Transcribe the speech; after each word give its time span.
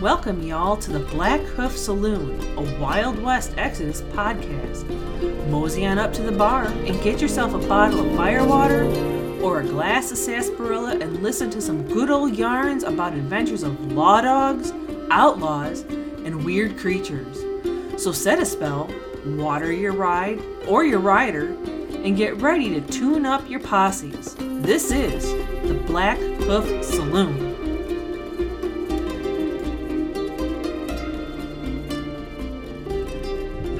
welcome 0.00 0.42
y'all 0.42 0.76
to 0.76 0.92
the 0.92 0.98
Black 0.98 1.40
Hoof 1.40 1.74
Saloon, 1.74 2.38
a 2.58 2.78
Wild 2.78 3.18
West 3.22 3.54
Exodus 3.56 4.02
podcast. 4.02 4.84
Mosey 5.48 5.86
on 5.86 5.98
up 5.98 6.12
to 6.12 6.22
the 6.22 6.32
bar 6.32 6.66
and 6.66 7.02
get 7.02 7.22
yourself 7.22 7.54
a 7.54 7.66
bottle 7.66 8.06
of 8.06 8.14
firewater 8.14 8.84
or 9.40 9.60
a 9.60 9.64
glass 9.64 10.12
of 10.12 10.18
sarsaparilla 10.18 10.98
and 10.98 11.22
listen 11.22 11.48
to 11.48 11.62
some 11.62 11.88
good 11.88 12.10
old 12.10 12.36
yarns 12.36 12.82
about 12.82 13.14
adventures 13.14 13.62
of 13.62 13.92
law 13.92 14.20
dogs, 14.20 14.70
outlaws, 15.10 15.80
and 15.80 16.44
weird 16.44 16.76
creatures. 16.76 17.38
So 17.96 18.12
set 18.12 18.38
a 18.38 18.44
spell, 18.44 18.90
water 19.24 19.72
your 19.72 19.92
ride 19.92 20.42
or 20.68 20.84
your 20.84 21.00
rider, 21.00 21.46
and 22.04 22.18
get 22.18 22.36
ready 22.36 22.68
to 22.78 22.82
tune 22.92 23.24
up 23.24 23.48
your 23.48 23.60
posses. 23.60 24.36
This 24.38 24.90
is 24.90 25.32
the 25.66 25.82
Black 25.86 26.18
Hoof 26.18 26.84
Saloon. 26.84 27.45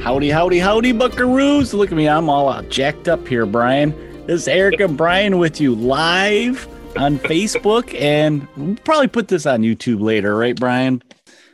Howdy, 0.07 0.31
howdy, 0.31 0.61
howdy, 0.61 0.93
buckaroos. 0.93 1.75
Look 1.75 1.91
at 1.91 1.97
me. 1.97 2.09
I'm 2.09 2.31
all 2.31 2.49
out 2.49 2.69
jacked 2.69 3.09
up 3.09 3.27
here, 3.27 3.45
Brian. 3.45 3.91
This 4.29 4.43
is 4.43 4.47
Eric 4.47 4.79
and 4.79 4.97
Brian 4.97 5.39
with 5.39 5.61
you 5.61 5.75
live 5.75 6.69
on 6.97 7.19
Facebook, 7.19 7.93
and 8.01 8.47
we'll 8.57 8.77
probably 8.85 9.09
put 9.09 9.27
this 9.27 9.47
on 9.47 9.63
YouTube 9.63 10.01
later, 10.01 10.37
right, 10.37 10.55
Brian? 10.55 11.03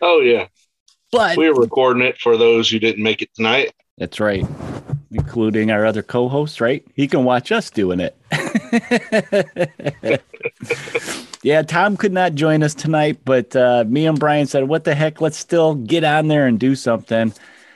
Oh, 0.02 0.20
yeah. 0.20 0.48
But 1.10 1.38
we're 1.38 1.54
recording 1.54 2.02
it 2.02 2.18
for 2.18 2.36
those 2.36 2.68
who 2.68 2.78
didn't 2.78 3.02
make 3.02 3.22
it 3.22 3.30
tonight. 3.34 3.72
that's 3.96 4.20
right, 4.20 4.46
including 5.10 5.70
our 5.70 5.86
other 5.86 6.02
co 6.02 6.28
host, 6.28 6.60
right? 6.60 6.86
He 6.94 7.08
can 7.08 7.24
watch 7.24 7.52
us 7.52 7.70
doing 7.70 8.00
it. 8.00 8.14
yeah, 11.42 11.62
Tom 11.62 11.96
could 11.96 12.12
not 12.12 12.34
join 12.34 12.62
us 12.62 12.74
tonight, 12.74 13.18
but 13.24 13.56
uh, 13.56 13.84
me 13.88 14.04
and 14.04 14.20
Brian 14.20 14.46
said, 14.46 14.68
what 14.68 14.84
the 14.84 14.94
heck? 14.94 15.22
Let's 15.22 15.38
still 15.38 15.74
get 15.74 16.04
on 16.04 16.28
there 16.28 16.46
and 16.46 16.60
do 16.60 16.74
something. 16.74 17.32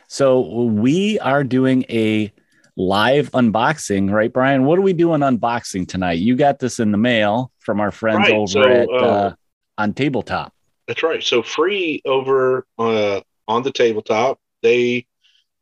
So 0.08 0.64
we 0.64 1.18
are 1.18 1.44
doing 1.44 1.84
a 1.88 2.32
live 2.76 3.30
unboxing, 3.32 4.10
right, 4.10 4.32
Brian? 4.32 4.64
What 4.64 4.78
are 4.78 4.82
we 4.82 4.92
doing 4.92 5.20
unboxing 5.20 5.88
tonight? 5.88 6.18
You 6.18 6.36
got 6.36 6.58
this 6.58 6.78
in 6.78 6.92
the 6.92 6.98
mail 6.98 7.50
from 7.58 7.80
our 7.80 7.90
friends 7.90 8.28
Right, 8.28 8.34
over 8.34 8.46
so, 8.46 8.62
at 8.62 8.88
uh, 8.88 8.92
uh, 8.92 9.34
on 9.78 9.94
tabletop. 9.94 10.52
That's 10.86 11.02
right. 11.02 11.22
So 11.22 11.42
free 11.42 12.02
over 12.04 12.66
uh, 12.78 13.20
on 13.48 13.62
the 13.62 13.72
tabletop, 13.72 14.38
they 14.62 15.06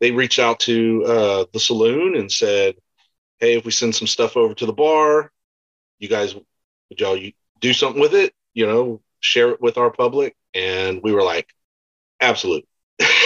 they 0.01 0.11
reached 0.11 0.39
out 0.39 0.61
to 0.61 1.05
uh, 1.07 1.45
the 1.53 1.61
saloon 1.61 2.17
and 2.17 2.31
said, 2.31 2.75
"Hey, 3.39 3.57
if 3.57 3.65
we 3.65 3.71
send 3.71 3.95
some 3.95 4.07
stuff 4.07 4.37
over 4.37 4.55
to 4.55 4.67
the 4.67 4.73
bar, 4.73 5.33
you 5.99 6.09
guys 6.09 6.35
would 6.35 7.01
y'all 7.01 7.17
you 7.17 7.33
do 7.61 7.73
something 7.73 8.01
with 8.01 8.15
it? 8.15 8.35
You 8.53 8.67
know, 8.67 9.01
share 9.21 9.51
it 9.51 9.61
with 9.63 9.79
our 9.79 9.91
public." 9.91 10.37
And 10.53 11.01
we 11.03 11.13
were 11.13 11.23
like, 11.23 11.49
"Absolute." 12.21 12.67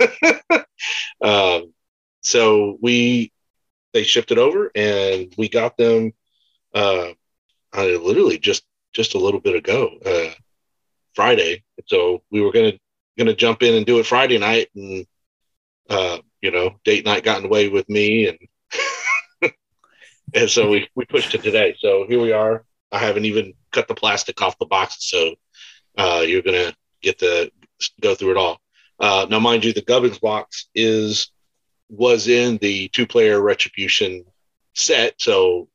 um, 1.22 1.72
so 2.20 2.78
we 2.80 3.32
they 3.92 4.02
shipped 4.02 4.32
it 4.32 4.38
over 4.38 4.70
and 4.74 5.32
we 5.38 5.48
got 5.48 5.76
them 5.76 6.12
uh, 6.74 7.10
uh 7.76 7.84
literally 7.84 8.38
just 8.38 8.64
just 8.92 9.14
a 9.14 9.18
little 9.18 9.40
bit 9.40 9.56
ago 9.56 9.90
uh 10.04 10.34
friday. 11.14 11.62
So 11.86 12.22
we 12.30 12.40
were 12.40 12.52
gonna 12.52 12.72
gonna 13.16 13.34
jump 13.34 13.62
in 13.62 13.74
and 13.74 13.86
do 13.86 13.98
it 14.00 14.06
friday 14.06 14.38
night 14.38 14.68
and 14.74 15.06
uh 15.88 16.18
you 16.40 16.50
know 16.50 16.76
date 16.84 17.04
night 17.04 17.24
got 17.24 17.36
in 17.38 17.44
the 17.44 17.48
way 17.48 17.68
with 17.68 17.88
me 17.88 18.28
and 18.28 19.52
and 20.34 20.50
so 20.50 20.68
we 20.70 20.88
we 20.94 21.04
pushed 21.04 21.34
it 21.34 21.42
today. 21.42 21.76
So 21.78 22.06
here 22.08 22.20
we 22.20 22.32
are. 22.32 22.64
I 22.90 22.98
haven't 22.98 23.24
even 23.24 23.54
cut 23.72 23.88
the 23.88 23.94
plastic 23.94 24.40
off 24.42 24.58
the 24.58 24.66
box 24.66 24.96
so 25.00 25.34
uh 25.96 26.24
you're 26.26 26.42
gonna 26.42 26.74
get 27.02 27.18
to 27.20 27.50
go 28.00 28.14
through 28.14 28.32
it 28.32 28.36
all 28.36 28.60
uh 29.00 29.26
now 29.28 29.38
mind 29.38 29.64
you 29.64 29.72
the 29.72 29.82
gubbins 29.82 30.18
box 30.18 30.68
is 30.74 31.30
was 31.88 32.28
in 32.28 32.56
the 32.58 32.88
two 32.88 33.06
player 33.06 33.40
retribution 33.40 34.24
set 34.74 35.14
so 35.20 35.68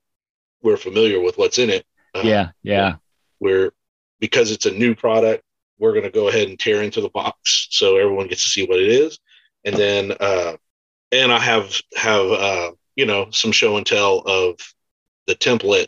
we're 0.61 0.77
familiar 0.77 1.21
with 1.21 1.37
what's 1.37 1.57
in 1.57 1.69
it. 1.69 1.85
Uh, 2.15 2.21
yeah, 2.23 2.49
yeah. 2.63 2.95
we're 3.39 3.71
because 4.19 4.51
it's 4.51 4.65
a 4.65 4.71
new 4.71 4.95
product 4.95 5.43
we're 5.77 5.93
going 5.93 6.03
to 6.03 6.09
go 6.09 6.27
ahead 6.27 6.49
and 6.49 6.59
tear 6.59 6.81
into 6.81 6.99
the 6.99 7.09
box 7.09 7.67
so 7.69 7.95
everyone 7.95 8.27
gets 8.27 8.43
to 8.43 8.49
see 8.49 8.65
what 8.65 8.79
it 8.79 8.89
is. 8.89 9.19
And 9.63 9.75
then 9.75 10.13
uh 10.19 10.53
and 11.11 11.31
i 11.31 11.39
have 11.39 11.73
have 11.95 12.25
uh 12.25 12.71
you 12.95 13.05
know 13.05 13.29
some 13.31 13.51
show 13.51 13.77
and 13.77 13.85
tell 13.85 14.19
of 14.19 14.55
the 15.27 15.35
template 15.35 15.87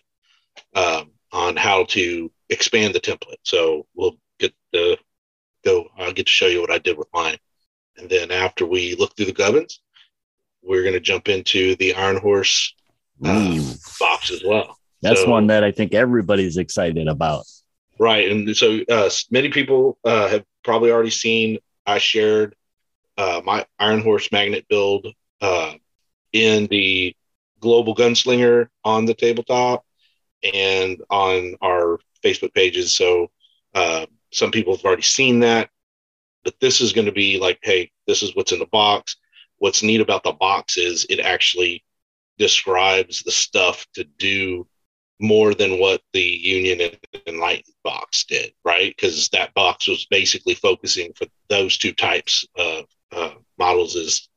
um 0.76 1.12
on 1.32 1.56
how 1.56 1.86
to 1.86 2.32
expand 2.50 2.94
the 2.94 3.00
template. 3.00 3.40
So 3.44 3.88
we'll 3.96 4.18
get 4.40 4.54
the 4.72 4.98
go 5.64 5.88
i'll 5.98 6.14
get 6.14 6.26
to 6.26 6.32
show 6.32 6.48
you 6.48 6.62
what 6.62 6.72
i 6.72 6.78
did 6.78 6.98
with 6.98 7.08
mine 7.14 7.38
and 7.98 8.10
then 8.10 8.32
after 8.32 8.66
we 8.66 8.96
look 8.96 9.16
through 9.16 9.26
the 9.26 9.32
gubbins 9.32 9.82
we're 10.64 10.84
going 10.84 10.94
to 10.94 11.00
jump 11.00 11.28
into 11.28 11.76
the 11.78 11.94
iron 11.96 12.18
horse 12.18 12.74
uh, 13.24 13.74
box 14.00 14.32
as 14.32 14.44
well 14.44 14.78
that's 15.02 15.22
so- 15.22 15.30
one 15.30 15.48
that 15.48 15.64
I 15.64 15.72
think 15.72 15.94
everybody's 15.94 16.58
excited 16.58 17.08
about. 17.08 17.46
Right. 18.00 18.32
And 18.32 18.56
so 18.56 18.80
uh, 18.90 19.10
many 19.30 19.50
people 19.50 19.98
uh, 20.04 20.28
have 20.28 20.44
probably 20.64 20.92
already 20.92 21.12
seen 21.12 21.60
I 21.86 21.98
shared 21.98 22.56
uh, 23.18 23.42
my 23.44 23.66
Iron 23.80 24.02
Horse 24.02 24.32
magnet 24.32 24.66
build 24.70 25.08
uh, 25.42 25.74
in 26.34 26.68
the 26.68 27.16
Global 27.60 27.94
Gunslinger 27.94 28.70
on 28.84 29.06
the 29.06 29.14
tabletop 29.14 29.86
and 30.54 31.02
on 31.12 31.56
our 31.62 32.00
Facebook 32.24 32.54
pages. 32.56 32.96
So 32.96 33.30
uh, 33.76 34.08
some 34.32 34.52
people 34.52 34.76
have 34.76 34.86
already 34.86 35.02
seen 35.02 35.40
that. 35.42 35.70
But 36.44 36.56
this 36.60 36.82
is 36.82 36.94
going 36.94 37.06
to 37.06 37.12
be 37.12 37.40
like, 37.40 37.60
hey, 37.62 37.92
this 38.08 38.24
is 38.24 38.36
what's 38.36 38.52
in 38.52 38.60
the 38.60 38.66
box. 38.68 39.16
What's 39.60 39.84
neat 39.84 40.02
about 40.02 40.24
the 40.24 40.32
box 40.32 40.78
is 40.78 41.06
it 41.10 41.20
actually 41.20 41.84
describes 42.38 43.22
the 43.22 43.32
stuff 43.32 43.86
to 43.94 44.04
do 44.04 44.68
more 45.20 45.54
than 45.54 45.80
what 45.80 46.02
the 46.14 46.22
Union 46.22 46.82
and 46.82 46.98
Enlightened 47.28 47.76
box 47.84 48.26
did, 48.26 48.54
right? 48.66 48.92
Because 48.96 49.30
that 49.30 49.54
box 49.54 49.88
was 49.88 50.08
basically 50.08 50.56
focusing 50.56 51.14
for 51.14 51.28
those 51.48 51.78
two 51.78 51.94
types 51.94 52.44
of 52.58 52.86
uh, 53.12 53.36
models 53.60 53.96
is 53.96 54.30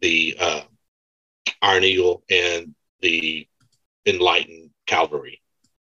the 0.00 0.34
uh, 0.40 0.62
Iron 1.60 1.84
Eagle 1.84 2.24
and 2.30 2.74
the 3.00 3.46
Enlightened 4.06 4.70
Cavalry. 4.86 5.42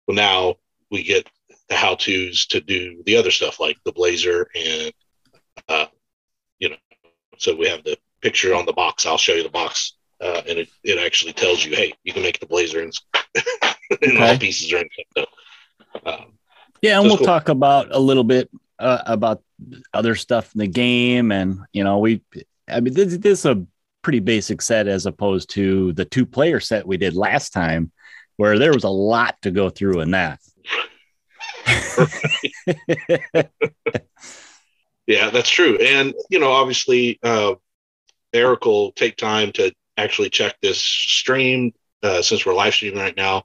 Well, 0.08 0.16
now 0.16 0.56
we 0.90 1.04
get 1.04 1.30
the 1.70 1.76
how 1.76 1.96
tos 1.96 2.46
to 2.48 2.62
do 2.62 3.02
the 3.06 3.16
other 3.18 3.32
stuff 3.32 3.60
like 3.60 3.78
the 3.86 3.92
Blazer 3.92 4.48
and, 4.56 4.94
uh, 5.68 5.86
you 6.60 6.70
know, 6.70 6.76
so 7.38 7.56
we 7.56 7.68
have 7.68 7.84
the 7.84 7.98
picture 8.22 8.56
on 8.56 8.66
the 8.66 8.74
box. 8.74 9.06
I'll 9.06 9.18
show 9.18 9.34
you 9.34 9.44
the 9.44 9.50
box. 9.50 9.94
Uh, 10.20 10.42
and 10.48 10.58
it, 10.60 10.70
it 10.84 10.98
actually 10.98 11.34
tells 11.34 11.64
you, 11.64 11.76
hey, 11.76 11.94
you 12.04 12.14
can 12.14 12.24
make 12.24 12.40
the 12.40 12.48
Blazer 12.48 12.82
and, 12.82 12.94
and 14.02 14.18
all 14.18 14.38
pieces 14.38 14.72
are 14.74 14.78
in. 14.78 14.90
So, 15.16 15.26
um, 16.06 16.34
Yeah, 16.82 16.98
and 16.98 17.06
That's 17.06 17.12
we'll 17.12 17.18
cool. 17.18 17.28
talk 17.28 17.50
about 17.50 17.94
a 17.94 18.00
little 18.00 18.24
bit 18.24 18.50
uh, 18.80 19.04
about 19.06 19.44
other 19.94 20.16
stuff 20.16 20.54
in 20.54 20.60
the 20.60 20.68
game, 20.68 21.32
and 21.32 21.60
you 21.74 21.84
know, 21.84 22.00
we, 22.00 22.22
I 22.68 22.80
mean, 22.80 22.94
this, 22.94 23.18
this 23.18 23.40
is 23.40 23.46
a 23.46 23.66
pretty 24.02 24.20
basic 24.20 24.62
set 24.62 24.88
as 24.88 25.06
opposed 25.06 25.50
to 25.52 25.94
the 25.94 26.06
two 26.06 26.26
player 26.26 26.60
set 26.60 26.88
we 26.88 26.98
did 26.98 27.16
last 27.16 27.52
time, 27.52 27.92
where 28.38 28.58
there 28.58 28.74
was 28.74 28.84
a 28.84 28.90
lot 28.90 29.36
to 29.42 29.52
go 29.52 29.70
through 29.70 30.02
in 30.02 30.12
that. 30.12 30.40
Yeah, 35.08 35.30
that's 35.30 35.50
true. 35.50 35.78
And, 35.78 36.14
you 36.30 36.38
know, 36.38 36.52
obviously, 36.52 37.18
uh, 37.24 37.56
Eric 38.34 38.66
will 38.66 38.92
take 38.92 39.16
time 39.16 39.54
to 39.54 39.74
actually 39.96 40.30
check 40.30 40.58
this 40.62 40.80
stream 40.80 41.74
uh, 42.04 42.22
since 42.22 42.46
we're 42.46 42.54
live 42.54 42.74
streaming 42.74 43.00
right 43.00 43.16
now, 43.16 43.44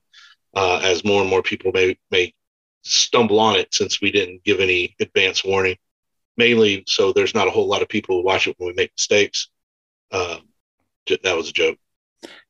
uh, 0.55 0.81
as 0.83 1.05
more 1.05 1.21
and 1.21 1.31
more 1.31 1.41
people 1.41 1.71
may, 1.73 1.97
may 2.11 2.35
stumble 2.83 3.39
on 3.39 3.55
it 3.55 3.73
since 3.73 4.01
we 4.03 4.11
didn't 4.11 4.43
give 4.43 4.59
any 4.59 4.97
advance 5.01 5.45
warning, 5.45 5.77
mainly 6.37 6.83
so 6.89 7.13
there's 7.13 7.33
not 7.33 7.47
a 7.47 7.51
whole 7.53 7.69
lot 7.69 7.81
of 7.81 7.89
people 7.89 8.17
who 8.17 8.25
watch 8.25 8.49
it 8.49 8.57
when 8.59 8.67
we 8.67 8.75
make 8.75 8.91
mistakes. 8.97 9.49
J- 11.07 11.19
that 11.23 11.37
was 11.37 11.49
a 11.49 11.53
joke. 11.53 11.79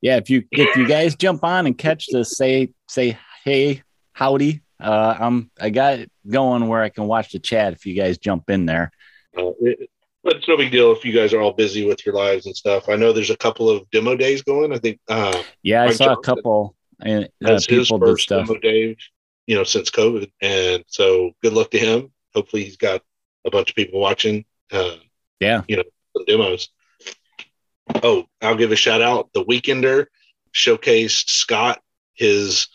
yeah, 0.00 0.16
if 0.16 0.30
you 0.30 0.44
if 0.50 0.74
you 0.76 0.86
guys 0.86 1.14
jump 1.16 1.44
on 1.44 1.66
and 1.66 1.76
catch 1.76 2.06
this, 2.08 2.36
say 2.36 2.70
say 2.88 3.18
hey 3.44 3.82
howdy. 4.14 4.62
Uh, 4.82 5.16
I'm 5.18 5.50
I 5.60 5.70
got 5.70 5.98
it 6.00 6.10
going 6.28 6.68
where 6.68 6.82
I 6.82 6.88
can 6.88 7.06
watch 7.06 7.32
the 7.32 7.38
chat 7.38 7.72
if 7.72 7.86
you 7.86 7.94
guys 7.94 8.18
jump 8.18 8.50
in 8.50 8.66
there. 8.66 8.90
Uh, 9.36 9.50
it, 9.60 9.88
but 10.24 10.36
it's 10.36 10.48
no 10.48 10.56
big 10.56 10.70
deal 10.70 10.92
if 10.92 11.04
you 11.04 11.12
guys 11.12 11.32
are 11.32 11.40
all 11.40 11.52
busy 11.52 11.84
with 11.86 12.04
your 12.06 12.14
lives 12.14 12.46
and 12.46 12.56
stuff. 12.56 12.88
I 12.88 12.96
know 12.96 13.12
there's 13.12 13.30
a 13.30 13.36
couple 13.36 13.68
of 13.70 13.88
demo 13.90 14.16
days 14.16 14.42
going. 14.42 14.72
I 14.72 14.78
think 14.78 15.00
uh, 15.08 15.42
Yeah, 15.62 15.82
I 15.82 15.86
Mike 15.86 15.96
saw 15.96 16.12
a 16.12 16.20
couple 16.22 16.76
and 17.00 17.24
uh, 17.24 17.28
that's 17.40 17.66
his 17.66 17.86
people 17.88 17.98
did 17.98 18.06
first 18.06 18.22
stuff. 18.24 18.46
demo 18.46 18.60
day, 18.60 18.96
you 19.46 19.56
know, 19.56 19.64
since 19.64 19.90
COVID. 19.90 20.30
And 20.40 20.84
so 20.86 21.32
good 21.42 21.52
luck 21.54 21.70
to 21.72 21.78
him. 21.78 22.12
Hopefully 22.34 22.62
he's 22.64 22.76
got 22.76 23.02
a 23.44 23.50
bunch 23.50 23.70
of 23.70 23.76
people 23.76 23.98
watching, 24.00 24.44
uh, 24.70 24.94
Yeah. 25.40 25.62
you 25.66 25.78
know, 25.78 25.82
demos. 26.26 26.68
Oh, 28.02 28.26
I'll 28.40 28.56
give 28.56 28.70
a 28.72 28.76
shout 28.76 29.02
out. 29.02 29.30
The 29.34 29.44
Weekender 29.44 30.06
showcased 30.54 31.28
Scott 31.30 31.80
his 32.14 32.68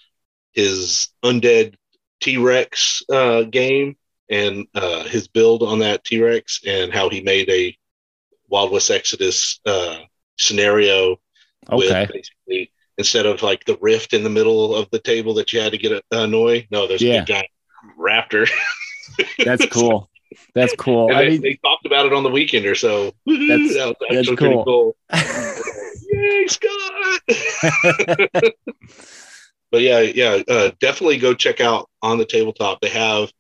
his 0.52 1.10
undead 1.24 1.76
T 2.22 2.38
Rex 2.38 3.04
uh, 3.12 3.44
game 3.44 3.96
and 4.30 4.68
uh, 4.76 5.04
his 5.06 5.28
build 5.28 5.64
on 5.64 5.80
that 5.80 6.04
T 6.04 6.22
Rex 6.22 6.62
and 6.66 6.92
how 6.94 7.10
he 7.10 7.22
made 7.22 7.50
a 7.50 7.78
Wild 8.50 8.72
West 8.72 8.92
Exodus 8.92 9.60
uh, 9.66 10.00
scenario. 10.38 11.18
Okay. 11.70 12.02
With 12.02 12.12
basically, 12.14 12.72
instead 12.98 13.26
of 13.26 13.42
like 13.44 13.66
the 13.66 13.78
rift 13.82 14.14
in 14.14 14.24
the 14.24 14.30
middle 14.30 14.76
of 14.76 14.90
the 14.92 15.00
table 15.00 15.34
that 15.36 15.52
you 15.54 15.60
had 15.60 15.72
to 15.74 15.78
get 15.78 15.92
a, 15.92 16.02
a 16.12 16.28
Noi, 16.28 16.68
no, 16.72 16.88
there's 16.88 17.02
Yeah. 17.02 17.16
a 17.16 17.20
big 17.20 17.28
giant 17.28 17.48
raptor. 18.00 18.50
That's 19.46 19.66
cool. 19.68 20.10
That's 20.54 20.76
cool. 20.76 21.10
and 21.10 21.18
I 21.18 21.24
they, 21.24 21.30
mean, 21.32 21.42
they 21.42 21.56
talked 21.64 21.86
about 21.86 22.06
it 22.06 22.14
on 22.14 22.24
the 22.24 22.30
weekend 22.30 22.66
or 22.66 22.76
so. 22.76 23.12
That's- 23.26 23.74
that 23.76 23.96
that's 24.10 24.30
cool. 24.36 24.64
cool. 24.66 24.96
Yay, 26.10 26.48
Scott! 26.48 27.22
but 29.72 29.82
yeah, 29.82 30.00
yeah, 30.00 30.42
uh, 30.48 30.72
definitely 30.80 31.18
go 31.18 31.34
check 31.34 31.60
out 31.60 31.90
on 32.02 32.18
the 32.18 32.26
tabletop. 32.26 32.82
They 32.82 32.90
have 32.90 33.32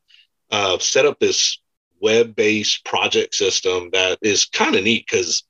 uh, 0.52 0.78
set 0.80 1.06
up 1.06 1.20
this 1.20 1.60
web-based 2.00 2.86
project 2.86 3.34
system 3.34 3.90
that 3.92 4.20
is 4.22 4.46
kind 4.46 4.76
of 4.76 4.84
neat 4.84 5.06
because 5.10 5.44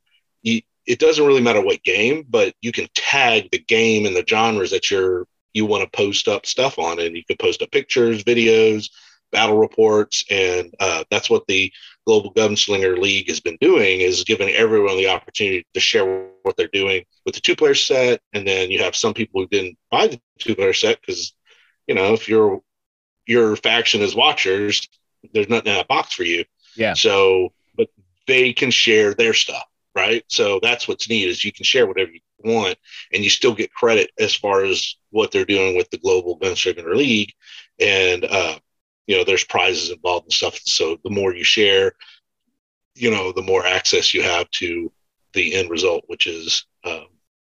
it 0.88 1.00
doesn't 1.00 1.26
really 1.26 1.42
matter 1.42 1.62
what 1.62 1.84
game, 1.84 2.26
but 2.30 2.56
you 2.62 2.72
can 2.72 2.88
tag 2.96 3.50
the 3.52 3.60
game 3.60 4.06
and 4.06 4.16
the 4.16 4.26
genres 4.28 4.72
that 4.72 4.90
you're 4.90 5.28
you 5.54 5.66
want 5.66 5.84
to 5.84 5.98
post 5.98 6.28
up 6.28 6.46
stuff 6.46 6.78
on, 6.80 7.00
and 7.00 7.16
you 7.16 7.24
can 7.26 7.36
post 7.38 7.62
up 7.62 7.72
pictures, 7.72 8.24
videos, 8.24 8.90
battle 9.32 9.58
reports, 9.58 10.24
and 10.30 10.74
uh, 10.80 11.04
that's 11.10 11.30
what 11.30 11.46
the 11.48 11.72
Global 12.08 12.34
Gunslinger 12.34 12.98
League 12.98 13.28
has 13.28 13.42
been 13.42 13.58
doing 13.60 14.00
is 14.00 14.24
giving 14.24 14.48
everyone 14.50 14.96
the 14.96 15.10
opportunity 15.10 15.68
to 15.74 15.80
share 15.82 16.30
what 16.44 16.56
they're 16.56 16.70
doing 16.72 17.04
with 17.26 17.36
the 17.36 17.42
two-player 17.42 17.76
set, 17.76 18.22
and 18.32 18.48
then 18.48 18.72
you 18.72 18.82
have 18.82 18.96
some 18.96 19.14
people 19.14 19.42
who 19.42 19.48
didn't 19.48 19.78
buy 19.92 20.08
the 20.08 20.22
two-player 20.40 20.72
set 20.72 21.02
because 21.02 21.34
you 21.86 21.94
know 21.94 22.14
if 22.14 22.30
your 22.30 22.62
your 23.26 23.58
faction 23.58 24.02
is 24.02 24.16
watchers, 24.16 24.88
there's 25.34 25.50
nothing 25.50 25.68
in 25.68 25.78
that 25.78 25.90
box 25.90 26.14
for 26.14 26.24
you. 26.24 26.46
Yeah. 26.76 26.94
So, 26.94 27.52
but 27.76 27.90
they 28.26 28.54
can 28.54 28.72
share 28.72 29.14
their 29.14 29.34
stuff, 29.34 29.66
right? 29.94 30.24
So 30.30 30.60
that's 30.62 30.88
what's 30.88 31.10
neat 31.10 31.28
is 31.28 31.44
you 31.44 31.52
can 31.52 31.66
share 31.66 31.88
whatever 31.88 32.12
you 32.12 32.22
want, 32.46 32.78
and 33.14 33.22
you 33.22 33.30
still 33.30 33.54
get 33.54 33.74
credit 33.74 34.12
as 34.18 34.34
far 34.34 34.64
as 34.64 34.96
what 35.10 35.32
they're 35.32 35.44
doing 35.44 35.76
with 35.76 35.90
the 35.90 35.98
Global 35.98 36.40
Gunslinger 36.40 36.96
League, 36.96 37.34
and 37.80 38.24
uh, 38.24 38.60
you 39.08 39.18
know 39.18 39.24
there's 39.24 39.44
prizes 39.44 39.90
involved 39.90 40.26
and 40.26 40.34
stuff. 40.34 40.60
So 40.64 40.98
the 41.04 41.10
more 41.10 41.34
you 41.34 41.44
share, 41.44 41.94
you 42.96 43.10
know, 43.10 43.32
the 43.32 43.42
more 43.42 43.66
access 43.66 44.14
you 44.14 44.22
have 44.22 44.50
to 44.52 44.92
the 45.34 45.56
end 45.56 45.70
result, 45.70 46.04
which 46.08 46.28
is 46.28 46.66
um, 46.84 47.08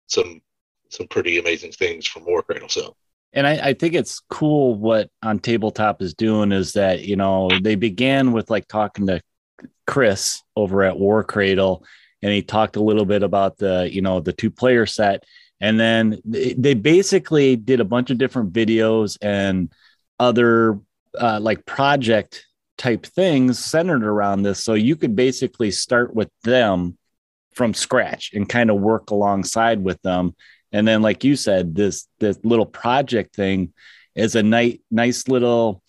some 0.07 0.41
some 0.89 1.07
pretty 1.07 1.39
amazing 1.39 1.71
things 1.71 2.05
from 2.05 2.25
War 2.25 2.43
Cradle. 2.43 2.69
So 2.69 2.95
and 3.33 3.47
I, 3.47 3.69
I 3.69 3.73
think 3.73 3.95
it's 3.95 4.21
cool 4.29 4.75
what 4.75 5.09
on 5.23 5.39
tabletop 5.39 6.01
is 6.01 6.13
doing 6.13 6.51
is 6.51 6.73
that 6.73 7.01
you 7.01 7.15
know 7.15 7.49
they 7.61 7.75
began 7.75 8.31
with 8.31 8.49
like 8.49 8.67
talking 8.67 9.07
to 9.07 9.21
chris 9.85 10.41
over 10.55 10.83
at 10.83 10.97
war 10.97 11.23
cradle 11.23 11.85
and 12.21 12.31
he 12.31 12.41
talked 12.41 12.75
a 12.75 12.83
little 12.83 13.05
bit 13.05 13.23
about 13.23 13.57
the 13.57 13.89
you 13.91 14.01
know 14.01 14.19
the 14.19 14.33
two 14.33 14.49
player 14.51 14.85
set 14.85 15.23
and 15.59 15.79
then 15.79 16.19
they 16.25 16.53
they 16.53 16.73
basically 16.73 17.55
did 17.55 17.79
a 17.79 17.85
bunch 17.85 18.11
of 18.11 18.17
different 18.17 18.53
videos 18.53 19.17
and 19.21 19.71
other 20.19 20.79
uh, 21.19 21.39
like 21.41 21.65
project 21.65 22.45
type 22.77 23.05
things 23.05 23.59
centered 23.59 24.03
around 24.03 24.41
this 24.43 24.63
so 24.63 24.73
you 24.73 24.95
could 24.95 25.15
basically 25.15 25.69
start 25.71 26.13
with 26.15 26.29
them 26.43 26.97
from 27.53 27.73
scratch 27.73 28.31
and 28.33 28.49
kind 28.49 28.69
of 28.71 28.79
work 28.81 29.11
alongside 29.11 29.83
with 29.83 30.01
them 30.01 30.35
and 30.75 30.87
then, 30.87 31.03
like 31.03 31.23
you 31.23 31.35
said, 31.35 31.75
this 31.75 32.07
this 32.19 32.39
little 32.43 32.65
project 32.65 33.35
thing 33.35 33.73
is 34.15 34.33
a 34.35 34.41
nice 34.41 34.79
nice 34.89 35.27
little 35.27 35.83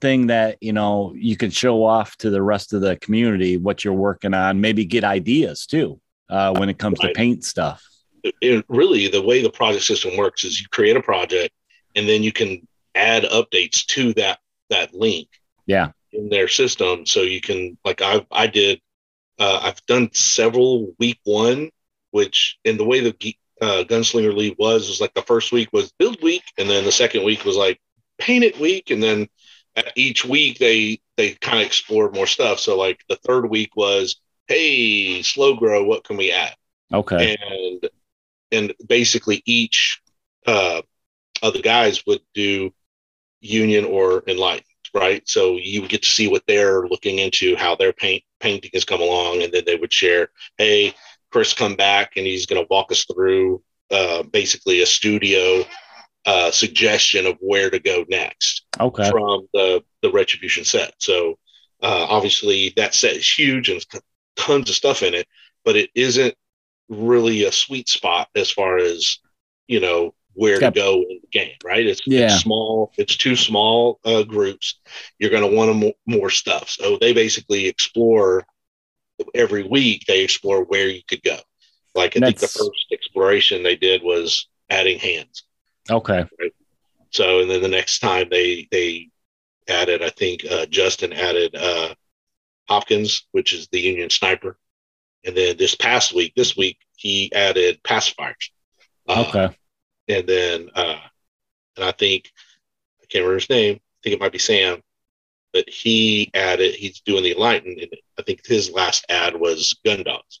thing 0.00 0.28
that 0.28 0.58
you 0.60 0.72
know 0.72 1.12
you 1.16 1.36
can 1.36 1.50
show 1.50 1.84
off 1.84 2.16
to 2.18 2.30
the 2.30 2.40
rest 2.40 2.72
of 2.72 2.80
the 2.80 2.94
community 2.98 3.56
what 3.56 3.84
you're 3.84 3.92
working 3.94 4.34
on. 4.34 4.60
Maybe 4.60 4.84
get 4.84 5.02
ideas 5.02 5.66
too 5.66 6.00
uh, 6.30 6.54
when 6.56 6.68
it 6.68 6.78
comes 6.78 7.00
Right. 7.02 7.08
to 7.12 7.18
paint 7.18 7.42
stuff. 7.44 7.82
it, 8.22 8.64
really 8.68 9.08
the 9.08 9.20
way 9.22 9.42
the 9.42 9.50
project 9.50 9.82
system 9.84 10.16
works 10.16 10.44
is 10.44 10.60
you 10.60 10.68
create 10.70 10.96
a 10.96 11.02
project 11.02 11.52
and 11.96 12.08
then 12.08 12.22
you 12.22 12.30
can 12.30 12.64
add 12.94 13.24
updates 13.24 13.84
to 13.86 14.14
that 14.14 14.38
that 14.70 14.94
link 14.94 15.28
Yeah. 15.66 15.90
in 16.12 16.28
their 16.28 16.48
system 16.48 17.06
so 17.06 17.22
you 17.22 17.40
can 17.40 17.76
like 17.84 18.02
i 18.02 18.24
i 18.30 18.46
did 18.46 18.80
uh, 19.38 19.60
i've 19.62 19.84
done 19.86 20.10
several 20.12 20.94
week 20.98 21.18
one 21.24 21.70
which 22.10 22.58
in 22.64 22.76
the 22.76 22.84
way 22.84 23.00
the 23.00 23.36
uh, 23.60 23.84
gunslinger 23.84 24.34
league 24.34 24.56
was 24.58 24.88
was 24.88 25.00
like 25.00 25.14
the 25.14 25.22
first 25.22 25.52
week 25.52 25.68
was 25.72 25.92
build 25.98 26.22
week 26.22 26.42
and 26.58 26.68
then 26.70 26.84
the 26.84 26.92
second 26.92 27.24
week 27.24 27.44
was 27.44 27.56
like 27.56 27.78
paint 28.18 28.44
it 28.44 28.58
week 28.58 28.90
and 28.90 29.02
then 29.02 29.28
each 29.94 30.24
week 30.24 30.58
they 30.58 31.00
they 31.16 31.34
kind 31.34 31.60
of 31.60 31.66
explored 31.66 32.14
more 32.14 32.26
stuff 32.26 32.58
so 32.58 32.76
like 32.76 33.00
the 33.08 33.16
third 33.16 33.48
week 33.48 33.70
was 33.76 34.20
hey 34.48 35.22
slow 35.22 35.54
grow 35.54 35.84
what 35.84 36.04
can 36.04 36.16
we 36.16 36.32
add 36.32 36.54
Okay. 36.92 37.36
and 37.40 37.90
and 38.50 38.74
basically 38.88 39.42
each 39.44 40.00
uh, 40.46 40.80
of 41.42 41.52
the 41.52 41.60
guys 41.62 42.04
would 42.06 42.22
do 42.34 42.72
union 43.40 43.84
or 43.84 44.22
enlightened 44.26 44.64
right 44.94 45.28
so 45.28 45.56
you 45.56 45.80
would 45.80 45.90
get 45.90 46.02
to 46.02 46.08
see 46.08 46.28
what 46.28 46.42
they're 46.46 46.86
looking 46.88 47.18
into 47.18 47.54
how 47.56 47.74
their 47.76 47.92
paint 47.92 48.22
painting 48.40 48.70
has 48.72 48.84
come 48.84 49.00
along 49.00 49.42
and 49.42 49.52
then 49.52 49.62
they 49.66 49.76
would 49.76 49.92
share 49.92 50.28
hey 50.56 50.92
chris 51.30 51.52
come 51.52 51.74
back 51.74 52.12
and 52.16 52.26
he's 52.26 52.46
going 52.46 52.60
to 52.60 52.66
walk 52.70 52.90
us 52.90 53.04
through 53.04 53.62
uh, 53.90 54.22
basically 54.22 54.82
a 54.82 54.86
studio 54.86 55.62
uh, 56.26 56.50
suggestion 56.50 57.26
of 57.26 57.36
where 57.40 57.70
to 57.70 57.78
go 57.78 58.04
next 58.08 58.64
Okay. 58.80 59.08
from 59.10 59.46
the 59.54 59.82
the 60.02 60.10
retribution 60.10 60.64
set 60.64 60.94
so 60.98 61.38
uh, 61.82 62.06
obviously 62.08 62.72
that 62.76 62.94
set 62.94 63.14
is 63.16 63.30
huge 63.38 63.68
and 63.68 63.84
tons 64.36 64.68
of 64.68 64.74
stuff 64.74 65.02
in 65.02 65.14
it 65.14 65.26
but 65.64 65.76
it 65.76 65.90
isn't 65.94 66.34
really 66.88 67.44
a 67.44 67.52
sweet 67.52 67.88
spot 67.88 68.28
as 68.34 68.50
far 68.50 68.78
as 68.78 69.18
you 69.66 69.80
know 69.80 70.14
where 70.38 70.58
to 70.60 70.70
go 70.70 70.94
in 71.02 71.20
the 71.22 71.28
game 71.32 71.52
right 71.64 71.86
it's, 71.86 72.00
Yeah. 72.06 72.26
it's 72.26 72.42
small 72.42 72.92
it's 72.96 73.16
two 73.16 73.36
small 73.36 73.98
uh, 74.04 74.22
groups 74.22 74.78
you're 75.18 75.30
going 75.30 75.48
to 75.48 75.56
want 75.56 75.74
more, 75.76 75.94
more 76.06 76.30
stuff 76.30 76.68
so 76.68 76.96
they 77.00 77.12
basically 77.12 77.66
explore 77.66 78.46
every 79.34 79.64
week 79.64 80.04
they 80.06 80.22
explore 80.22 80.64
where 80.64 80.88
you 80.88 81.02
could 81.08 81.22
go 81.22 81.38
like 81.94 82.16
i 82.16 82.20
think 82.20 82.38
the 82.38 82.46
first 82.46 82.86
exploration 82.92 83.62
they 83.62 83.76
did 83.76 84.02
was 84.02 84.48
adding 84.70 84.98
hands 84.98 85.44
Okay. 85.90 86.24
so, 87.10 87.40
and 87.40 87.50
then 87.50 87.62
the 87.62 87.68
next 87.68 88.00
time 88.00 88.28
they 88.30 88.68
they 88.70 89.08
added, 89.68 90.02
I 90.02 90.10
think 90.10 90.44
uh, 90.50 90.66
Justin 90.66 91.12
added 91.14 91.54
uh, 91.54 91.94
Hopkins, 92.68 93.26
which 93.32 93.52
is 93.54 93.68
the 93.68 93.80
Union 93.80 94.10
sniper, 94.10 94.58
and 95.24 95.34
then 95.34 95.56
this 95.56 95.74
past 95.74 96.14
week, 96.14 96.34
this 96.36 96.56
week 96.58 96.76
he 96.96 97.32
added 97.32 97.82
pacifiers. 97.82 98.50
Uh, 99.08 99.24
Okay. 99.28 99.56
And 100.08 100.26
then 100.26 100.70
uh, 100.74 100.98
and 101.76 101.84
I 101.84 101.92
think 101.92 102.30
I 103.02 103.06
can't 103.06 103.22
remember 103.24 103.34
his 103.40 103.50
name. 103.50 103.76
I 103.76 103.98
think 104.02 104.14
it 104.14 104.20
might 104.20 104.32
be 104.32 104.38
Sam, 104.38 104.82
but 105.52 105.68
he 105.68 106.30
added. 106.34 106.74
He's 106.74 107.00
doing 107.00 107.22
the 107.22 107.32
enlightened, 107.32 107.78
and 107.78 107.90
I 108.18 108.22
think 108.22 108.46
his 108.46 108.70
last 108.70 109.04
ad 109.08 109.36
was 109.36 109.74
gun 109.84 110.02
dogs. 110.02 110.40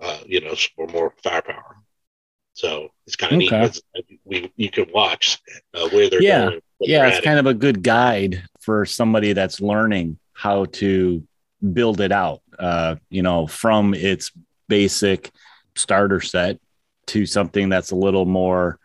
Uh, 0.00 0.18
you 0.26 0.40
know, 0.40 0.54
for 0.76 0.86
more 0.86 1.12
firepower. 1.22 1.76
So 2.52 2.88
it's 3.06 3.16
kind 3.16 3.32
of 3.32 3.42
Okay. 3.42 3.70
neat. 3.94 4.14
We 4.24 4.52
you 4.56 4.70
can 4.70 4.86
watch 4.92 5.38
uh, 5.74 5.88
where 5.88 6.08
they're 6.08 6.22
Yeah. 6.22 6.46
going. 6.46 6.60
Yeah, 6.80 7.06
it's 7.08 7.16
adding. 7.16 7.24
kind 7.26 7.38
of 7.40 7.46
a 7.46 7.54
good 7.54 7.82
guide 7.82 8.44
for 8.60 8.86
somebody 8.86 9.32
that's 9.32 9.60
learning 9.60 10.18
how 10.34 10.66
to 10.66 11.26
build 11.72 12.00
it 12.00 12.12
out. 12.12 12.42
Uh, 12.58 12.96
you 13.10 13.22
know, 13.22 13.46
from 13.48 13.94
its 13.94 14.30
basic 14.68 15.30
starter 15.74 16.20
set 16.20 16.58
to 17.06 17.26
something 17.26 17.68
that's 17.68 17.90
a 17.90 17.96
little 17.96 18.26
more. 18.26 18.78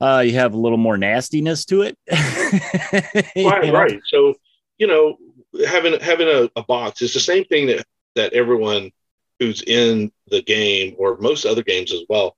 Uh, 0.00 0.22
you 0.26 0.34
have 0.34 0.52
a 0.52 0.58
little 0.58 0.78
more 0.78 0.96
nastiness 0.98 1.64
to 1.66 1.82
it. 1.82 1.98
Right, 3.36 3.72
right. 3.72 4.00
So 4.06 4.34
you 4.78 4.86
know, 4.86 5.16
having 5.66 5.98
having 6.00 6.28
a, 6.28 6.50
a 6.56 6.62
box 6.62 7.02
is 7.02 7.14
the 7.14 7.20
same 7.20 7.44
thing 7.44 7.66
that 7.68 7.86
that 8.14 8.32
everyone 8.32 8.90
who's 9.38 9.62
in 9.62 10.10
the 10.28 10.42
game 10.42 10.94
or 10.98 11.16
most 11.18 11.44
other 11.44 11.62
games 11.62 11.92
as 11.92 12.02
well. 12.08 12.36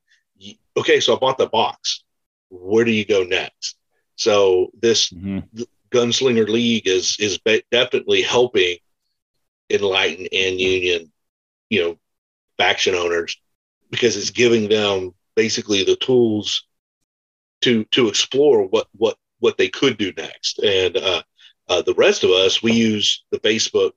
Okay, 0.77 1.01
so 1.01 1.17
I 1.17 1.19
bought 1.19 1.39
the 1.39 1.49
box. 1.49 2.05
Where 2.51 2.85
do 2.85 2.91
you 2.93 3.05
go 3.05 3.25
next? 3.25 3.77
So 4.17 4.71
this 4.81 5.11
Mhm. 5.11 5.45
Gunslinger 5.91 6.49
League 6.49 6.87
is 6.87 7.17
is 7.19 7.39
definitely 7.71 8.23
helping 8.23 8.79
Enlighten 9.71 10.27
and 10.33 10.61
Union, 10.61 11.13
you 11.71 11.83
know, 11.83 11.99
faction 12.57 12.95
owners 12.95 13.37
because 13.91 14.17
it's 14.17 14.31
giving 14.31 14.69
them 14.69 15.15
basically 15.35 15.85
the 15.85 15.97
tools 15.97 16.65
to 17.63 17.85
to 17.85 18.09
explore 18.09 18.67
what 18.67 18.87
what 18.97 19.17
what 19.41 19.57
they 19.57 19.69
could 19.69 19.99
do 19.99 20.13
next. 20.17 20.59
And 20.59 20.97
uh, 20.97 21.23
uh, 21.69 21.83
the 21.83 21.95
rest 21.95 22.25
of 22.25 22.31
us, 22.31 22.63
we 22.63 22.73
use 22.73 23.25
the 23.31 23.41
Facebook, 23.41 23.93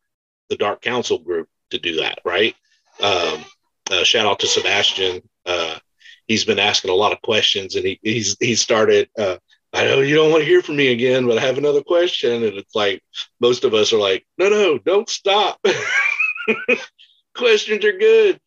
the 0.49 0.57
Dark 0.57 0.81
Council 0.81 1.17
group 1.17 1.47
to 1.71 1.79
do 1.79 1.95
that, 1.97 2.19
right? 2.23 2.55
Um, 3.01 3.43
uh, 3.89 4.03
shout 4.03 4.27
out 4.27 4.39
to 4.39 4.47
Sebastian. 4.47 5.21
Uh, 5.45 5.79
he's 6.27 6.45
been 6.45 6.59
asking 6.59 6.91
a 6.91 6.95
lot 6.95 7.11
of 7.11 7.21
questions, 7.21 7.75
and 7.75 7.85
he, 7.85 7.99
he's 8.03 8.37
he 8.39 8.55
started 8.55 9.09
uh, 9.17 9.37
I 9.73 9.85
know 9.85 10.01
you 10.01 10.15
don't 10.15 10.31
want 10.31 10.41
to 10.41 10.49
hear 10.49 10.61
from 10.61 10.75
me 10.75 10.91
again, 10.91 11.25
but 11.25 11.37
I 11.37 11.41
have 11.41 11.57
another 11.57 11.81
question. 11.81 12.43
And 12.43 12.57
it's 12.57 12.75
like 12.75 13.01
most 13.39 13.63
of 13.63 13.73
us 13.73 13.93
are 13.93 13.99
like, 13.99 14.25
no, 14.37 14.49
no, 14.49 14.77
don't 14.77 15.09
stop. 15.09 15.65
Questions 17.35 17.85
are 17.85 17.97
good. 17.97 18.39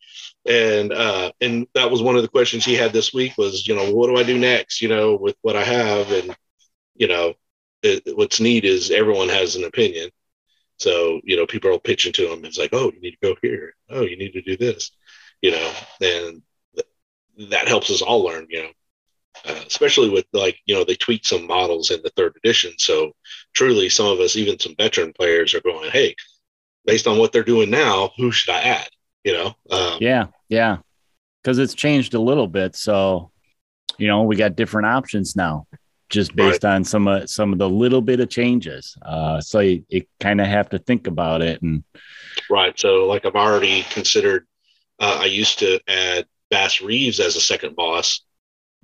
And 0.47 0.93
uh, 0.93 1.31
and 1.41 1.67
that 1.73 1.89
was 1.89 2.03
one 2.03 2.15
of 2.15 2.21
the 2.21 2.27
questions 2.27 2.63
he 2.63 2.75
had 2.75 2.93
this 2.93 3.13
week 3.13 3.33
was, 3.37 3.67
you 3.67 3.75
know, 3.75 3.91
what 3.91 4.07
do 4.07 4.17
I 4.17 4.23
do 4.23 4.37
next? 4.37 4.81
You 4.81 4.89
know, 4.89 5.15
with 5.15 5.35
what 5.41 5.55
I 5.55 5.63
have, 5.63 6.11
and 6.11 6.35
you 6.95 7.07
know, 7.07 7.33
it, 7.81 8.03
what's 8.15 8.39
neat 8.39 8.63
is 8.63 8.91
everyone 8.91 9.29
has 9.29 9.55
an 9.55 9.63
opinion. 9.63 10.09
So 10.77 11.19
you 11.23 11.35
know, 11.35 11.47
people 11.47 11.73
are 11.73 11.79
pitching 11.79 12.13
to 12.13 12.31
him. 12.31 12.45
It's 12.45 12.57
like, 12.59 12.71
oh, 12.73 12.91
you 12.91 13.01
need 13.01 13.17
to 13.21 13.33
go 13.33 13.35
here. 13.41 13.75
Oh, 13.89 14.01
you 14.01 14.17
need 14.17 14.33
to 14.33 14.41
do 14.41 14.55
this. 14.57 14.91
You 15.41 15.51
know, 15.51 15.73
and 16.01 16.41
that 17.49 17.67
helps 17.67 17.89
us 17.89 18.01
all 18.01 18.23
learn. 18.23 18.45
You 18.49 18.63
know, 18.63 18.71
uh, 19.45 19.61
especially 19.67 20.09
with 20.09 20.25
like 20.33 20.59
you 20.65 20.75
know 20.75 20.83
they 20.83 20.95
tweak 20.95 21.25
some 21.25 21.47
models 21.47 21.91
in 21.91 22.01
the 22.03 22.11
third 22.15 22.35
edition. 22.37 22.73
So 22.77 23.13
truly, 23.53 23.89
some 23.89 24.07
of 24.07 24.19
us, 24.19 24.35
even 24.35 24.59
some 24.59 24.75
veteran 24.77 25.13
players, 25.13 25.53
are 25.53 25.61
going, 25.61 25.91
"Hey, 25.91 26.15
based 26.85 27.07
on 27.07 27.17
what 27.17 27.31
they're 27.31 27.43
doing 27.43 27.69
now, 27.69 28.11
who 28.17 28.31
should 28.31 28.53
I 28.53 28.61
add?" 28.61 28.89
You 29.25 29.33
know? 29.33 29.55
Um, 29.69 29.97
yeah, 29.99 30.27
yeah, 30.47 30.77
because 31.43 31.59
it's 31.59 31.73
changed 31.73 32.13
a 32.13 32.21
little 32.21 32.47
bit. 32.47 32.77
So 32.77 33.31
you 33.97 34.07
know 34.07 34.23
we 34.23 34.37
got 34.37 34.55
different 34.55 34.87
options 34.87 35.35
now, 35.35 35.67
just 36.09 36.33
based 36.33 36.63
right. 36.63 36.75
on 36.75 36.85
some 36.85 37.09
of 37.09 37.29
some 37.29 37.51
of 37.51 37.59
the 37.59 37.69
little 37.69 38.01
bit 38.01 38.21
of 38.21 38.29
changes. 38.29 38.97
Uh, 39.01 39.41
so 39.41 39.59
you, 39.59 39.83
you 39.89 40.05
kind 40.21 40.39
of 40.39 40.47
have 40.47 40.69
to 40.69 40.79
think 40.79 41.07
about 41.07 41.41
it 41.41 41.61
and. 41.61 41.83
Right. 42.49 42.77
So 42.79 43.05
like 43.05 43.25
I've 43.25 43.35
already 43.35 43.83
considered. 43.89 44.47
Uh, 44.99 45.19
I 45.21 45.25
used 45.25 45.59
to 45.59 45.81
add 45.89 46.25
Bass 46.49 46.79
Reeves 46.79 47.19
as 47.19 47.35
a 47.35 47.41
second 47.41 47.75
boss 47.75 48.21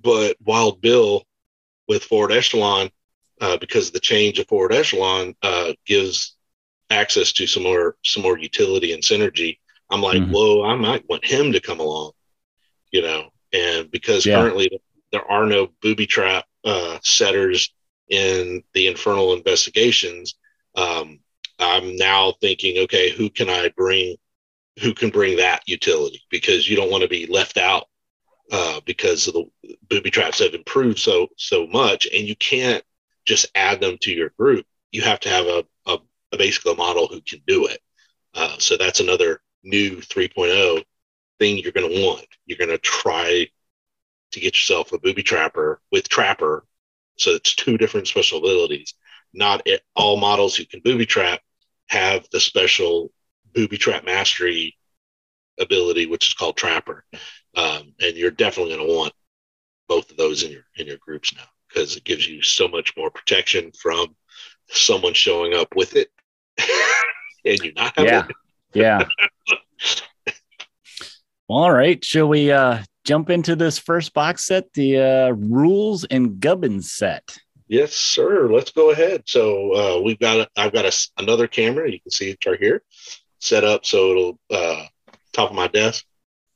but 0.02 0.36
Wild 0.44 0.80
Bill 0.80 1.22
with 1.88 2.04
Forward 2.04 2.32
Echelon, 2.32 2.90
uh, 3.40 3.56
because 3.56 3.90
the 3.90 4.00
change 4.00 4.38
of 4.38 4.48
Forward 4.48 4.72
Echelon 4.72 5.34
uh, 5.42 5.72
gives 5.86 6.36
access 6.90 7.32
to 7.32 7.46
some 7.46 7.62
more 7.62 7.96
some 8.04 8.22
more 8.22 8.38
utility 8.38 8.92
and 8.92 9.02
synergy. 9.02 9.58
I'm 9.92 10.00
like, 10.00 10.18
mm-hmm. 10.18 10.32
whoa, 10.32 10.64
I 10.64 10.74
might 10.74 11.06
want 11.08 11.24
him 11.24 11.52
to 11.52 11.60
come 11.60 11.78
along, 11.78 12.12
you 12.90 13.02
know. 13.02 13.28
And 13.52 13.90
because 13.90 14.24
yeah. 14.24 14.36
currently 14.36 14.70
there 15.12 15.30
are 15.30 15.44
no 15.44 15.68
booby 15.82 16.06
trap 16.06 16.46
uh, 16.64 16.98
setters 17.02 17.74
in 18.08 18.62
the 18.72 18.86
Infernal 18.86 19.34
investigations, 19.34 20.34
um, 20.74 21.20
I'm 21.58 21.96
now 21.96 22.32
thinking, 22.40 22.82
okay, 22.84 23.10
who 23.10 23.28
can 23.28 23.50
I 23.50 23.70
bring? 23.76 24.16
Who 24.82 24.94
can 24.94 25.10
bring 25.10 25.36
that 25.36 25.62
utility? 25.66 26.22
Because 26.30 26.68
you 26.68 26.76
don't 26.76 26.90
want 26.90 27.02
to 27.02 27.08
be 27.08 27.26
left 27.26 27.58
out 27.58 27.88
uh, 28.50 28.80
because 28.86 29.28
of 29.28 29.34
the 29.34 29.44
booby 29.90 30.10
traps 30.10 30.38
have 30.38 30.54
improved 30.54 30.98
so 30.98 31.28
so 31.36 31.66
much, 31.66 32.06
and 32.06 32.26
you 32.26 32.34
can't 32.36 32.82
just 33.26 33.46
add 33.54 33.80
them 33.80 33.98
to 34.00 34.10
your 34.10 34.30
group. 34.38 34.64
You 34.90 35.02
have 35.02 35.20
to 35.20 35.28
have 35.28 35.46
a, 35.46 35.64
a, 35.86 35.98
a 36.32 36.36
basically 36.38 36.72
a 36.72 36.76
model 36.76 37.06
who 37.06 37.20
can 37.20 37.40
do 37.46 37.66
it. 37.66 37.80
Uh, 38.34 38.56
so 38.58 38.78
that's 38.78 39.00
another 39.00 39.42
new 39.62 39.96
3.0 39.96 40.84
thing 41.38 41.58
you're 41.58 41.72
going 41.72 41.90
to 41.90 42.06
want. 42.06 42.26
You're 42.46 42.58
going 42.58 42.70
to 42.70 42.78
try 42.78 43.48
to 44.32 44.40
get 44.40 44.54
yourself 44.54 44.92
a 44.92 44.98
booby 44.98 45.22
trapper 45.22 45.80
with 45.90 46.08
trapper. 46.08 46.64
So 47.18 47.32
it's 47.32 47.54
two 47.54 47.76
different 47.76 48.08
special 48.08 48.38
abilities. 48.38 48.94
Not 49.34 49.66
all 49.94 50.16
models 50.16 50.56
who 50.56 50.64
can 50.64 50.80
booby 50.80 51.06
trap 51.06 51.40
have 51.88 52.26
the 52.32 52.40
special 52.40 53.12
booby 53.54 53.76
trap 53.76 54.04
mastery 54.04 54.76
ability, 55.58 56.06
which 56.06 56.28
is 56.28 56.34
called 56.34 56.56
trapper 56.56 57.04
um, 57.56 57.94
and 58.00 58.16
you're 58.16 58.30
definitely 58.30 58.74
going 58.74 58.86
to 58.86 58.94
want 58.94 59.12
both 59.88 60.10
of 60.10 60.16
those 60.16 60.42
in 60.42 60.50
your 60.50 60.64
in 60.76 60.86
your 60.86 60.96
groups 60.98 61.34
now 61.34 61.44
because 61.68 61.96
it 61.96 62.04
gives 62.04 62.26
you 62.26 62.42
so 62.42 62.68
much 62.68 62.92
more 62.96 63.10
protection 63.10 63.70
from 63.72 64.14
someone 64.68 65.12
showing 65.12 65.54
up 65.54 65.74
with 65.74 65.96
it 65.96 66.08
and 67.44 67.58
you 67.60 67.72
not 67.74 67.96
have 67.96 68.06
yeah. 68.06 68.26
It. 68.74 68.80
yeah. 68.80 69.06
All 71.48 71.72
right. 71.72 72.02
Shall 72.04 72.28
we 72.28 72.50
uh, 72.50 72.82
jump 73.04 73.30
into 73.30 73.56
this 73.56 73.78
first 73.78 74.14
box 74.14 74.46
set, 74.46 74.72
the 74.72 74.98
uh, 74.98 75.30
rules 75.30 76.04
and 76.04 76.40
gubbins 76.40 76.92
set? 76.92 77.36
Yes, 77.68 77.94
sir. 77.94 78.50
Let's 78.52 78.70
go 78.70 78.90
ahead. 78.90 79.22
So 79.26 79.72
uh, 79.74 80.00
we've 80.02 80.18
got 80.18 80.48
I've 80.56 80.72
got 80.72 80.84
a, 80.84 81.08
another 81.18 81.46
camera. 81.46 81.90
You 81.90 82.00
can 82.00 82.10
see 82.10 82.30
it 82.30 82.44
right 82.46 82.58
here, 82.58 82.82
set 83.38 83.64
up 83.64 83.84
so 83.86 84.10
it'll 84.10 84.38
uh, 84.50 84.84
top 85.32 85.50
of 85.50 85.56
my 85.56 85.68
desk 85.68 86.04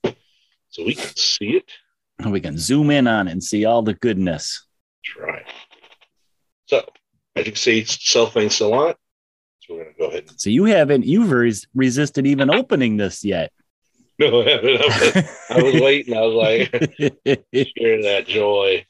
so 0.04 0.85
we 0.85 0.94
can 0.94 1.16
see 1.16 1.56
it. 1.56 1.70
And 2.18 2.32
we 2.32 2.40
can 2.40 2.58
zoom 2.58 2.90
in 2.90 3.06
on 3.06 3.28
it 3.28 3.32
and 3.32 3.42
see 3.42 3.64
all 3.64 3.82
the 3.82 3.94
goodness. 3.94 4.66
That's 5.16 5.26
right. 5.26 5.46
So 6.66 6.87
as 7.35 7.46
you 7.46 7.52
can 7.52 7.56
see, 7.56 7.85
cellophane 7.85 8.50
still 8.50 8.75
on 8.75 8.90
it. 8.90 8.96
So 9.66 9.75
we're 9.75 9.85
going 9.85 9.94
to 9.94 9.99
go 9.99 10.06
ahead. 10.06 10.25
And- 10.28 10.40
so 10.40 10.50
you 10.50 10.64
haven't, 10.64 11.04
you've 11.04 11.30
res- 11.30 11.66
resisted 11.75 12.26
even 12.26 12.50
opening 12.50 12.96
this 12.96 13.25
yet. 13.25 13.52
No, 14.18 14.40
I 14.40 14.49
haven't. 14.49 14.80
I 14.80 14.87
was, 14.87 15.25
I 15.50 15.62
was 15.62 15.75
waiting. 15.82 16.16
I 16.16 16.20
was 16.23 16.35
like, 16.35 16.70
share 17.76 18.02
that 18.04 18.25
joy. 18.26 18.87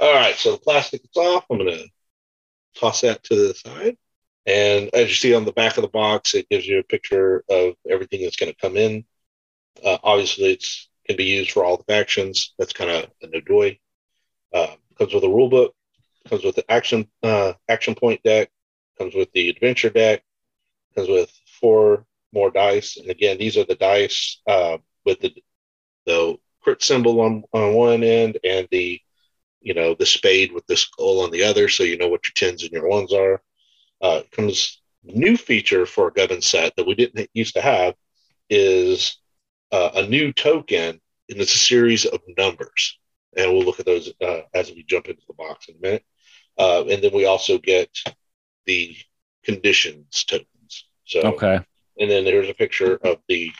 All 0.00 0.12
right. 0.12 0.34
So 0.34 0.50
the 0.52 0.58
plastic 0.58 1.02
is 1.04 1.16
off. 1.16 1.44
I'm 1.48 1.58
going 1.58 1.70
to 1.70 1.86
toss 2.76 3.02
that 3.02 3.22
to 3.24 3.36
the 3.36 3.54
side. 3.54 3.96
And 4.44 4.90
as 4.92 5.08
you 5.08 5.14
see 5.14 5.34
on 5.36 5.44
the 5.44 5.52
back 5.52 5.76
of 5.76 5.82
the 5.82 5.88
box, 5.88 6.34
it 6.34 6.48
gives 6.48 6.66
you 6.66 6.80
a 6.80 6.82
picture 6.82 7.44
of 7.48 7.74
everything 7.88 8.22
that's 8.22 8.34
going 8.34 8.50
to 8.50 8.58
come 8.58 8.76
in 8.76 9.04
uh, 9.82 9.98
obviously, 10.02 10.52
it's 10.52 10.88
can 11.06 11.16
be 11.16 11.24
used 11.24 11.50
for 11.50 11.64
all 11.64 11.76
the 11.76 11.84
factions. 11.84 12.54
That's 12.58 12.72
kind 12.72 12.90
of 12.90 13.10
a 13.22 13.26
Nodoi. 13.26 13.78
Uh, 14.52 14.74
comes 14.98 15.12
with 15.12 15.24
a 15.24 15.28
rule 15.28 15.50
book. 15.50 15.74
Comes 16.28 16.44
with 16.44 16.56
the 16.56 16.70
action 16.70 17.08
uh, 17.22 17.52
action 17.68 17.94
point 17.94 18.22
deck. 18.22 18.50
Comes 18.98 19.14
with 19.14 19.30
the 19.32 19.48
adventure 19.50 19.90
deck. 19.90 20.22
Comes 20.94 21.08
with 21.08 21.32
four 21.60 22.06
more 22.32 22.50
dice. 22.50 22.96
And 22.96 23.10
again, 23.10 23.38
these 23.38 23.56
are 23.56 23.64
the 23.64 23.76
dice 23.76 24.40
uh, 24.46 24.78
with 25.04 25.20
the 25.20 25.34
the 26.06 26.36
crit 26.60 26.82
symbol 26.82 27.20
on, 27.20 27.44
on 27.52 27.74
one 27.74 28.02
end 28.02 28.38
and 28.44 28.66
the 28.70 29.00
you 29.60 29.74
know 29.74 29.94
the 29.94 30.06
spade 30.06 30.52
with 30.52 30.66
the 30.66 30.76
skull 30.76 31.20
on 31.20 31.30
the 31.30 31.42
other, 31.42 31.68
so 31.68 31.82
you 31.82 31.96
know 31.96 32.08
what 32.08 32.26
your 32.26 32.34
tens 32.34 32.62
and 32.62 32.72
your 32.72 32.88
ones 32.88 33.12
are. 33.12 33.42
Uh, 34.00 34.22
comes 34.32 34.82
new 35.02 35.36
feature 35.36 35.86
for 35.86 36.08
a 36.08 36.12
Gubbin 36.12 36.42
set 36.42 36.74
that 36.76 36.86
we 36.86 36.94
didn't 36.94 37.30
used 37.32 37.54
to 37.54 37.60
have 37.60 37.94
is 38.50 39.18
uh, 39.72 39.90
a 39.94 40.06
new 40.06 40.32
token, 40.32 41.00
and 41.30 41.40
it's 41.40 41.54
a 41.54 41.58
series 41.58 42.04
of 42.04 42.20
numbers. 42.36 42.98
And 43.36 43.50
we'll 43.50 43.64
look 43.64 43.80
at 43.80 43.86
those 43.86 44.12
uh, 44.20 44.42
as 44.52 44.70
we 44.70 44.84
jump 44.84 45.08
into 45.08 45.22
the 45.26 45.34
box 45.34 45.68
in 45.68 45.76
a 45.76 45.80
minute. 45.80 46.04
Uh, 46.58 46.84
and 46.84 47.02
then 47.02 47.12
we 47.12 47.26
also 47.26 47.58
get 47.58 47.88
the 48.66 48.96
conditions 49.44 50.24
tokens. 50.24 50.86
So 51.04 51.20
okay. 51.20 51.60
And 51.98 52.10
then 52.10 52.24
there's 52.24 52.48
a 52.48 52.54
picture 52.54 52.96
of 52.96 53.18
the 53.28 53.52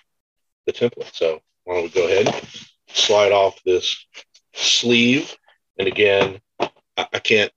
the 0.67 0.73
template. 0.73 1.15
So 1.15 1.41
why 1.65 1.75
don't 1.75 1.85
we 1.85 1.89
go 1.91 2.07
ahead, 2.07 2.47
slide 2.89 3.33
off 3.33 3.63
this 3.65 4.07
sleeve, 4.55 5.37
and 5.79 5.89
again, 5.89 6.41
I, 6.59 6.71
I 6.97 7.19
can't 7.19 7.53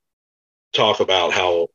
talk 0.73 0.99
about 0.99 1.33
how 1.33 1.69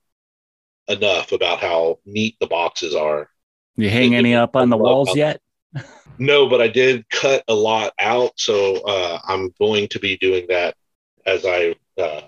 enough 0.88 1.32
about 1.32 1.60
how 1.60 1.98
neat 2.04 2.36
the 2.40 2.46
boxes 2.46 2.94
are. 2.94 3.28
You 3.76 3.88
hang 3.88 4.14
any 4.14 4.34
up 4.34 4.56
on 4.56 4.68
the 4.68 4.76
walls 4.76 5.14
yet? 5.16 5.40
No, 6.18 6.46
but 6.46 6.60
I 6.60 6.68
did 6.68 7.08
cut 7.08 7.42
a 7.48 7.54
lot 7.54 7.94
out, 7.98 8.32
so 8.36 8.82
uh, 8.82 9.18
I'm 9.26 9.52
going 9.58 9.88
to 9.88 9.98
be 9.98 10.18
doing 10.18 10.46
that 10.50 10.76
as 11.24 11.46
I 11.46 11.74
uh, 11.98 12.20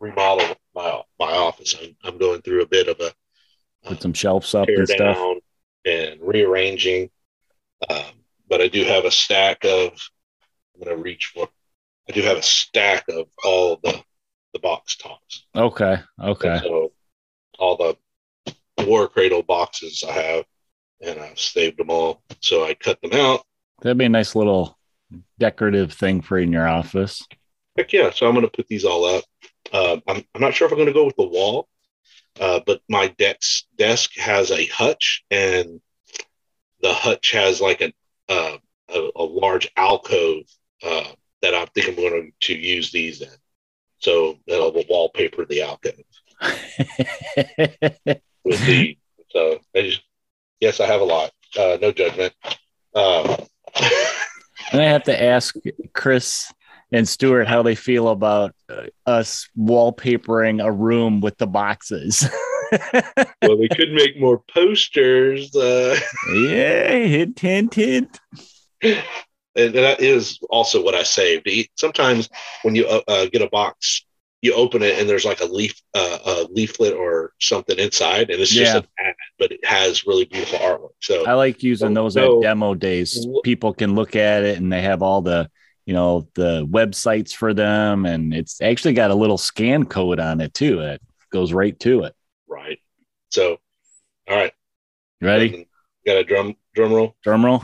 remodel 0.00 0.56
my 0.74 1.02
my 1.18 1.32
office. 1.32 1.74
I'm, 1.80 1.96
I'm, 2.04 2.18
going 2.18 2.42
through 2.42 2.62
a 2.62 2.66
bit 2.66 2.88
of 2.88 3.00
a 3.00 3.12
put 3.84 4.02
some 4.02 4.12
shelves 4.12 4.54
up 4.54 4.68
and 4.68 4.88
stuff 4.88 5.18
and 5.84 6.20
rearranging. 6.20 7.10
Um, 7.88 8.04
but 8.48 8.60
I 8.60 8.68
do 8.68 8.84
have 8.84 9.04
a 9.04 9.10
stack 9.10 9.64
of. 9.64 9.92
I'm 10.74 10.84
going 10.84 10.96
to 10.96 11.02
reach 11.02 11.32
for. 11.34 11.48
I 12.08 12.12
do 12.12 12.22
have 12.22 12.38
a 12.38 12.42
stack 12.42 13.04
of 13.08 13.26
all 13.44 13.78
the 13.82 14.02
the 14.52 14.58
box 14.58 14.96
tops. 14.96 15.46
Okay. 15.54 15.98
Okay. 16.22 16.60
so 16.62 16.92
all 17.58 17.76
the 17.76 17.96
war 18.86 19.08
cradle 19.08 19.42
boxes 19.42 20.04
I 20.08 20.12
have 20.12 20.44
and 21.00 21.20
I've 21.20 21.38
saved 21.38 21.78
them 21.78 21.90
all. 21.90 22.22
So 22.40 22.64
I 22.64 22.74
cut 22.74 23.00
them 23.02 23.12
out. 23.12 23.44
That'd 23.82 23.98
be 23.98 24.04
a 24.04 24.08
nice 24.08 24.34
little 24.34 24.78
decorative 25.38 25.92
thing 25.92 26.20
for 26.22 26.38
in 26.38 26.52
your 26.52 26.68
office. 26.68 27.22
Heck 27.76 27.92
yeah. 27.92 28.10
So 28.10 28.26
I'm 28.26 28.34
going 28.34 28.46
to 28.46 28.50
put 28.50 28.66
these 28.68 28.84
all 28.84 29.04
up. 29.04 29.24
Uh, 29.72 29.98
I'm, 30.06 30.24
I'm 30.34 30.40
not 30.40 30.54
sure 30.54 30.66
if 30.66 30.72
I'm 30.72 30.78
going 30.78 30.86
to 30.86 30.94
go 30.94 31.04
with 31.04 31.16
the 31.16 31.26
wall, 31.26 31.68
uh, 32.40 32.60
but 32.66 32.80
my 32.88 33.08
desk 33.18 33.64
desk 33.76 34.16
has 34.16 34.50
a 34.50 34.66
hutch, 34.66 35.24
and 35.30 35.80
the 36.80 36.92
hutch 36.92 37.32
has 37.32 37.60
like 37.60 37.80
a 37.80 37.92
uh, 38.28 38.58
a, 38.94 39.10
a, 39.16 39.22
large 39.22 39.70
alcove 39.76 40.44
uh, 40.82 41.04
that 41.42 41.54
I 41.54 41.64
think 41.66 41.88
I'm 41.88 41.96
going 41.96 42.32
to 42.42 42.54
use 42.54 42.92
these 42.92 43.22
in. 43.22 43.28
So 43.98 44.38
that'll 44.46 44.72
wallpaper 44.88 45.44
the 45.44 45.62
alcove 45.62 45.94
with 48.44 48.66
the. 48.66 48.96
So 49.30 49.58
I 49.74 49.82
just 49.82 50.02
yes, 50.60 50.80
I 50.80 50.86
have 50.86 51.00
a 51.00 51.04
lot. 51.04 51.32
Uh, 51.58 51.78
no 51.80 51.92
judgment. 51.92 52.34
Um, 52.94 53.36
and 54.72 54.80
I 54.80 54.84
have 54.84 55.04
to 55.04 55.22
ask 55.22 55.54
Chris, 55.92 56.52
and 56.92 57.08
Stuart 57.08 57.48
how 57.48 57.62
they 57.62 57.74
feel 57.74 58.08
about 58.08 58.54
us 59.06 59.48
wallpapering 59.58 60.64
a 60.64 60.70
room 60.70 61.20
with 61.20 61.38
the 61.38 61.46
boxes. 61.46 62.28
well, 63.42 63.58
we 63.58 63.68
could 63.68 63.92
make 63.92 64.18
more 64.20 64.42
posters. 64.52 65.54
Uh, 65.54 65.98
yeah, 66.34 66.90
hint, 66.92 67.38
hint, 67.38 67.74
hint. 67.74 68.20
And 68.82 69.74
that 69.74 70.00
is 70.00 70.38
also 70.50 70.82
what 70.84 70.94
I 70.94 71.02
saved. 71.02 71.48
Sometimes 71.76 72.28
when 72.62 72.74
you 72.74 72.86
uh, 72.86 73.00
uh, 73.08 73.26
get 73.26 73.42
a 73.42 73.48
box, 73.48 74.04
you 74.40 74.54
open 74.54 74.82
it 74.82 74.98
and 75.00 75.08
there's 75.08 75.24
like 75.24 75.40
a 75.40 75.46
leaf, 75.46 75.80
uh, 75.94 76.18
a 76.24 76.46
leaflet 76.52 76.94
or 76.94 77.32
something 77.40 77.76
inside, 77.76 78.30
and 78.30 78.40
it's 78.40 78.52
just 78.52 78.72
Yeah. 78.72 78.78
an 78.78 78.86
ad, 79.04 79.14
but 79.38 79.50
it 79.50 79.64
has 79.64 80.06
really 80.06 80.26
beautiful 80.26 80.60
artwork. 80.60 80.90
So 81.00 81.26
I 81.26 81.32
like 81.32 81.62
using 81.64 81.92
those 81.94 82.14
So- 82.14 82.38
at 82.38 82.42
demo 82.42 82.74
days. 82.74 83.26
People 83.42 83.74
can 83.74 83.96
look 83.96 84.14
at 84.14 84.44
it 84.44 84.58
and 84.58 84.72
they 84.72 84.82
have 84.82 85.02
all 85.02 85.22
the, 85.22 85.50
you 85.88 85.94
know, 85.94 86.28
the 86.34 86.66
websites 86.66 87.32
for 87.34 87.54
them. 87.54 88.04
And 88.04 88.34
it's 88.34 88.60
actually 88.60 88.92
got 88.92 89.10
a 89.10 89.14
little 89.14 89.38
scan 89.38 89.86
code 89.86 90.20
on 90.20 90.42
it 90.42 90.52
too. 90.52 90.80
It 90.80 91.00
goes 91.32 91.50
right 91.54 91.78
to 91.80 92.02
it. 92.04 92.14
right. 92.46 92.78
So, 93.30 93.56
all 94.28 94.36
right, 94.36 94.52
Ready? 95.22 95.66
Got 96.04 96.16
a 96.18 96.24
drum 96.24 96.56
drum 96.74 96.92
roll. 96.92 97.16
Drum 97.22 97.42
roll. 97.42 97.62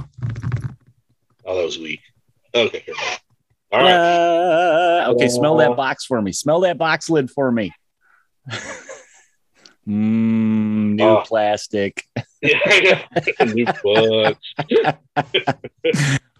Oh, 1.44 1.56
that 1.58 1.64
was 1.66 1.78
weak. 1.78 2.00
Okay, 2.54 2.82
here. 2.86 2.94
All 3.70 3.80
right. 3.80 3.92
Uh, 3.92 5.12
okay, 5.14 5.28
smell 5.28 5.58
that 5.58 5.76
box 5.76 6.06
for 6.06 6.20
me. 6.22 6.32
Smell 6.32 6.60
that 6.60 6.78
box 6.78 7.10
lid 7.10 7.30
for 7.30 7.52
me. 7.52 7.72
mm, 9.86 10.94
new 10.94 11.04
Oh. 11.04 11.22
plastic. 11.26 12.04
Yeah, 12.44 13.02
new 13.40 13.66
book. 13.82 14.38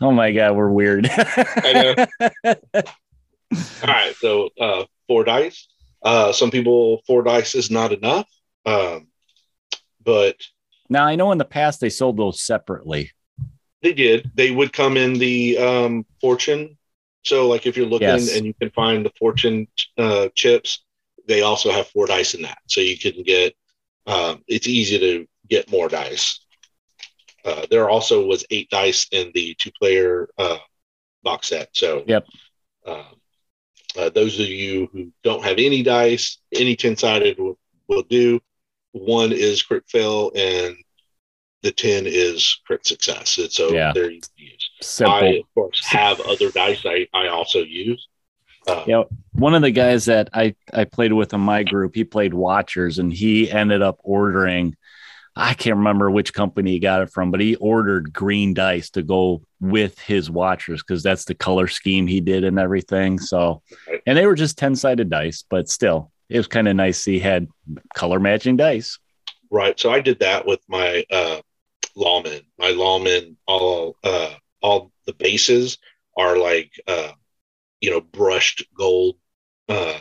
Oh 0.00 0.10
my 0.10 0.32
god, 0.32 0.56
we're 0.56 0.70
weird. 0.70 1.08
I 1.10 2.06
All 2.44 2.52
right, 3.84 4.14
so 4.16 4.50
uh, 4.60 4.84
four 5.06 5.24
dice. 5.24 5.68
Uh, 6.02 6.32
some 6.32 6.50
people 6.50 7.00
four 7.06 7.22
dice 7.22 7.54
is 7.54 7.70
not 7.70 7.92
enough, 7.92 8.28
um, 8.66 9.06
but 10.04 10.36
now 10.90 11.06
I 11.06 11.14
know 11.14 11.32
in 11.32 11.38
the 11.38 11.44
past 11.44 11.80
they 11.80 11.88
sold 11.88 12.18
those 12.18 12.42
separately. 12.42 13.12
they 13.82 13.94
did. 13.94 14.30
They 14.34 14.50
would 14.50 14.72
come 14.72 14.96
in 14.96 15.14
the 15.14 15.56
um, 15.58 16.04
fortune. 16.20 16.76
So, 17.24 17.48
like 17.48 17.64
if 17.66 17.76
you're 17.76 17.86
looking 17.86 18.08
Yes. 18.08 18.36
and 18.36 18.44
you 18.44 18.52
can 18.60 18.70
find 18.70 19.06
the 19.06 19.12
fortune 19.18 19.68
uh, 19.96 20.28
chips, 20.34 20.84
they 21.26 21.40
also 21.40 21.70
have 21.70 21.86
four 21.88 22.06
dice 22.06 22.34
in 22.34 22.42
that, 22.42 22.58
so 22.66 22.80
you 22.82 22.98
can 22.98 23.22
get. 23.22 23.54
Um, 24.06 24.42
it's 24.46 24.66
easy 24.68 24.98
to 24.98 25.26
get 25.48 25.70
more 25.70 25.88
dice. 25.88 26.40
Uh, 27.44 27.66
there 27.70 27.90
also 27.90 28.24
was 28.26 28.44
eight 28.50 28.70
dice 28.70 29.06
in 29.12 29.30
the 29.34 29.54
two-player 29.58 30.28
uh, 30.38 30.58
box 31.22 31.48
set. 31.48 31.68
So, 31.72 32.04
Yep. 32.06 32.26
Um, 32.86 33.04
uh, 33.96 34.10
those 34.10 34.38
of 34.40 34.46
you 34.46 34.88
who 34.92 35.10
don't 35.22 35.44
have 35.44 35.58
any 35.58 35.82
dice, 35.82 36.38
any 36.54 36.76
ten-sided 36.76 37.38
will, 37.38 37.58
will 37.88 38.02
do. 38.02 38.40
One 38.92 39.32
is 39.32 39.62
crit 39.62 39.84
fail, 39.88 40.32
and 40.34 40.76
the 41.62 41.72
ten 41.72 42.04
is 42.06 42.60
crit 42.66 42.86
success. 42.86 43.38
And 43.38 43.50
so 43.50 43.72
Yeah. 43.72 43.92
they're 43.94 44.10
easy 44.10 44.28
to 44.36 44.44
use. 44.44 44.70
Simple. 44.82 45.14
I, 45.14 45.26
of 45.36 45.54
course, 45.54 45.84
have 45.86 46.20
other 46.20 46.50
dice 46.50 46.84
I, 46.84 47.06
I 47.14 47.28
also 47.28 47.60
use. 47.60 48.06
Uh, 48.66 48.84
Yeah. 48.86 49.04
one 49.32 49.54
of 49.54 49.62
the 49.62 49.70
guys 49.70 50.04
that 50.06 50.28
I, 50.34 50.54
I 50.72 50.84
played 50.84 51.12
with 51.12 51.32
in 51.32 51.40
my 51.40 51.62
group, 51.62 51.94
he 51.94 52.04
played 52.04 52.34
Watchers 52.34 52.98
and 52.98 53.12
he 53.12 53.50
ended 53.50 53.80
up 53.82 53.98
ordering, 54.02 54.76
I 55.36 55.54
can't 55.54 55.78
remember 55.78 56.10
which 56.10 56.32
company 56.32 56.72
he 56.72 56.78
got 56.78 57.02
it 57.02 57.10
from, 57.10 57.30
but 57.30 57.40
he 57.40 57.56
ordered 57.56 58.12
green 58.12 58.54
dice 58.54 58.90
to 58.90 59.02
go 59.02 59.42
with 59.60 59.98
his 59.98 60.30
Watchers 60.30 60.82
because 60.82 61.02
that's 61.02 61.24
the 61.24 61.34
color 61.34 61.66
scheme 61.66 62.06
he 62.06 62.20
did 62.20 62.44
and 62.44 62.58
everything. 62.58 63.18
So, 63.18 63.62
and 64.06 64.16
they 64.16 64.26
were 64.26 64.36
just 64.36 64.58
10 64.58 64.76
sided 64.76 65.10
dice, 65.10 65.44
but 65.48 65.68
still, 65.68 66.12
it 66.28 66.36
was 66.36 66.46
kind 66.46 66.68
of 66.68 66.76
nice. 66.76 67.04
He 67.04 67.18
had 67.18 67.48
color 67.94 68.20
matching 68.20 68.56
dice. 68.56 68.98
Right. 69.50 69.78
So 69.78 69.90
I 69.90 70.00
did 70.00 70.20
that 70.20 70.46
with 70.46 70.60
my 70.68 71.04
uh, 71.10 71.40
lawmen. 71.96 72.42
My 72.58 72.70
lawmen, 72.70 73.36
all 73.46 73.96
uh, 74.04 74.34
all 74.62 74.92
the 75.06 75.12
bases 75.14 75.78
are 76.16 76.36
like 76.36 76.70
uh, 76.86 77.12
you 77.80 77.90
know 77.90 78.00
brushed 78.00 78.64
gold. 78.76 79.16
Uh, 79.68 79.98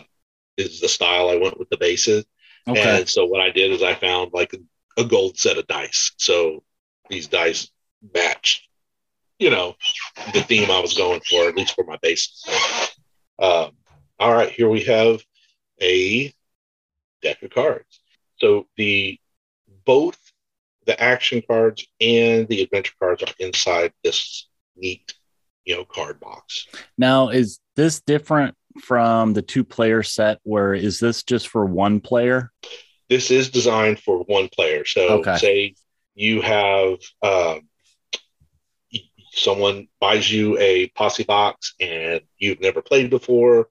is 0.58 0.80
the 0.80 0.88
style 0.88 1.30
I 1.30 1.38
went 1.38 1.58
with 1.58 1.70
the 1.70 1.78
bases. 1.78 2.26
Okay. 2.68 3.00
And 3.00 3.10
so 3.10 3.26
what 3.26 3.42
I 3.42 3.50
did 3.50 3.72
is 3.72 3.82
I 3.82 3.96
found 3.96 4.32
like 4.34 4.54
a, 4.98 5.04
gold 5.04 5.38
set 5.38 5.58
of 5.58 5.68
dice. 5.68 6.12
So 6.18 6.64
these 7.10 7.28
dice 7.28 7.70
matched, 8.14 8.68
you 9.40 9.50
know, 9.50 9.76
the 10.34 10.42
theme 10.42 10.72
I 10.72 10.80
was 10.80 10.94
going 10.94 11.22
for, 11.30 11.48
at 11.48 11.56
least 11.56 11.76
for 11.76 11.86
my 11.86 11.98
bases. 12.02 12.46
Um, 13.40 13.72
all 14.20 14.34
right, 14.34 14.50
here 14.50 14.70
we 14.70 14.84
have 14.84 15.22
a 15.82 16.34
deck 17.22 17.42
of 17.42 17.50
cards. 17.52 18.02
So 18.38 18.68
the 18.78 19.20
both 19.86 20.18
the 20.86 21.02
action 21.02 21.42
cards 21.48 21.86
and 22.02 22.48
the 22.48 22.62
adventure 22.62 22.94
cards 23.00 23.24
are 23.24 23.34
inside 23.40 23.94
this 24.04 24.48
neat, 24.76 25.14
you 25.66 25.76
know, 25.76 25.86
card 25.86 26.20
box. 26.20 26.68
now, 26.98 27.30
is 27.30 27.60
this 27.76 28.02
different 28.02 28.56
from 28.82 29.34
the 29.34 29.42
two 29.42 29.64
player 29.64 30.04
set 30.04 30.40
where 30.44 30.74
is 30.74 31.00
this 31.00 31.24
just 31.24 31.48
for 31.48 31.66
one 31.66 32.00
player? 32.00 32.52
This 33.14 33.30
is 33.30 33.52
designed 33.52 34.00
for 34.00 34.24
one 34.24 34.50
player. 34.50 34.86
So 34.86 35.20
Okay. 35.20 35.38
say 35.38 35.76
you 36.16 36.42
have 36.42 36.98
um, 37.22 37.70
someone 39.32 39.88
buys 40.00 40.32
you 40.32 40.58
a 40.58 40.88
posse 40.96 41.24
box 41.24 41.76
and 41.80 42.22
you've 42.40 42.60
never 42.60 42.82
played 42.82 43.12
before, 43.12 43.70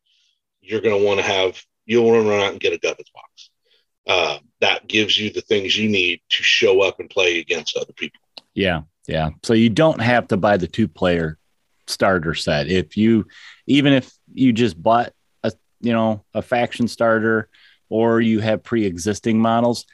you're 0.61 0.81
going 0.81 0.97
to 0.97 1.05
want 1.05 1.19
to 1.19 1.27
have 1.27 1.61
you'll 1.87 2.09
want 2.09 2.23
to 2.23 2.31
run 2.31 2.41
out 2.41 2.53
and 2.53 2.61
get 2.61 2.73
a 2.73 2.79
Gubbins 2.79 3.11
box. 3.13 3.51
Uh, 4.07 4.39
that 4.61 4.87
gives 4.87 5.19
you 5.19 5.31
the 5.31 5.41
things 5.41 5.77
you 5.77 5.89
need 5.89 6.21
to 6.29 6.43
show 6.45 6.81
up 6.83 7.01
and 7.01 7.11
play 7.11 7.41
against 7.41 7.77
other 7.77 7.93
people. 7.95 8.21
Yeah, 8.55 8.83
yeah. 9.09 9.31
So 9.43 9.55
you 9.55 9.71
don't 9.71 10.01
have 10.01 10.29
to 10.29 10.37
buy 10.37 10.57
the 10.57 10.69
two 10.69 10.87
player 10.87 11.37
starter 11.89 12.35
set. 12.35 12.69
If 12.69 12.97
you 12.97 13.27
even 13.67 13.93
if 13.93 14.13
you 14.33 14.53
just 14.53 14.81
bought 14.81 15.13
a 15.43 15.51
you 15.81 15.93
know 15.93 16.25
a 16.33 16.43
faction 16.43 16.87
starter 16.87 17.49
or 17.93 18.23
you 18.23 18.41
have 18.41 18.63
pre-existing 18.65 19.39
models, 19.39 19.85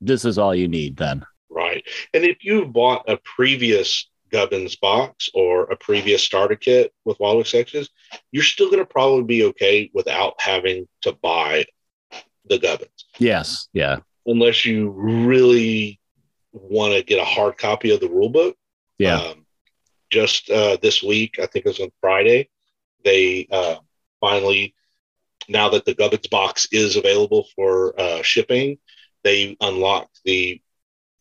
this 0.00 0.24
is 0.24 0.38
all 0.38 0.52
you 0.52 0.66
need 0.66 0.96
then. 0.96 1.24
Right. 1.48 1.84
And 2.12 2.24
if 2.24 2.38
you've 2.42 2.72
bought 2.72 3.08
a 3.08 3.16
previous 3.18 4.08
Gubbins 4.32 4.74
box 4.74 5.30
or 5.34 5.62
a 5.70 5.76
previous 5.76 6.20
starter 6.20 6.56
kit 6.56 6.92
with 7.04 7.20
Wallow 7.20 7.40
X's, 7.40 7.90
you're 8.32 8.42
still 8.42 8.66
going 8.66 8.80
to 8.80 8.84
probably 8.84 9.22
be 9.22 9.44
okay 9.44 9.88
without 9.94 10.34
having 10.40 10.88
to 11.02 11.12
buy 11.12 11.64
the 12.48 12.58
Gubbins, 12.58 13.04
Yes, 13.18 13.68
yeah. 13.72 13.98
unless 14.26 14.64
you 14.64 14.90
really 14.90 16.00
want 16.52 16.94
to 16.94 17.04
get 17.04 17.20
a 17.20 17.24
hard 17.24 17.56
copy 17.56 17.94
of 17.94 18.00
the 18.00 18.08
rule 18.08 18.30
book. 18.30 18.56
Yeah. 18.98 19.20
Um, 19.20 19.46
just 20.10 20.50
uh, 20.50 20.76
this 20.82 21.04
week, 21.04 21.38
I 21.38 21.46
think 21.46 21.66
it 21.66 21.68
was 21.68 21.80
on 21.80 21.92
Friday, 22.00 22.48
they 23.04 23.46
uh, 23.50 23.76
finally, 24.20 24.74
now 25.48 25.68
that 25.70 25.84
the 25.84 25.94
Gubbins 25.94 26.26
box 26.26 26.68
is 26.72 26.96
available 26.96 27.46
for 27.56 27.98
uh, 27.98 28.22
shipping, 28.22 28.78
they 29.24 29.56
unlocked 29.60 30.20
the 30.24 30.60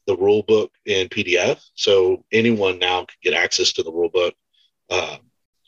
the 0.05 0.15
rule 0.15 0.43
book 0.43 0.71
in 0.85 1.09
PDF. 1.09 1.61
So 1.75 2.23
anyone 2.31 2.79
now 2.79 2.99
can 2.99 3.17
get 3.21 3.33
access 3.33 3.73
to 3.73 3.83
the 3.83 3.91
rule 3.91 4.09
book, 4.09 4.33
um, 4.89 5.19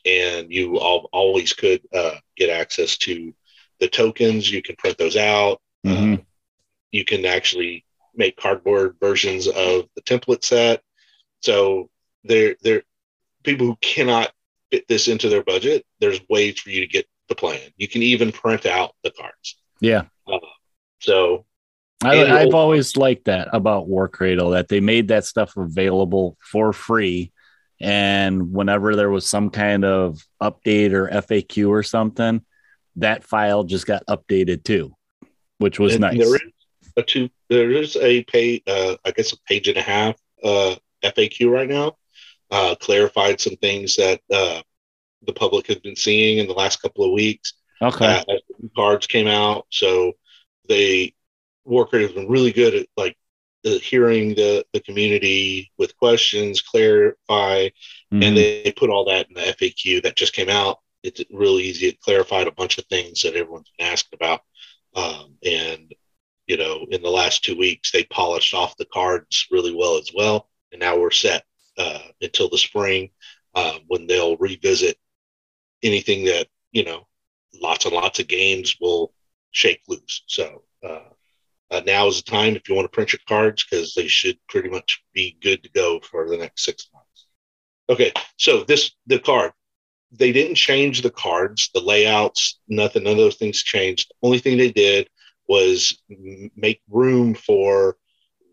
and 0.06 0.50
you 0.50 0.80
al- 0.80 1.10
always 1.12 1.52
could 1.52 1.82
uh, 1.94 2.16
get 2.36 2.48
access 2.48 2.96
to 2.98 3.34
the 3.80 3.88
tokens. 3.88 4.50
You 4.50 4.62
can 4.62 4.76
print 4.76 4.96
those 4.96 5.16
out. 5.16 5.60
Mhm. 5.84 6.18
Uh, 6.18 6.22
you 6.90 7.04
can 7.04 7.24
actually 7.26 7.84
make 8.14 8.36
cardboard 8.36 8.96
versions 9.00 9.46
of 9.46 9.88
the 9.94 10.02
template 10.02 10.42
set. 10.44 10.82
So 11.40 11.90
there, 12.24 12.56
there, 12.62 12.82
people 13.42 13.66
who 13.66 13.76
cannot 13.80 14.32
fit 14.70 14.88
this 14.88 15.08
into 15.08 15.28
their 15.28 15.44
budget, 15.44 15.86
there's 16.00 16.20
ways 16.28 16.58
for 16.58 16.70
you 16.70 16.80
to 16.80 16.86
get 16.86 17.06
the 17.30 17.34
plan. 17.34 17.60
You 17.78 17.88
can 17.88 18.02
even 18.02 18.30
print 18.30 18.66
out 18.66 18.94
the 19.02 19.10
cards. 19.10 19.56
Yeah. 19.80 20.02
So 20.98 21.46
I, 22.04 22.24
I've 22.26 22.46
old- 22.46 22.54
always 22.54 22.98
liked 22.98 23.24
that 23.24 23.48
about 23.54 23.88
War 23.88 24.08
Cradle 24.08 24.50
that 24.50 24.68
they 24.68 24.80
made 24.80 25.08
that 25.08 25.24
stuff 25.24 25.56
available 25.56 26.36
for 26.40 26.74
free. 26.74 27.32
And 27.80 28.52
whenever 28.52 28.94
there 28.94 29.08
was 29.08 29.26
some 29.26 29.48
kind 29.48 29.86
of 29.86 30.20
update 30.42 30.92
or 30.92 31.08
FAQ 31.08 31.70
or 31.70 31.82
something, 31.82 32.44
that 32.96 33.24
file 33.24 33.64
just 33.64 33.86
got 33.86 34.04
updated 34.06 34.64
too, 34.64 34.94
which 35.58 35.78
was 35.78 35.94
and 35.94 36.02
nice. 36.02 36.18
There 36.18 36.34
is 36.34 36.42
a 36.98 37.02
two. 37.02 37.30
There 37.48 37.70
is 37.70 37.96
a 37.96 38.22
page. 38.24 38.62
Uh, 38.66 38.96
I 39.04 39.12
guess 39.12 39.32
a 39.32 39.40
page 39.48 39.68
and 39.68 39.78
a 39.78 39.82
half 39.82 40.16
uh, 40.44 40.74
FAQ 41.02 41.50
right 41.50 41.68
now. 41.68 41.96
Uh, 42.50 42.74
clarified 42.74 43.40
some 43.40 43.56
things 43.56 43.94
that 43.94 44.20
uh, 44.30 44.60
the 45.26 45.32
public 45.32 45.66
has 45.66 45.78
been 45.78 45.96
seeing 45.96 46.38
in 46.38 46.46
the 46.46 46.52
last 46.54 46.80
couple 46.82 47.04
of 47.04 47.12
weeks. 47.12 47.54
okay. 47.82 48.22
uh, 48.28 48.34
cards 48.76 49.06
came 49.06 49.26
out. 49.26 49.66
So 49.70 50.12
they 50.68 51.14
War 51.64 51.86
Cradle 51.86 52.08
has 52.08 52.14
been 52.14 52.28
really 52.28 52.52
good 52.52 52.74
at 52.74 52.86
like 52.96 53.16
the, 53.64 53.78
hearing 53.78 54.34
the 54.34 54.64
the 54.72 54.80
community 54.80 55.70
with 55.78 55.96
questions, 55.96 56.62
clarify, 56.62 57.68
Mhm. 58.12 58.24
and 58.24 58.36
they 58.36 58.72
put 58.76 58.90
all 58.90 59.04
that 59.06 59.28
in 59.28 59.34
the 59.34 59.48
FAQ 59.48 60.02
that 60.02 60.16
just 60.16 60.32
came 60.32 60.48
out. 60.48 60.78
it's 61.02 61.22
really 61.32 61.62
easy. 61.62 61.86
It 61.88 62.00
clarified 62.00 62.46
a 62.46 62.52
bunch 62.52 62.76
of 62.76 62.84
things 62.86 63.22
that 63.22 63.34
everyone's 63.34 63.70
been 63.78 63.86
asked 63.86 64.12
about. 64.12 64.42
Um, 64.94 65.36
and, 65.42 65.94
you 66.46 66.58
know, 66.58 66.86
in 66.90 67.00
the 67.00 67.08
last 67.08 67.42
two 67.42 67.56
weeks, 67.56 67.90
they 67.90 68.04
polished 68.04 68.52
off 68.52 68.76
the 68.76 68.84
cards 68.84 69.46
really 69.50 69.74
well 69.74 69.96
as 69.96 70.10
well. 70.14 70.50
And 70.72 70.80
now 70.80 70.98
we're 70.98 71.10
set 71.10 71.44
uh, 71.78 72.00
until 72.20 72.50
the 72.50 72.58
spring 72.58 73.12
uh, 73.54 73.78
when 73.86 74.06
they'll 74.08 74.36
revisit 74.36 74.98
anything 75.82 76.24
that, 76.26 76.48
you 76.72 76.84
know, 76.84 77.06
lots 77.60 77.84
and 77.84 77.94
lots 77.94 78.18
of 78.18 78.28
games 78.28 78.76
will 78.80 79.12
shake 79.50 79.80
loose. 79.88 80.22
So 80.26 80.62
uh, 80.82 81.00
uh, 81.70 81.82
now 81.86 82.06
is 82.06 82.22
the 82.22 82.30
time 82.30 82.56
if 82.56 82.68
you 82.68 82.74
want 82.74 82.86
to 82.86 82.94
print 82.94 83.12
your 83.12 83.20
cards 83.28 83.64
because 83.64 83.94
they 83.94 84.08
should 84.08 84.38
pretty 84.48 84.68
much 84.68 85.02
be 85.12 85.36
good 85.42 85.62
to 85.62 85.70
go 85.70 86.00
for 86.00 86.28
the 86.28 86.36
next 86.36 86.64
six 86.64 86.88
months. 86.92 87.26
Okay, 87.88 88.12
so 88.36 88.62
this 88.64 88.92
the 89.06 89.18
card 89.18 89.52
they 90.12 90.32
didn't 90.32 90.56
change 90.56 91.02
the 91.02 91.10
cards, 91.10 91.70
the 91.72 91.80
layouts, 91.80 92.58
nothing, 92.68 93.04
none 93.04 93.12
of 93.12 93.18
those 93.18 93.36
things 93.36 93.62
changed. 93.62 94.08
The 94.08 94.26
only 94.26 94.38
thing 94.38 94.58
they 94.58 94.72
did 94.72 95.08
was 95.46 96.00
make 96.56 96.80
room 96.88 97.34
for 97.34 97.96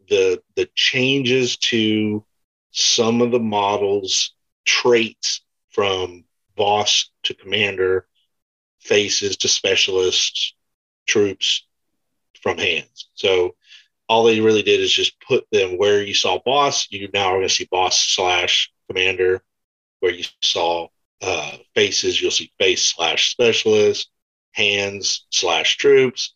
the 0.09 0.41
the 0.55 0.69
changes 0.75 1.57
to 1.57 2.23
some 2.71 3.21
of 3.21 3.31
the 3.31 3.39
models 3.39 4.35
traits 4.65 5.41
from 5.69 6.23
boss 6.57 7.11
to 7.23 7.33
commander 7.33 8.07
faces 8.79 9.37
to 9.37 9.47
specialists 9.47 10.53
troops 11.07 11.65
from 12.41 12.57
hands 12.57 13.09
so 13.13 13.55
all 14.09 14.23
they 14.23 14.39
really 14.39 14.63
did 14.63 14.79
is 14.79 14.91
just 14.91 15.19
put 15.21 15.45
them 15.51 15.77
where 15.77 16.01
you 16.01 16.13
saw 16.13 16.39
boss 16.45 16.87
you 16.91 17.09
now 17.13 17.27
are 17.27 17.37
going 17.37 17.47
to 17.47 17.53
see 17.53 17.67
boss 17.71 17.99
slash 17.99 18.71
commander 18.89 19.41
where 19.99 20.13
you 20.13 20.23
saw 20.41 20.87
uh, 21.21 21.57
faces, 21.73 22.21
you'll 22.21 22.31
see 22.31 22.51
face 22.59 22.85
slash 22.85 23.31
specialist, 23.31 24.09
hands 24.51 25.25
slash 25.31 25.77
troops. 25.77 26.35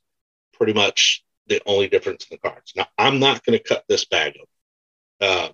Pretty 0.54 0.74
much 0.74 1.24
the 1.48 1.62
only 1.66 1.88
difference 1.88 2.28
in 2.30 2.36
the 2.36 2.50
cards. 2.50 2.74
Now, 2.76 2.88
I'm 2.98 3.20
not 3.20 3.44
going 3.44 3.58
to 3.58 3.64
cut 3.64 3.84
this 3.88 4.06
bag 4.06 4.36
open, 5.22 5.48
um, 5.48 5.52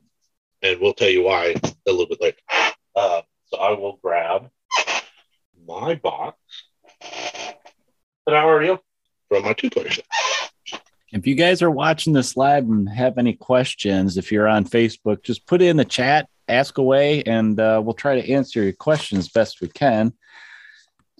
and 0.61 0.79
we'll 0.79 0.93
tell 0.93 1.09
you 1.09 1.23
why 1.23 1.55
a 1.63 1.91
little 1.91 2.07
bit 2.07 2.21
later. 2.21 2.37
Uh, 2.95 3.21
so 3.45 3.57
I 3.57 3.71
will 3.71 3.99
grab 4.01 4.49
my 5.67 5.95
box 5.95 6.37
that 8.25 8.35
I 8.35 8.43
already 8.43 8.77
from 9.29 9.43
my 9.43 9.55
set. 9.59 10.05
If 11.11 11.25
you 11.25 11.35
guys 11.35 11.61
are 11.61 11.71
watching 11.71 12.13
this 12.13 12.35
live 12.35 12.63
and 12.63 12.87
have 12.89 13.17
any 13.17 13.33
questions, 13.33 14.17
if 14.17 14.31
you're 14.31 14.47
on 14.47 14.65
Facebook, 14.65 15.23
just 15.23 15.45
put 15.45 15.61
it 15.61 15.67
in 15.67 15.77
the 15.77 15.85
chat 15.85 16.27
ask 16.47 16.77
away 16.77 17.23
and 17.23 17.59
uh, 17.59 17.81
we'll 17.83 17.93
try 17.93 18.19
to 18.19 18.31
answer 18.31 18.63
your 18.63 18.73
questions 18.73 19.29
best 19.29 19.61
we 19.61 19.67
can. 19.67 20.13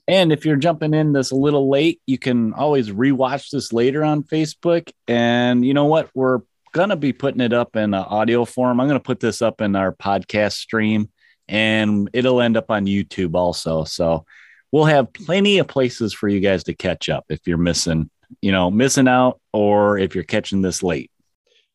And 0.08 0.32
if 0.32 0.46
you're 0.46 0.56
jumping 0.56 0.94
in 0.94 1.12
this 1.12 1.32
a 1.32 1.36
little 1.36 1.70
late, 1.70 2.02
you 2.06 2.18
can 2.18 2.54
always 2.54 2.90
rewatch 2.90 3.50
this 3.50 3.74
later 3.74 4.04
on 4.04 4.24
Facebook. 4.24 4.90
And 5.08 5.66
you 5.66 5.74
know 5.74 5.86
what? 5.86 6.10
We're 6.16 6.40
going 6.72 6.90
to 6.90 6.96
be 6.96 7.12
putting 7.12 7.42
it 7.42 7.52
up 7.52 7.76
in 7.76 7.94
audio 7.94 8.46
form. 8.46 8.80
I'm 8.80 8.88
going 8.88 9.00
to 9.00 9.04
put 9.04 9.20
this 9.20 9.42
up 9.42 9.60
in 9.60 9.76
our 9.76 9.92
podcast 9.92 10.54
stream 10.54 11.10
and 11.48 12.10
it'll 12.14 12.42
end 12.42 12.58
up 12.58 12.70
on 12.70 12.86
YouTube 12.86 13.36
also. 13.36 13.84
So 13.84 14.26
we'll 14.72 14.86
have 14.86 15.14
plenty 15.14 15.60
of 15.60 15.68
places 15.68 16.14
for 16.14 16.28
you 16.28 16.40
guys 16.40 16.64
to 16.66 16.76
catch 16.76 17.10
up 17.10 17.26
if 17.30 17.42
you're 17.46 17.58
missing, 17.58 18.10
you 18.42 18.52
know, 18.52 18.70
missing 18.70 19.08
out 19.08 19.40
or 19.54 19.98
if 19.98 20.16
you're 20.16 20.24
catching 20.24 20.62
this 20.62 20.84
late. 20.84 21.12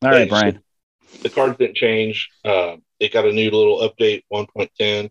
All 0.03 0.11
right, 0.11 0.29
Brian. 0.29 0.61
The 1.23 1.31
cards 1.31 1.59
didn't 1.59 1.77
change. 1.77 2.31
Uh, 2.45 2.77
it 2.99 3.13
got 3.13 3.27
a 3.27 3.33
new 3.33 3.51
little 3.51 3.89
update 3.89 4.23
1.10 4.33 5.11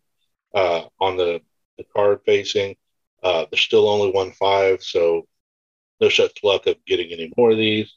uh, 0.53 0.83
on 0.99 1.17
the, 1.17 1.41
the 1.77 1.85
card 1.95 2.19
facing. 2.25 2.75
Uh, 3.23 3.45
there's 3.51 3.61
still 3.61 3.87
only 3.87 4.11
one 4.11 4.31
five, 4.31 4.81
so 4.81 5.27
no 5.99 6.09
such 6.09 6.43
luck 6.43 6.65
of 6.65 6.75
getting 6.85 7.11
any 7.11 7.31
more 7.37 7.51
of 7.51 7.57
these. 7.57 7.93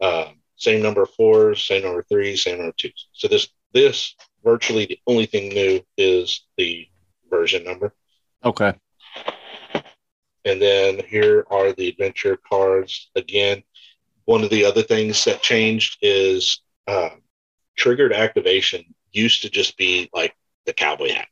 Uh, 0.00 0.30
same 0.56 0.82
number 0.82 1.02
of 1.02 1.10
fours, 1.10 1.64
same 1.64 1.82
number 1.82 2.00
of 2.00 2.08
threes, 2.08 2.42
same 2.42 2.56
number 2.56 2.70
of 2.70 2.76
twos. 2.76 3.08
So 3.12 3.28
this 3.28 3.48
this 3.72 4.14
virtually 4.44 4.86
the 4.86 5.00
only 5.06 5.26
thing 5.26 5.48
new 5.48 5.80
is 5.96 6.44
the 6.56 6.86
version 7.30 7.64
number. 7.64 7.94
Okay. 8.44 8.74
And 10.44 10.60
then 10.60 11.00
here 11.08 11.46
are 11.50 11.72
the 11.72 11.88
adventure 11.88 12.38
cards. 12.48 13.10
Again, 13.16 13.62
one 14.26 14.44
of 14.44 14.50
the 14.50 14.64
other 14.64 14.82
things 14.82 15.24
that 15.24 15.42
changed 15.42 15.98
is 16.02 16.62
uh, 16.86 17.10
triggered 17.76 18.12
activation 18.12 18.84
used 19.12 19.42
to 19.42 19.50
just 19.50 19.76
be 19.76 20.10
like 20.12 20.34
the 20.66 20.72
cowboy 20.72 21.10
hat, 21.10 21.28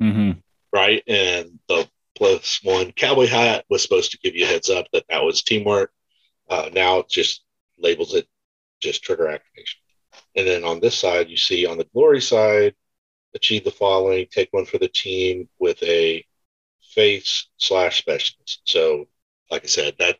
mm-hmm. 0.00 0.32
right? 0.72 1.02
And 1.06 1.58
the 1.68 1.88
plus 2.16 2.60
one 2.62 2.92
cowboy 2.92 3.26
hat 3.26 3.64
was 3.68 3.82
supposed 3.82 4.12
to 4.12 4.18
give 4.18 4.34
you 4.34 4.44
a 4.44 4.48
heads 4.48 4.70
up 4.70 4.86
that 4.92 5.04
that 5.10 5.24
was 5.24 5.42
teamwork. 5.42 5.90
Uh, 6.48 6.70
now 6.72 6.98
it 6.98 7.08
just 7.08 7.42
labels 7.78 8.14
it 8.14 8.26
just 8.80 9.02
trigger 9.02 9.28
activation. 9.28 9.80
And 10.36 10.46
then 10.46 10.64
on 10.64 10.80
this 10.80 10.98
side, 10.98 11.30
you 11.30 11.36
see 11.36 11.66
on 11.66 11.78
the 11.78 11.88
glory 11.92 12.20
side, 12.20 12.74
achieve 13.34 13.64
the 13.64 13.70
following: 13.70 14.26
take 14.30 14.52
one 14.52 14.66
for 14.66 14.78
the 14.78 14.88
team 14.88 15.48
with 15.58 15.82
a 15.82 16.24
face 16.94 17.48
slash 17.56 17.98
specialist. 17.98 18.60
So, 18.64 19.08
like 19.50 19.64
I 19.64 19.68
said, 19.68 19.96
that 19.98 20.18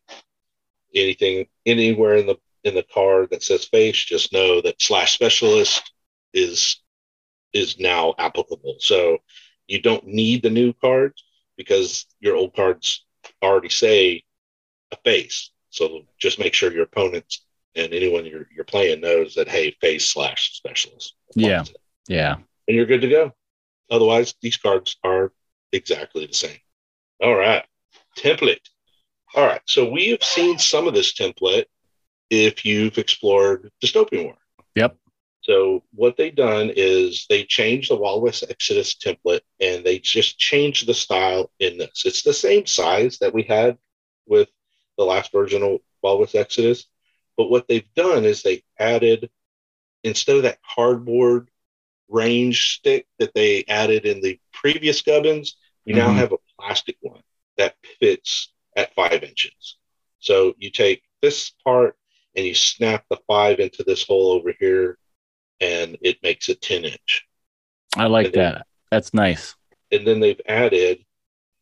anything 0.95 1.47
anywhere 1.67 2.17
in 2.17 2.27
the 2.27 2.37
in 2.65 2.75
the 2.75 2.83
card 2.83 3.29
that 3.31 3.43
says 3.43 3.65
face, 3.65 3.97
just 3.97 4.33
know 4.33 4.61
that 4.63 4.81
slash 4.81 5.15
specialist 5.15 5.93
is 6.33 6.81
is 7.53 7.79
now 7.79 8.15
applicable. 8.19 8.77
So 8.81 9.19
you 9.67 9.81
don't 9.81 10.07
need 10.07 10.43
the 10.43 10.51
new 10.51 10.73
cards 10.73 11.25
because 11.57 12.07
your 12.21 12.37
old 12.37 12.55
cards 12.55 13.05
already 13.43 13.69
say 13.69 14.25
a 14.91 14.97
face. 15.05 15.51
So 15.71 16.03
just 16.19 16.39
make 16.39 16.55
sure 16.55 16.73
your 16.73 16.85
opponents 16.85 17.45
and 17.77 17.93
anyone 17.93 18.25
you're, 18.25 18.47
you're 18.55 18.65
playing 18.65 19.01
knows 19.01 19.35
that, 19.35 19.49
hey, 19.49 19.73
face 19.81 20.07
slash 20.07 20.55
specialist. 20.55 21.15
Yeah. 21.35 21.65
Yeah. 22.09 22.37
And 22.69 22.77
you're 22.77 22.87
good 22.87 23.01
to 23.03 23.09
go. 23.09 23.33
Otherwise, 23.91 24.35
these 24.41 24.57
cards 24.57 24.97
are 25.05 25.33
exactly 25.73 26.27
the 26.27 26.35
same. 26.35 26.59
All 27.23 27.35
right. 27.35 27.65
Template. 28.17 28.69
All 29.35 29.47
right. 29.47 29.61
So 29.67 29.91
we 29.91 30.11
have 30.11 30.23
seen 30.23 30.59
some 30.59 30.87
of 30.87 30.95
this 30.95 31.15
template 31.15 31.65
if 32.31 32.65
you've 32.65 32.99
explored 32.99 33.71
Dystopian 33.83 34.25
War. 34.25 34.37
Yep. 34.75 34.97
So 35.43 35.83
what 35.93 36.17
they've 36.17 36.35
done 36.35 36.73
is 36.75 37.27
they 37.29 37.45
changed 37.45 37.91
the 37.91 37.97
Wild 37.97 38.23
West 38.23 38.45
Exodus 38.49 38.95
template 38.95 39.43
and 39.61 39.85
they 39.85 39.99
just 39.99 40.39
changed 40.39 40.87
the 40.87 40.95
style 40.95 41.51
in 41.59 41.77
this. 41.77 42.05
It's 42.07 42.23
the 42.23 42.33
same 42.33 42.65
size 42.65 43.19
that 43.19 43.35
we 43.35 43.43
had 43.43 43.77
with 44.27 44.49
the 44.97 45.05
last 45.05 45.33
version 45.33 45.63
of 45.63 45.81
Wild 46.03 46.21
West 46.21 46.35
Exodus, 46.35 46.87
but 47.37 47.51
what 47.51 47.67
they've 47.69 47.93
done 47.95 48.25
is 48.25 48.43
they 48.43 48.63
added 48.79 49.31
instead 50.03 50.37
of 50.37 50.43
that 50.43 50.59
cardboard 50.75 51.51
range 52.09 52.77
stick 52.77 53.07
that 53.19 53.35
they 53.35 53.65
added 53.69 54.05
in 54.05 54.21
the 54.21 54.39
previous 54.53 55.01
gubbins, 55.03 55.57
we 55.87 55.93
mm-hmm. 55.93 56.07
now 56.07 56.13
have 56.13 56.33
a 56.33 56.37
plastic 56.59 56.97
one 57.01 57.23
that 57.57 57.75
fits 58.01 58.53
at 58.77 58.95
five 58.95 59.23
inches. 59.23 59.77
So 60.19 60.55
you 60.59 60.71
take 60.71 61.03
this 61.23 61.51
part 61.65 61.97
and 62.37 62.45
you 62.45 62.55
snap 62.55 63.05
the 63.09 63.19
five 63.27 63.61
into 63.61 63.83
this 63.85 64.05
hole 64.05 64.33
over 64.33 64.53
here 64.59 64.99
and 65.61 65.97
it 66.03 66.23
makes 66.23 66.49
a 66.49 66.55
10 66.55 66.85
inch. 66.85 67.27
I 67.97 68.07
like 68.07 68.27
and 68.27 68.35
that. 68.35 68.55
Then, 68.55 68.63
That's 68.91 69.15
nice. 69.15 69.55
And 69.93 70.07
then 70.07 70.21
they've 70.21 70.41
added 70.47 71.05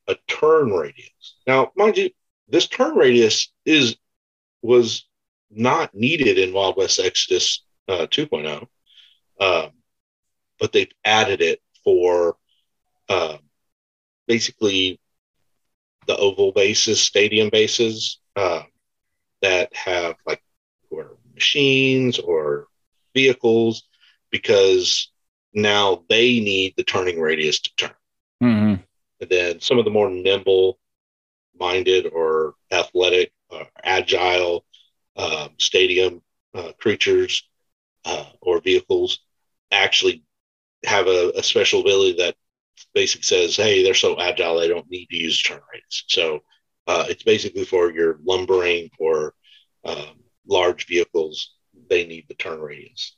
a 0.09 0.17
turn 0.27 0.71
radius. 0.71 1.37
Now, 1.47 1.73
mind 1.77 1.97
you, 1.99 2.11
this 2.49 2.67
turn 2.67 2.95
radius 2.95 3.53
is 3.65 3.97
was 4.63 5.07
not 5.55 5.95
needed 5.95 6.39
in 6.39 6.53
Wild 6.53 6.77
West 6.77 6.99
Exodus 6.99 7.65
uh, 7.89 8.07
2.0, 8.11 8.67
um, 9.41 9.71
but 10.59 10.73
they've 10.73 10.93
added 11.05 11.41
it 11.41 11.61
for 11.85 12.37
uh, 13.09 13.37
basically 14.27 14.99
the 16.07 16.17
oval 16.17 16.53
bases, 16.53 17.01
stadium 17.01 17.49
bases 17.51 18.19
uh, 18.37 18.63
that 19.41 19.75
have 19.75 20.17
like 20.27 20.43
or 20.91 21.17
machines 21.35 22.19
or 22.19 22.67
vehicles 23.15 23.85
because 24.31 25.11
now 25.55 26.03
they 26.09 26.41
need 26.41 26.75
the 26.77 26.85
turning 26.85 27.21
radius 27.21 27.61
to 27.61 27.71
turn. 27.77 27.95
Mm-hmm. 28.43 28.83
And 29.21 29.31
then 29.31 29.61
some 29.61 29.79
of 29.79 29.85
the 29.85 29.91
more 29.91 30.11
nimble 30.11 30.79
minded 31.59 32.07
or 32.13 32.55
athletic, 32.71 33.33
uh, 33.51 33.65
agile 33.85 34.65
um, 35.17 35.51
stadium 35.59 36.23
uh, 36.55 36.73
creatures 36.79 37.49
uh, 38.05 38.27
or 38.41 38.61
vehicles 38.61 39.21
actually 39.71 40.25
have 40.85 41.07
a, 41.07 41.33
a, 41.37 41.43
special 41.43 41.81
ability 41.81 42.15
that 42.19 42.35
basically 42.95 43.23
says, 43.23 43.57
hey, 43.57 43.83
they're 43.83 43.95
so 43.95 44.19
agile, 44.21 44.59
they 44.59 44.69
don't 44.69 44.91
need 44.91 45.07
to 45.07 45.17
use 45.17 45.41
turn 45.43 45.61
radius. 45.73 46.05
So 46.09 46.41
uh, 46.87 47.07
it's 47.09 47.23
basically 47.23 47.65
for 47.65 47.93
your 47.93 48.19
lumbering 48.25 48.91
or 48.99 49.35
um, 49.85 50.21
large 50.47 50.87
vehicles 50.87 51.55
they 51.89 52.07
need 52.07 52.27
the 52.29 52.35
turn 52.35 52.61
radius. 52.61 53.17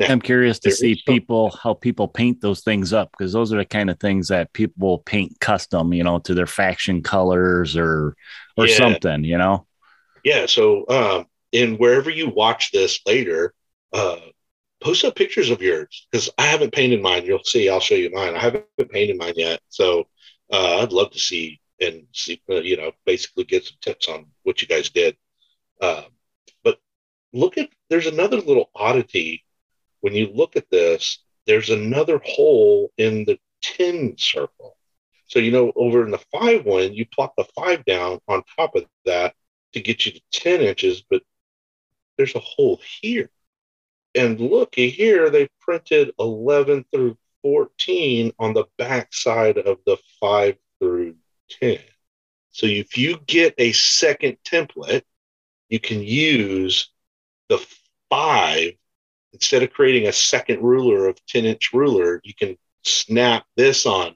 I'm 0.00 0.20
curious 0.20 0.58
to 0.60 0.70
see 0.70 1.00
people 1.06 1.56
how 1.62 1.74
people 1.74 2.08
paint 2.08 2.40
those 2.40 2.62
things 2.62 2.92
up 2.92 3.10
because 3.12 3.32
those 3.32 3.52
are 3.52 3.58
the 3.58 3.64
kind 3.64 3.90
of 3.90 4.00
things 4.00 4.28
that 4.28 4.52
people 4.52 4.98
paint 4.98 5.38
custom, 5.40 5.92
you 5.92 6.02
know, 6.02 6.18
to 6.20 6.34
their 6.34 6.46
faction 6.46 7.02
colors 7.02 7.76
or 7.76 8.16
or 8.56 8.66
Yeah. 8.66 8.76
something, 8.76 9.24
you 9.24 9.38
know. 9.38 9.66
Yeah. 10.24 10.46
So, 10.46 10.86
um, 10.88 11.26
and 11.52 11.78
wherever 11.78 12.10
you 12.10 12.28
watch 12.30 12.70
this 12.72 13.00
later, 13.06 13.54
uh, 13.92 14.16
post 14.82 15.04
up 15.04 15.14
pictures 15.14 15.50
of 15.50 15.62
yours 15.62 16.06
because 16.10 16.30
I 16.38 16.46
haven't 16.46 16.72
painted 16.72 17.02
mine. 17.02 17.24
You'll 17.24 17.44
see. 17.44 17.68
I'll 17.68 17.80
show 17.80 17.94
you 17.94 18.10
mine. 18.12 18.34
I 18.34 18.38
haven't 18.38 18.66
painted 18.90 19.18
mine 19.18 19.34
yet. 19.36 19.60
So, 19.68 20.06
uh, 20.52 20.80
I'd 20.80 20.92
love 20.92 21.10
to 21.12 21.18
see 21.18 21.60
and 21.80 22.06
see, 22.12 22.40
uh, 22.50 22.56
you 22.60 22.76
know, 22.76 22.92
basically 23.04 23.44
get 23.44 23.64
some 23.64 23.76
tips 23.80 24.08
on 24.08 24.26
what 24.44 24.62
you 24.62 24.68
guys 24.68 24.90
did. 24.90 25.16
Uh, 25.80 26.04
but 26.62 26.78
look 27.32 27.58
at 27.58 27.70
there's 27.90 28.06
another 28.06 28.36
little 28.38 28.70
oddity 28.74 29.44
when 30.00 30.14
you 30.14 30.30
look 30.32 30.56
at 30.56 30.70
this. 30.70 31.18
There's 31.46 31.70
another 31.70 32.20
hole 32.24 32.92
in 32.98 33.24
the 33.24 33.38
10 33.62 34.16
circle. 34.16 34.76
So, 35.26 35.38
you 35.38 35.50
know, 35.50 35.72
over 35.74 36.04
in 36.04 36.10
the 36.10 36.22
five 36.30 36.64
one, 36.64 36.92
you 36.92 37.06
plop 37.06 37.34
the 37.36 37.46
five 37.56 37.84
down 37.84 38.20
on 38.28 38.42
top 38.56 38.76
of 38.76 38.84
that 39.06 39.34
to 39.72 39.80
get 39.80 40.06
you 40.06 40.12
to 40.12 40.20
10 40.32 40.60
inches, 40.60 41.02
but 41.02 41.22
there's 42.16 42.34
a 42.34 42.40
hole 42.40 42.80
here. 43.00 43.30
And 44.14 44.38
looky 44.38 44.90
here, 44.90 45.30
they 45.30 45.48
printed 45.60 46.12
11 46.18 46.84
through 46.92 47.16
14 47.42 48.32
on 48.38 48.52
the 48.52 48.64
back 48.76 49.12
side 49.14 49.58
of 49.58 49.78
the 49.86 49.96
5 50.20 50.56
through 50.78 51.16
10. 51.60 51.78
So 52.50 52.66
if 52.66 52.98
you 52.98 53.18
get 53.26 53.54
a 53.58 53.72
second 53.72 54.36
template, 54.44 55.02
you 55.68 55.80
can 55.80 56.02
use 56.02 56.90
the 57.48 57.64
5 58.10 58.72
instead 59.32 59.62
of 59.62 59.72
creating 59.72 60.06
a 60.06 60.12
second 60.12 60.60
ruler 60.62 61.08
of 61.08 61.24
10 61.26 61.46
inch 61.46 61.72
ruler, 61.72 62.20
you 62.22 62.34
can 62.34 62.58
snap 62.82 63.46
this 63.56 63.86
on 63.86 64.14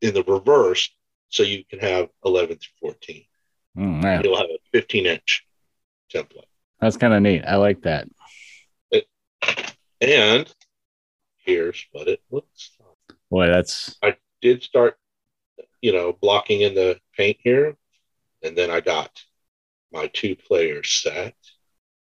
in 0.00 0.14
the 0.14 0.24
reverse 0.24 0.90
so 1.28 1.42
you 1.42 1.64
can 1.64 1.78
have 1.78 2.08
11 2.24 2.58
through 2.58 2.90
14 2.90 3.24
Mm, 3.76 4.24
you'll 4.24 4.36
have 4.36 4.46
a 4.46 4.55
15 4.76 5.06
inch 5.06 5.46
template. 6.12 6.44
that's 6.82 6.98
kind 6.98 7.14
of 7.14 7.22
neat. 7.22 7.42
I 7.46 7.56
like 7.56 7.80
that. 7.82 8.08
And 10.02 10.52
here's 11.38 11.86
what 11.92 12.08
it 12.08 12.20
looks 12.30 12.72
like. 12.78 13.18
Boy, 13.30 13.46
that's 13.46 13.96
I 14.02 14.18
Did 14.42 14.62
start, 14.62 14.98
you 15.80 15.94
know, 15.94 16.12
blocking 16.12 16.60
in 16.60 16.74
the 16.74 17.00
paint 17.16 17.38
here. 17.40 17.74
And 18.42 18.54
then 18.54 18.70
I 18.70 18.80
got 18.80 19.10
my 19.90 20.08
two 20.08 20.36
player 20.36 20.84
set, 20.84 21.34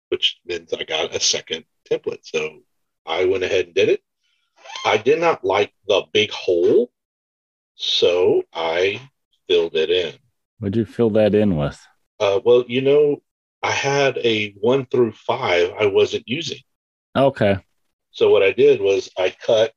which 0.08 0.40
means 0.46 0.72
I 0.72 0.85
got 0.85 1.14
a 1.14 1.20
second 1.20 1.66
template. 1.90 2.24
So 2.24 2.61
I 3.04 3.26
went 3.26 3.44
ahead 3.44 3.66
and 3.66 3.74
did 3.74 3.90
it. 3.90 4.02
I 4.87 4.96
did 4.96 5.20
not 5.20 5.44
like 5.44 5.74
the 5.87 6.04
big 6.14 6.30
hole. 6.30 6.90
So 7.74 8.44
I 8.54 9.02
filled 9.46 9.76
it 9.76 9.90
in. 9.90 10.14
what'd 10.61 10.76
you 10.76 10.87
fill 10.87 11.11
that 11.11 11.35
in 11.35 11.58
with? 11.58 11.78
Uh, 12.22 12.38
well, 12.44 12.64
you 12.68 12.80
know, 12.80 13.20
I 13.64 13.72
had 13.72 14.16
a 14.18 14.52
one 14.61 14.87
through 14.87 15.11
five 15.11 15.72
I 15.76 15.87
wasn't 15.87 16.22
using. 16.28 16.61
Okay. 17.16 17.58
So 18.12 18.30
what 18.30 18.44
I 18.44 18.52
did 18.52 18.80
was 18.80 19.11
I 19.18 19.30
cut, 19.30 19.72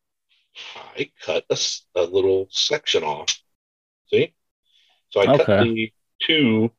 I 0.95 1.09
cut 1.25 1.43
a, 1.49 1.57
a 1.95 2.03
little 2.03 2.47
section 2.51 3.03
off. 3.03 3.35
See, 4.11 4.35
so 5.09 5.21
I 5.21 5.25
cut 5.37 5.47
the 5.47 5.91
two, 6.21 6.69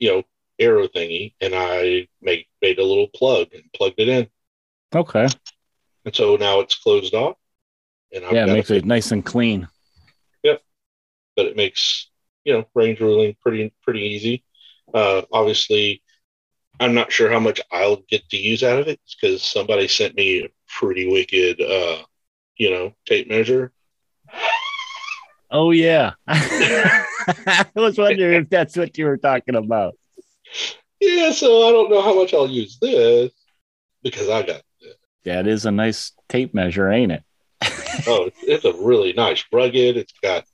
you 0.00 0.10
know, 0.10 0.22
arrow 0.58 0.88
thingy, 0.88 1.34
and 1.40 1.54
I 1.54 2.08
made 2.20 2.46
made 2.60 2.80
a 2.80 2.84
little 2.84 3.06
plug 3.14 3.46
and 3.54 3.62
plugged 3.76 4.00
it 4.00 4.08
in, 4.08 4.28
Okay. 4.92 5.28
and 6.04 6.16
so 6.16 6.34
now 6.34 6.58
it's 6.58 6.74
closed 6.74 7.14
off. 7.14 7.36
And 8.12 8.24
I've 8.24 8.32
yeah, 8.32 8.46
it 8.46 8.52
makes 8.52 8.70
it 8.70 8.84
nice 8.84 9.12
and 9.12 9.24
clean. 9.24 9.68
Yep. 10.42 10.62
But 11.36 11.46
it 11.46 11.56
makes 11.56 12.10
you 12.44 12.54
know 12.54 12.66
range 12.74 12.98
ruling 12.98 13.36
pretty 13.40 13.72
pretty 13.84 14.00
easy. 14.00 14.42
Uh, 14.96 15.22
obviously, 15.32 16.02
I'm 16.80 16.94
not 16.94 17.12
sure 17.12 17.30
how 17.30 17.40
much 17.40 17.60
I'll 17.70 18.02
get 18.08 18.28
to 18.30 18.36
use 18.38 18.62
out 18.62 18.78
of 18.80 18.88
it 18.88 19.00
because 19.20 19.42
somebody 19.42 19.88
sent 19.88 20.16
me 20.16 20.44
a 20.44 20.48
pretty 20.78 21.06
wicked, 21.06 21.60
uh, 21.60 22.02
you 22.56 22.70
know, 22.70 22.94
tape 23.06 23.28
measure. 23.28 23.72
Oh 25.50 25.70
yeah. 25.70 26.14
I 26.28 27.66
was 27.74 27.98
wondering 27.98 28.42
if 28.42 28.50
that's 28.50 28.76
what 28.76 28.96
you 28.98 29.06
were 29.06 29.18
talking 29.18 29.54
about. 29.54 29.96
Yeah, 31.00 31.32
so 31.32 31.68
I 31.68 31.72
don't 31.72 31.90
know 31.90 32.02
how 32.02 32.14
much 32.14 32.32
I'll 32.34 32.48
use 32.48 32.78
this 32.80 33.32
because 34.02 34.28
I 34.28 34.42
got 34.42 34.62
Yeah, 35.24 35.40
it 35.40 35.46
is 35.46 35.66
a 35.66 35.70
nice 35.70 36.12
tape 36.28 36.54
measure, 36.54 36.90
ain't 36.90 37.12
it? 37.12 37.22
oh, 38.06 38.26
it's, 38.26 38.42
it's 38.42 38.64
a 38.64 38.72
really 38.72 39.12
nice 39.12 39.44
rugged. 39.52 39.96
It's 39.96 40.12
got 40.22 40.44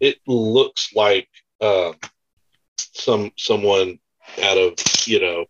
it 0.00 0.18
looks 0.26 0.90
like 0.94 1.28
um, 1.60 1.94
some 2.78 3.30
someone 3.36 3.98
out 4.42 4.58
of 4.58 4.74
you 5.06 5.20
know 5.20 5.46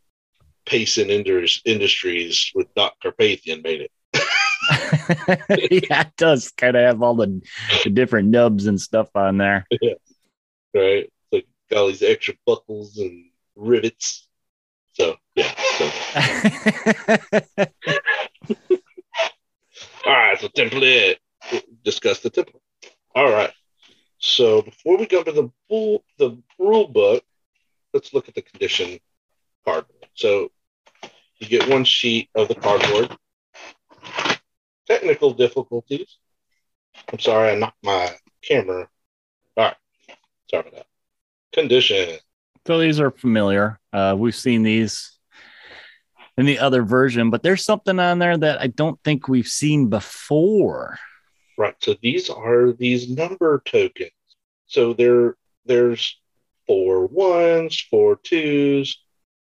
Payson 0.67 1.11
Indus- 1.11 1.63
Industries 1.65 2.51
with 2.55 2.73
Doc 2.75 2.95
Carpathian 3.01 3.63
made 3.63 3.83
it. 3.83 3.91
yeah, 5.91 6.03
it 6.03 6.17
does 6.17 6.51
kind 6.51 6.77
of 6.77 6.83
have 6.83 7.03
all 7.03 7.15
the, 7.15 7.41
the 7.85 7.91
different 7.91 8.29
nubs 8.29 8.67
and 8.67 8.81
stuff 8.81 9.09
on 9.15 9.39
there. 9.39 9.67
right? 9.73 9.95
It's 10.75 11.13
like 11.33 11.47
got 11.71 11.79
all 11.81 11.87
these 11.87 12.03
extra 12.03 12.35
buckles 12.45 12.99
and 12.99 13.27
rivets. 13.55 14.29
So 14.95 15.17
yeah. 15.35 15.55
So 15.79 15.85
all 20.07 20.13
right, 20.13 20.39
so 20.41 20.49
template. 20.49 21.17
Discuss 21.85 22.21
the 22.21 22.31
template. 22.31 22.61
All 23.15 23.31
right. 23.31 23.53
So 24.19 24.63
before 24.63 24.97
we 24.97 25.07
go 25.07 25.23
to 25.23 25.33
the 25.33 25.51
full 25.69 26.05
the 26.19 26.39
rule 26.59 26.89
book, 26.89 27.25
let's 27.93 28.15
look 28.15 28.29
at 28.29 28.35
the 28.35 28.43
condition 28.43 28.99
cardboard. 29.65 30.09
So 30.15 30.51
you 31.39 31.49
get 31.49 31.69
one 31.69 31.85
sheet 31.85 32.31
of 32.35 32.49
the 32.49 32.55
cardboard. 32.55 33.17
Technical 34.87 35.33
difficulties. 35.33 36.19
I'm 37.13 37.19
sorry, 37.19 37.53
I 37.53 37.55
knocked 37.57 37.83
my 37.83 38.15
camera. 38.43 38.89
All 39.57 39.65
right. 39.65 39.77
Sorry 40.51 40.61
about 40.61 40.75
that. 40.75 40.87
Condition. 41.53 42.19
so 42.67 42.79
these 42.79 43.01
are 43.01 43.11
familiar. 43.11 43.79
Uh, 43.93 44.15
we've 44.17 44.35
seen 44.35 44.63
these 44.63 45.19
in 46.39 46.47
the 46.47 46.59
other 46.59 46.83
version, 46.83 47.31
but 47.31 47.43
there's 47.43 47.65
something 47.65 47.99
on 47.99 48.19
there 48.19 48.37
that 48.37 48.61
I 48.61 48.67
don't 48.67 49.03
think 49.03 49.29
we've 49.29 49.47
seen 49.47 49.89
before. 49.89 50.99
Right. 51.59 51.75
So 51.81 51.97
these 52.03 52.29
are 52.29 52.73
these 52.73 53.09
number 53.09 53.63
tokens. 53.65 54.11
So 54.67 54.93
there 54.93 55.37
there's 55.65 56.19
four 56.67 57.07
ones, 57.07 57.81
four 57.91 58.17
twos, 58.23 59.01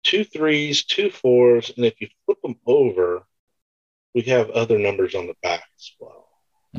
two 0.03 0.23
threes, 0.23 0.85
two 0.85 1.09
fours, 1.09 1.71
and 1.75 1.85
if 1.85 1.99
you 1.99 2.07
flip 2.25 2.41
them 2.41 2.55
over, 2.65 3.25
we 4.13 4.21
have 4.23 4.49
other 4.51 4.77
numbers 4.77 5.15
on 5.15 5.27
the 5.27 5.35
back 5.41 5.63
as 5.75 5.91
well. 5.99 6.27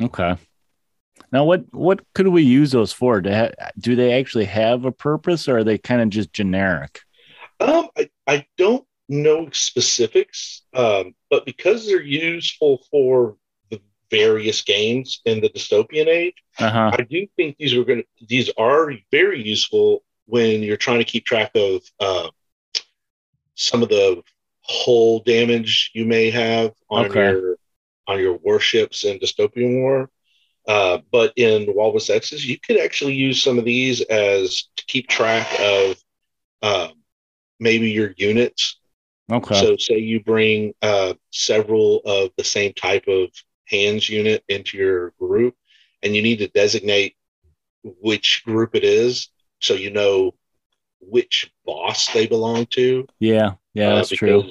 Okay. 0.01 0.35
Now, 1.31 1.43
what 1.43 1.65
what 1.73 2.01
could 2.13 2.27
we 2.27 2.43
use 2.43 2.71
those 2.71 2.93
for? 2.93 3.21
Do, 3.21 3.31
ha- 3.33 3.69
do 3.79 3.95
they 3.95 4.13
actually 4.19 4.45
have 4.45 4.85
a 4.85 4.91
purpose, 4.91 5.47
or 5.47 5.57
are 5.57 5.63
they 5.63 5.77
kind 5.77 6.01
of 6.01 6.09
just 6.09 6.31
generic? 6.31 7.01
Um, 7.59 7.89
I, 7.97 8.09
I 8.27 8.45
don't 8.57 8.85
know 9.09 9.49
specifics, 9.51 10.63
um, 10.73 11.15
but 11.29 11.45
because 11.45 11.85
they're 11.85 12.01
useful 12.01 12.83
for 12.91 13.35
various 14.11 14.61
games 14.61 15.21
in 15.25 15.41
the 15.41 15.49
dystopian 15.49 16.07
age, 16.07 16.35
Uh 16.59 16.69
huh. 16.69 16.91
I 16.93 17.01
do 17.03 17.27
think 17.35 17.57
these 17.57 17.73
are 17.73 17.83
going 17.83 18.03
to 18.03 18.25
these 18.27 18.49
are 18.57 18.91
very 19.11 19.41
useful 19.41 20.03
when 20.25 20.61
you're 20.61 20.77
trying 20.77 20.99
to 20.99 21.05
keep 21.05 21.25
track 21.25 21.51
of 21.55 21.81
uh, 21.99 22.29
some 23.55 23.83
of 23.83 23.89
the 23.89 24.21
hull 24.63 25.19
damage 25.21 25.91
you 25.93 26.05
may 26.05 26.29
have 26.29 26.73
on 26.89 27.05
Okay. 27.05 27.19
your 27.29 27.57
on 28.07 28.19
your 28.19 28.33
warships 28.37 29.03
in 29.03 29.19
dystopian 29.19 29.81
war. 29.81 30.09
Uh, 30.67 30.99
but 31.11 31.31
in 31.37 31.73
Walrus 31.73 32.09
X's, 32.09 32.45
you 32.45 32.57
could 32.59 32.77
actually 32.77 33.13
use 33.13 33.41
some 33.41 33.57
of 33.57 33.63
these 33.65 34.01
as 34.01 34.63
to 34.75 34.85
keep 34.85 35.07
track 35.07 35.47
of 35.59 35.97
um, 36.61 36.91
maybe 37.59 37.89
your 37.89 38.13
units 38.17 38.77
Okay. 39.31 39.55
so, 39.59 39.75
say 39.77 39.97
you 39.97 40.21
bring 40.21 40.73
uh, 40.81 41.13
several 41.31 42.01
of 42.05 42.31
the 42.37 42.43
same 42.45 42.71
type 42.73 43.07
of 43.07 43.29
hands 43.69 44.09
unit 44.09 44.43
into 44.47 44.77
your 44.77 45.11
group, 45.19 45.55
and 46.03 46.15
you 46.15 46.21
need 46.21 46.39
to 46.39 46.47
designate 46.47 47.15
which 47.83 48.43
group 48.45 48.75
it 48.75 48.83
is, 48.83 49.29
so 49.59 49.73
you 49.73 49.89
know 49.89 50.33
which 50.99 51.51
boss 51.65 52.11
they 52.13 52.27
belong 52.27 52.65
to. 52.67 53.07
yeah. 53.19 53.53
Yeah, 53.73 53.91
uh, 53.91 53.95
that's 53.97 54.09
true. 54.09 54.43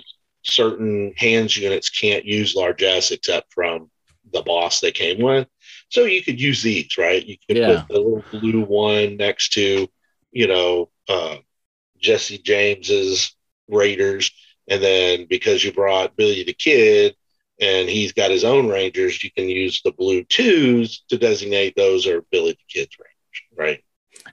Certain 0.42 1.12
hands 1.16 1.56
units 1.56 1.90
can't 1.90 2.24
use 2.24 2.54
largesse 2.54 3.10
except 3.10 3.52
from 3.52 3.90
the 4.32 4.42
boss 4.42 4.80
they 4.80 4.92
came 4.92 5.20
with. 5.20 5.48
So 5.88 6.04
you 6.04 6.22
could 6.22 6.40
use 6.40 6.62
these, 6.62 6.96
right? 6.96 7.24
You 7.24 7.36
could 7.48 7.58
Yeah. 7.58 7.78
put 7.78 7.88
the 7.88 7.98
little 8.00 8.24
blue 8.30 8.60
one 8.62 9.16
next 9.16 9.52
to, 9.54 9.88
you 10.32 10.46
know, 10.46 10.90
uh, 11.08 11.38
Jesse 11.98 12.38
James's 12.38 13.34
Raiders, 13.68 14.30
and 14.68 14.82
then 14.82 15.26
because 15.28 15.64
you 15.64 15.72
brought 15.72 16.16
Billy 16.16 16.44
the 16.44 16.52
Kid, 16.52 17.16
and 17.60 17.88
he's 17.88 18.12
got 18.12 18.30
his 18.30 18.44
own 18.44 18.68
rangers, 18.68 19.22
you 19.24 19.30
can 19.30 19.48
use 19.48 19.80
the 19.84 19.92
blue 19.92 20.24
twos 20.24 21.02
to 21.08 21.18
designate 21.18 21.74
those 21.76 22.06
are 22.06 22.22
Billy 22.30 22.52
the 22.52 22.58
Kid's 22.68 22.96
rangers, 22.98 23.56
right? 23.56 23.82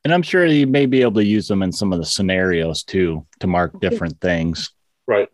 And 0.03 0.13
I'm 0.13 0.23
sure 0.23 0.45
you 0.45 0.67
may 0.67 0.85
be 0.85 1.01
able 1.01 1.13
to 1.13 1.25
use 1.25 1.47
them 1.47 1.63
in 1.63 1.71
some 1.71 1.93
of 1.93 1.99
the 1.99 2.05
scenarios 2.05 2.83
too 2.83 3.25
to 3.39 3.47
mark 3.47 3.79
different 3.79 4.19
things. 4.19 4.71
Right. 5.07 5.29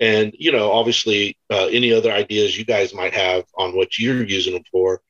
And, 0.00 0.32
you 0.36 0.52
know, 0.52 0.72
obviously, 0.72 1.38
uh, 1.50 1.66
any 1.66 1.92
other 1.92 2.10
ideas 2.10 2.58
you 2.58 2.64
guys 2.64 2.92
might 2.92 3.14
have 3.14 3.44
on 3.56 3.74
what 3.76 3.98
you're 3.98 4.24
using 4.24 4.54
them 4.54 4.64
for, 4.70 5.00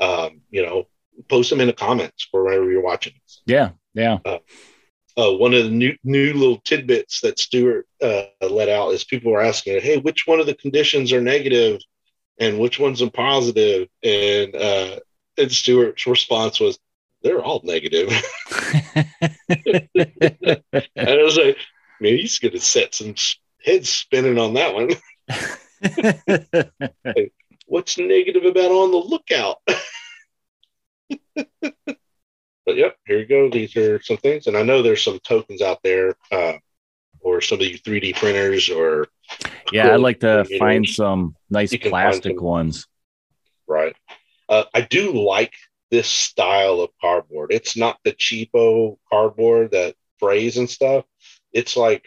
um, 0.00 0.42
you 0.50 0.62
know, 0.62 0.84
post 1.28 1.50
them 1.50 1.60
in 1.60 1.66
the 1.66 1.72
comments 1.72 2.28
for 2.30 2.44
wherever 2.44 2.70
you're 2.70 2.82
watching. 2.82 3.14
Yeah. 3.46 3.70
Yeah. 3.94 4.18
Uh, 4.24 4.38
uh, 5.16 5.32
one 5.32 5.54
of 5.54 5.64
the 5.64 5.70
new 5.70 5.96
new 6.04 6.32
little 6.32 6.58
tidbits 6.58 7.20
that 7.20 7.38
Stuart 7.38 7.86
uh, 8.02 8.24
let 8.40 8.68
out 8.68 8.92
is 8.92 9.04
people 9.04 9.32
were 9.32 9.42
asking, 9.42 9.80
"Hey, 9.80 9.98
which 9.98 10.26
one 10.26 10.40
of 10.40 10.46
the 10.46 10.54
conditions 10.54 11.12
are 11.12 11.20
negative, 11.20 11.80
and 12.38 12.58
which 12.58 12.78
ones 12.78 13.02
are 13.02 13.10
positive?" 13.10 13.88
And 14.02 14.54
uh, 14.54 15.00
and 15.38 15.52
Stuart's 15.52 16.06
response 16.06 16.60
was, 16.60 16.78
"They're 17.22 17.42
all 17.42 17.60
negative." 17.64 18.08
and 18.88 19.08
I 20.96 21.22
was 21.22 21.36
like, 21.36 21.56
"Man, 22.00 22.16
he's 22.16 22.38
going 22.38 22.52
to 22.52 22.60
set 22.60 22.94
some 22.94 23.14
heads 23.64 23.90
spinning 23.90 24.38
on 24.38 24.54
that 24.54 24.74
one." 24.74 24.90
what's 27.66 27.98
negative 27.98 28.44
about 28.44 28.70
on 28.70 28.90
the 28.90 28.96
lookout? 28.96 29.58
But 32.64 32.76
yep, 32.76 32.96
here 33.06 33.18
you 33.18 33.26
go. 33.26 33.50
These 33.50 33.76
are 33.76 34.00
some 34.02 34.16
things, 34.18 34.46
and 34.46 34.56
I 34.56 34.62
know 34.62 34.82
there's 34.82 35.04
some 35.04 35.18
tokens 35.20 35.62
out 35.62 35.80
there, 35.82 36.14
uh, 36.30 36.54
or 37.20 37.40
some 37.40 37.60
of 37.60 37.66
you 37.66 37.78
3D 37.78 38.16
printers, 38.16 38.68
or 38.68 39.08
yeah, 39.72 39.92
I'd 39.92 40.00
like 40.00 40.20
to 40.20 40.44
find 40.58 40.86
some 40.86 41.36
nice 41.50 41.76
plastic 41.76 42.40
ones. 42.40 42.86
Right. 43.66 43.96
Uh, 44.48 44.64
I 44.74 44.82
do 44.82 45.12
like 45.12 45.54
this 45.90 46.08
style 46.08 46.80
of 46.80 46.90
cardboard. 47.00 47.52
It's 47.52 47.76
not 47.76 47.98
the 48.04 48.12
cheapo 48.12 48.96
cardboard 49.10 49.72
that 49.72 49.94
frays 50.18 50.56
and 50.56 50.68
stuff. 50.68 51.04
It's 51.52 51.76
like 51.76 52.04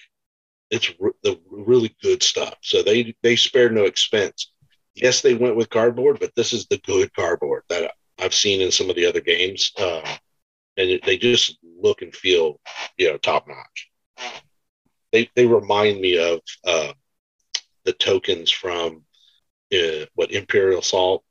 it's 0.70 0.92
re- 1.00 1.12
the 1.24 1.40
really 1.50 1.96
good 2.02 2.24
stuff. 2.24 2.56
So 2.62 2.82
they 2.82 3.16
they 3.22 3.36
spared 3.36 3.74
no 3.74 3.86
expense. 3.86 4.52
Yes, 4.96 5.22
they 5.22 5.34
went 5.34 5.56
with 5.56 5.70
cardboard, 5.70 6.20
but 6.20 6.34
this 6.36 6.54
is 6.54 6.66
the 6.68 6.78
good 6.80 7.14
cardboard 7.14 7.64
that 7.70 7.92
I've 8.20 8.34
seen 8.34 8.62
in 8.62 8.72
some 8.72 8.90
of 8.90 8.96
the 8.96 9.06
other 9.06 9.22
games. 9.22 9.72
Uh, 9.78 10.02
and 10.78 11.00
they 11.06 11.18
just 11.18 11.58
look 11.82 12.02
and 12.02 12.14
feel, 12.14 12.60
you 12.98 13.10
know, 13.10 13.18
top 13.18 13.48
notch. 13.48 13.90
They 15.12 15.30
they 15.36 15.46
remind 15.46 16.02
me 16.02 16.18
of 16.18 16.42
uh, 16.66 16.94
the 17.86 17.94
tokens 17.94 18.52
from 18.52 19.04
uh, 19.74 20.06
what 20.16 20.32
Imperial 20.32 20.80
Assault. 20.80 21.24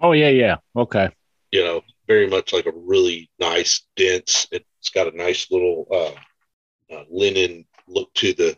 Oh 0.00 0.12
yeah, 0.12 0.28
yeah, 0.28 0.56
okay. 0.76 1.10
You 1.50 1.64
know, 1.64 1.82
very 2.06 2.28
much 2.28 2.52
like 2.52 2.66
a 2.66 2.72
really 2.74 3.30
nice, 3.38 3.86
dense. 3.96 4.46
It's 4.52 4.90
got 4.90 5.12
a 5.12 5.16
nice 5.16 5.50
little 5.50 5.86
uh, 5.90 6.94
uh, 6.94 7.04
linen 7.10 7.64
look 7.88 8.12
to 8.14 8.32
the 8.34 8.56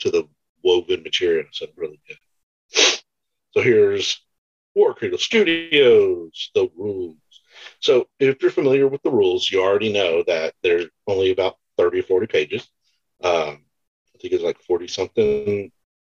to 0.00 0.10
the 0.10 0.28
woven 0.62 1.02
material. 1.02 1.46
So 1.52 1.66
really 1.76 2.00
good. 2.06 2.18
So 3.52 3.60
here's 3.60 4.20
War 4.74 4.94
Cradle 4.94 5.18
Studios, 5.18 6.50
the 6.54 6.68
rules. 6.76 7.16
So 7.80 8.08
if 8.18 8.42
you're 8.42 8.50
familiar 8.50 8.88
with 8.88 9.02
the 9.02 9.10
rules, 9.10 9.50
you 9.50 9.62
already 9.62 9.92
know 9.92 10.22
that 10.26 10.54
there's 10.62 10.86
only 11.06 11.30
about 11.30 11.58
30 11.78 12.00
or 12.00 12.02
40 12.04 12.26
pages. 12.26 12.68
Um, 13.22 13.64
I 14.14 14.18
think 14.20 14.34
it's 14.34 14.42
like 14.42 14.60
40 14.62 14.88
something, 14.88 15.72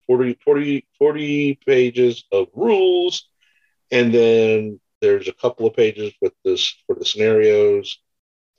40, 0.07 0.39
40, 0.45 0.87
40 0.99 1.59
pages 1.67 2.25
of 2.33 2.49
rules. 2.55 3.29
And 3.91 4.13
then 4.13 4.81
there's 5.01 5.29
a 5.29 5.33
couple 5.33 5.67
of 5.67 5.75
pages 5.75 6.13
with 6.21 6.33
this 6.45 6.77
for 6.87 6.95
the 6.97 7.05
scenarios, 7.05 7.99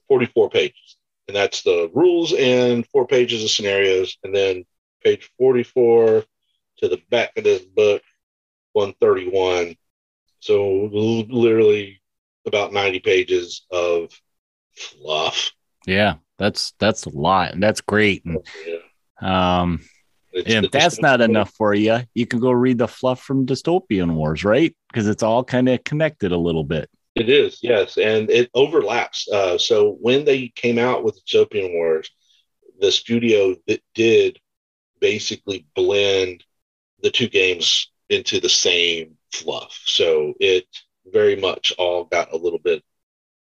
44 0.08 0.50
pages. 0.50 0.98
And 1.28 1.36
that's 1.36 1.64
the 1.64 1.90
rules 1.94 2.34
and 2.34 2.88
four 2.88 3.08
pages 3.08 3.44
of 3.44 3.50
scenarios. 3.50 4.18
And 4.24 4.34
then 4.34 4.66
page 5.04 5.32
44 5.38 6.24
to 6.78 6.88
the 6.88 7.02
back 7.10 7.32
of 7.38 7.44
this 7.44 7.64
book, 7.64 8.04
131. 8.74 9.76
So 10.40 10.90
literally 10.92 12.02
about 12.46 12.74
90 12.74 13.00
pages 13.00 13.66
of 13.72 14.12
fluff. 14.76 15.52
Yeah, 15.86 16.16
that's 16.38 16.74
that's 16.80 17.06
a 17.06 17.10
lot. 17.10 17.54
And 17.54 17.62
that's 17.62 17.82
great. 17.82 18.26
And, 18.26 18.40
yeah. 18.68 19.62
Um, 19.62 19.82
if 20.34 20.70
that's 20.72 21.00
not 21.00 21.22
enough 21.22 21.54
for 21.54 21.74
you, 21.74 22.00
you 22.14 22.26
can 22.26 22.40
go 22.40 22.52
read 22.52 22.78
the 22.78 22.88
fluff 22.88 23.22
from 23.22 23.46
Dystopian 23.46 24.16
Wars, 24.16 24.44
right? 24.44 24.76
Because 24.90 25.08
it's 25.08 25.24
all 25.24 25.44
kind 25.46 25.70
of 25.70 25.84
connected 25.86 26.34
a 26.34 26.38
little 26.38 26.66
bit. 26.66 26.90
It 27.16 27.30
is, 27.30 27.60
yes, 27.62 27.98
and 27.98 28.30
it 28.30 28.50
overlaps. 28.54 29.30
Uh, 29.30 29.58
so 29.58 29.98
when 30.02 30.26
they 30.26 30.50
came 30.50 30.78
out 30.78 31.06
with 31.06 31.22
Dystopian 31.26 31.72
Wars, 31.72 32.12
the 32.82 32.92
studio 32.92 33.56
that 33.68 33.82
did 33.94 34.38
basically 35.00 35.66
blend 35.76 36.44
the 37.02 37.10
two 37.10 37.30
games 37.30 37.90
into 38.10 38.42
the 38.42 38.50
same 38.50 39.18
fluff. 39.32 39.80
So 39.86 40.34
it 40.42 40.66
very 41.12 41.36
much 41.36 41.74
all 41.78 42.06
got 42.06 42.34
a 42.34 42.38
little 42.38 42.60
bit 42.60 42.84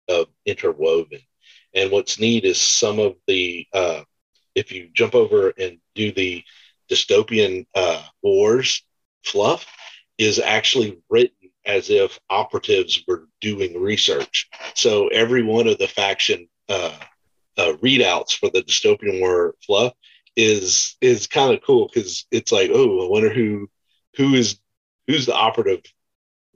of 0.07 0.27
interwoven. 0.45 1.19
And 1.73 1.91
what's 1.91 2.19
neat 2.19 2.45
is 2.45 2.59
some 2.59 2.99
of 2.99 3.15
the, 3.27 3.67
uh, 3.73 4.01
if 4.55 4.71
you 4.71 4.89
jump 4.93 5.15
over 5.15 5.53
and 5.57 5.77
do 5.95 6.11
the 6.11 6.43
dystopian 6.89 7.65
uh, 7.75 8.03
wars 8.21 8.83
fluff, 9.23 9.65
is 10.17 10.39
actually 10.39 10.99
written 11.09 11.49
as 11.65 11.89
if 11.89 12.19
operatives 12.29 13.03
were 13.07 13.27
doing 13.39 13.79
research. 13.81 14.49
So 14.75 15.07
every 15.07 15.43
one 15.43 15.67
of 15.67 15.77
the 15.77 15.87
faction 15.87 16.47
uh, 16.69 16.97
uh, 17.57 17.73
readouts 17.81 18.33
for 18.33 18.49
the 18.49 18.61
dystopian 18.61 19.19
war 19.19 19.55
fluff 19.65 19.93
is 20.35 20.95
is 21.01 21.27
kind 21.27 21.53
of 21.53 21.61
cool 21.65 21.89
because 21.91 22.25
it's 22.31 22.51
like, 22.51 22.71
oh, 22.73 23.05
I 23.05 23.09
wonder 23.09 23.33
who 23.33 23.69
who 24.15 24.33
is 24.33 24.59
who's 25.07 25.25
the 25.25 25.35
operative 25.35 25.81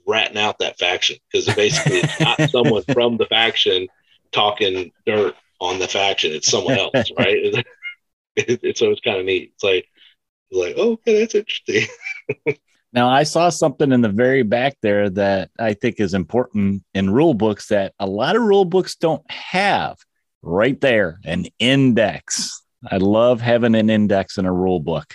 ratting 0.05 0.37
out 0.37 0.59
that 0.59 0.77
faction 0.77 1.17
because 1.31 1.53
basically 1.55 1.99
it's 1.99 2.19
not 2.19 2.41
someone 2.49 2.83
from 2.91 3.17
the 3.17 3.25
faction 3.25 3.87
talking 4.31 4.91
dirt 5.05 5.35
on 5.59 5.79
the 5.79 5.87
faction. 5.87 6.31
It's 6.31 6.49
someone 6.49 6.77
else, 6.77 7.11
right? 7.17 7.65
it, 8.35 8.59
it, 8.63 8.77
so 8.77 8.91
it's 8.91 9.01
kind 9.01 9.19
of 9.19 9.25
neat. 9.25 9.51
It's 9.53 9.63
like, 9.63 9.87
it's 10.51 10.59
like, 10.59 10.75
oh, 10.77 10.93
okay, 10.93 11.19
that's 11.19 11.35
interesting. 11.35 11.87
now, 12.93 13.09
I 13.09 13.23
saw 13.23 13.49
something 13.49 13.91
in 13.91 14.01
the 14.01 14.09
very 14.09 14.43
back 14.43 14.77
there 14.81 15.09
that 15.11 15.49
I 15.57 15.73
think 15.73 15.99
is 15.99 16.13
important 16.13 16.83
in 16.93 17.09
rule 17.09 17.33
books 17.33 17.69
that 17.69 17.93
a 17.99 18.05
lot 18.05 18.35
of 18.35 18.43
rule 18.43 18.65
books 18.65 18.95
don't 18.95 19.29
have. 19.31 19.97
Right 20.47 20.79
there, 20.79 21.19
an 21.23 21.47
index. 21.57 22.61
I 22.87 22.97
love 22.97 23.41
having 23.41 23.73
an 23.73 23.89
index 23.89 24.37
in 24.37 24.45
a 24.45 24.53
rule 24.53 24.79
book. 24.79 25.11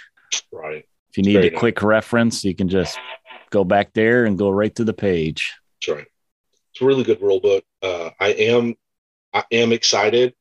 Right. 0.51 0.85
If 1.11 1.19
you 1.19 1.23
need 1.23 1.37
a 1.37 1.51
nice. 1.51 1.59
quick 1.59 1.83
reference, 1.83 2.45
you 2.45 2.55
can 2.55 2.69
just 2.69 2.99
go 3.51 3.65
back 3.65 3.93
there 3.93 4.25
and 4.25 4.39
go 4.39 4.51
right 4.51 4.75
to 4.77 4.85
the 4.85 4.93
page. 4.93 5.55
That's 5.81 5.97
right. 5.97 6.07
It's 6.73 6.81
a 6.81 6.85
really 6.85 7.05
good 7.05 7.21
rule 7.21 7.41
book. 7.41 7.65
Uh, 7.83 8.11
I 8.19 8.29
am 8.29 8.75
I 9.33 9.45
am 9.53 9.73
excited 9.73 10.35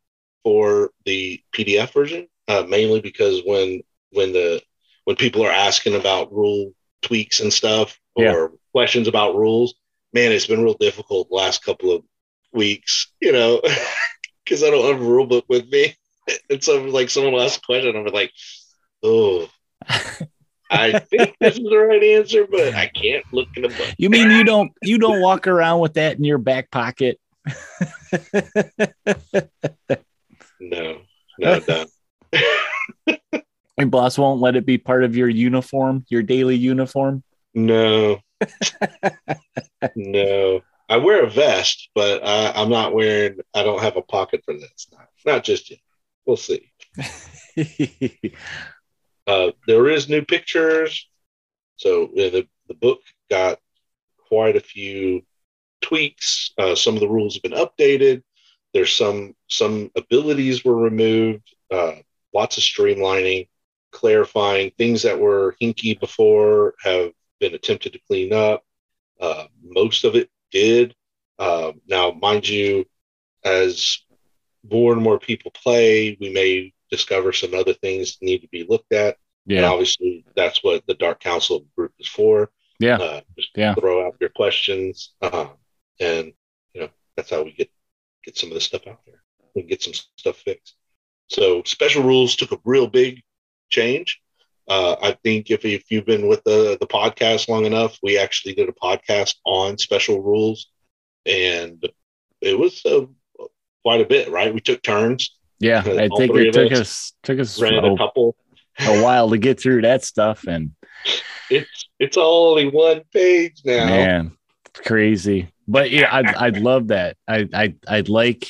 for 0.44 0.92
the 1.06 1.42
PDF 1.54 1.94
version, 1.94 2.28
uh, 2.48 2.64
mainly 2.68 3.02
because 3.02 3.42
when 3.46 3.82
when 4.12 4.34
the 4.34 4.62
when 5.06 5.16
people 5.16 5.44
are 5.46 5.52
asking 5.52 5.96
about 5.96 6.32
rule 6.32 6.74
tweaks 7.02 7.40
and 7.40 7.52
stuff 7.52 8.00
or 8.16 8.24
yeah. 8.24 8.48
questions 8.72 9.08
about 9.08 9.36
rules, 9.36 9.76
man, 10.14 10.32
it's 10.32 10.48
been 10.48 10.64
real 10.64 10.76
difficult 10.76 11.30
the 11.30 11.36
last 11.36 11.64
couple 11.64 11.92
of 11.92 12.04
weeks, 12.54 13.12
you 13.20 13.32
know, 13.32 13.62
because 14.44 14.64
I 14.64 14.70
don't 14.70 14.86
have 14.92 15.02
a 15.02 15.06
rule 15.06 15.26
book 15.26 15.46
with 15.48 15.68
me. 15.70 15.96
And 16.52 16.64
so 16.64 16.84
like 16.84 17.10
someone 17.10 17.34
will 17.34 17.42
ask 17.42 17.60
a 17.60 17.66
question, 17.66 17.96
I'm 17.96 18.06
like, 18.14 18.32
oh, 19.02 19.50
I 20.70 21.00
think 21.00 21.36
this 21.40 21.58
is 21.58 21.64
the 21.64 21.78
right 21.78 22.04
answer, 22.04 22.46
but 22.50 22.74
I 22.76 22.88
can't 22.88 23.26
look 23.32 23.48
in 23.56 23.64
the 23.64 23.70
book. 23.70 23.94
You 23.98 24.10
mean 24.10 24.30
you 24.32 24.44
don't 24.44 24.72
you 24.84 24.98
don't 24.98 25.22
walk 25.22 25.48
around 25.48 25.80
with 25.80 25.96
that 25.96 26.18
in 26.18 26.24
your 26.24 26.38
back 26.38 26.70
pocket? 26.72 27.20
no, 30.60 31.02
no, 31.40 31.60
no. 31.68 31.86
Your 33.78 33.88
boss 33.88 34.18
won't 34.18 34.42
let 34.42 34.56
it 34.56 34.66
be 34.66 34.78
part 34.78 35.04
of 35.04 35.16
your 35.16 35.30
uniform, 35.30 36.06
your 36.10 36.22
daily 36.22 36.56
uniform. 36.56 37.24
No, 37.54 38.20
no. 39.96 40.62
I 40.90 40.98
wear 40.98 41.24
a 41.24 41.30
vest, 41.30 41.90
but 41.94 42.26
I, 42.26 42.52
I'm 42.56 42.70
not 42.70 42.94
wearing. 42.94 43.40
I 43.54 43.64
don't 43.64 43.82
have 43.82 43.96
a 43.96 44.02
pocket 44.02 44.42
for 44.44 44.54
this. 44.54 44.88
Not, 44.92 45.08
not 45.26 45.44
just 45.44 45.70
yet. 45.70 45.80
We'll 46.26 46.38
see. 46.38 46.72
Uh, 49.30 49.52
there 49.68 49.88
is 49.88 50.10
new 50.10 50.26
pictures. 50.26 51.08
So 51.76 52.06
uh, 52.06 52.30
the, 52.36 52.48
the 52.68 52.74
book 52.74 53.02
got 53.30 53.60
quite 54.28 54.56
a 54.56 54.60
few 54.60 55.22
tweaks. 55.82 56.52
Uh, 56.58 56.74
some 56.74 56.96
of 56.96 57.00
the 57.00 57.08
rules 57.08 57.36
have 57.36 57.44
been 57.44 57.52
updated. 57.52 58.24
There's 58.74 58.92
some 58.92 59.36
some 59.48 59.92
abilities 59.96 60.66
were 60.66 60.76
removed. 60.76 61.48
Uh, 61.72 61.98
lots 62.34 62.58
of 62.58 62.64
streamlining, 62.64 63.50
clarifying 63.92 64.72
things 64.80 65.04
that 65.04 65.20
were 65.20 65.56
hinky 65.62 66.00
before 66.00 66.74
have 66.84 67.12
been 67.40 67.54
attempted 67.54 67.94
to 67.94 68.00
clean 68.08 68.34
up. 68.34 68.64
Uh, 69.22 69.46
most 69.64 70.06
of 70.06 70.16
it 70.16 70.30
did. 70.52 70.96
Uh, 71.38 71.74
now, 71.88 72.12
mind 72.12 72.50
you, 72.50 72.84
as 73.46 74.00
more 74.70 74.92
and 74.92 75.04
more 75.04 75.20
people 75.20 75.52
play, 75.52 76.18
we 76.20 76.30
may 76.30 76.74
discover 76.90 77.32
some 77.34 77.54
other 77.54 77.74
things 77.74 78.18
need 78.22 78.40
to 78.42 78.48
be 78.50 78.66
looked 78.68 78.94
at. 78.94 79.18
And 79.48 79.58
Yeah. 79.62 79.70
obviously, 79.70 80.26
that's 80.36 80.64
what 80.64 80.86
the 80.88 80.94
Dark 80.94 81.20
Council 81.20 81.66
group 81.76 81.94
is 82.00 82.08
for. 82.08 82.52
Yeah. 82.80 82.98
Uh, 82.98 83.22
just 83.38 83.50
Yeah. 83.56 83.74
throw 83.76 84.06
out 84.06 84.16
your 84.20 84.30
questions, 84.30 85.14
uh, 85.22 85.50
and 86.00 86.34
you 86.74 86.82
know 86.82 86.90
that's 87.16 87.30
how 87.30 87.44
we 87.44 87.52
get 87.52 87.70
get 88.24 88.38
some 88.38 88.50
of 88.50 88.54
this 88.54 88.66
stuff 88.66 88.86
out 88.88 89.00
there. 89.06 89.24
We 89.56 89.64
get 89.64 89.82
some 89.82 89.94
stuff 89.94 90.38
fixed. 90.38 90.76
So 91.28 91.64
special 91.64 92.04
rules 92.04 92.36
took 92.36 92.52
a 92.52 92.60
real 92.66 92.88
big 92.88 93.22
change. 93.70 94.22
Uh, 94.68 94.96
I 95.02 95.12
think 95.24 95.50
if 95.50 95.66
if 95.66 95.90
you've 95.90 96.06
been 96.06 96.28
with 96.28 96.44
the 96.44 96.78
the 96.80 96.88
podcast 96.88 97.48
long 97.48 97.66
enough, 97.66 97.98
we 98.04 98.18
actually 98.18 98.54
did 98.54 98.70
a 98.70 98.74
podcast 98.74 99.36
on 99.46 99.78
special 99.78 100.22
rules, 100.22 100.68
and 101.26 101.84
it 102.42 102.58
was 102.58 102.86
uh, 102.86 103.06
quite 103.84 104.02
a 104.02 104.06
bit. 104.06 104.30
Right, 104.30 104.54
we 104.54 104.62
took 104.62 104.82
turns, 104.84 105.38
Yeah. 105.60 105.80
I 105.80 106.08
think 106.18 106.36
it 106.36 106.54
took 106.54 106.72
us 106.72 106.80
us 106.80 107.14
took 107.24 107.40
us 107.40 107.62
a, 107.62 107.66
a 107.66 107.98
couple. 107.98 108.36
a 108.80 109.02
while 109.04 109.30
to 109.30 109.38
get 109.38 109.60
through 109.60 109.82
that 109.82 110.04
stuff 110.04 110.46
and 110.48 110.72
It's 111.50 111.90
it's 112.00 112.18
only 112.18 112.70
one 112.70 113.02
page 113.14 113.62
now. 113.66 113.86
man, 113.86 114.38
crazy. 114.74 115.50
But 115.68 115.92
yeah, 115.92 116.10
I'd 116.12 116.36
I'd 116.36 116.58
love 116.58 116.88
that. 116.88 117.18
I 117.28 117.48
I 117.54 117.76
I'd 117.88 118.10
like 118.10 118.48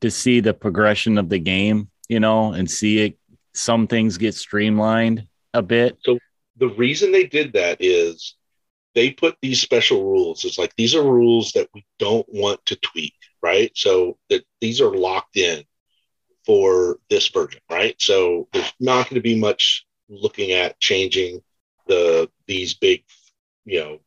to 0.00 0.10
see 0.10 0.40
the 0.40 0.54
progression 0.54 1.18
of 1.18 1.28
the 1.28 1.38
game, 1.38 1.90
you 2.08 2.20
know, 2.20 2.52
and 2.52 2.70
see 2.70 2.98
it 3.00 3.18
some 3.54 3.86
things 3.86 4.18
get 4.18 4.34
streamlined 4.34 5.26
a 5.54 5.62
bit. 5.62 5.98
So 6.02 6.18
the 6.56 6.68
reason 6.68 7.12
they 7.12 7.24
did 7.26 7.52
that 7.52 7.78
is 7.80 8.34
they 8.94 9.10
put 9.10 9.36
these 9.42 9.60
special 9.60 10.04
rules. 10.04 10.44
It's 10.44 10.58
like 10.58 10.74
these 10.76 10.94
are 10.94 11.02
rules 11.02 11.52
that 11.52 11.68
we 11.74 11.84
don't 11.98 12.26
want 12.28 12.64
to 12.66 12.76
tweak, 12.76 13.14
right? 13.42 13.70
So 13.74 14.18
that 14.30 14.44
these 14.60 14.80
are 14.80 14.94
locked 14.96 15.36
in 15.36 15.64
for 16.44 16.98
this 17.08 17.28
version, 17.28 17.60
right? 17.70 17.94
So 17.98 18.48
there's 18.52 18.72
not 18.80 19.08
going 19.08 19.16
to 19.16 19.22
be 19.22 19.38
much 19.38 19.86
looking 20.08 20.52
at 20.52 20.78
changing 20.80 21.42
the 21.86 22.30
these 22.46 22.74
big, 22.74 23.04
you 23.64 23.80
know, 23.80 24.00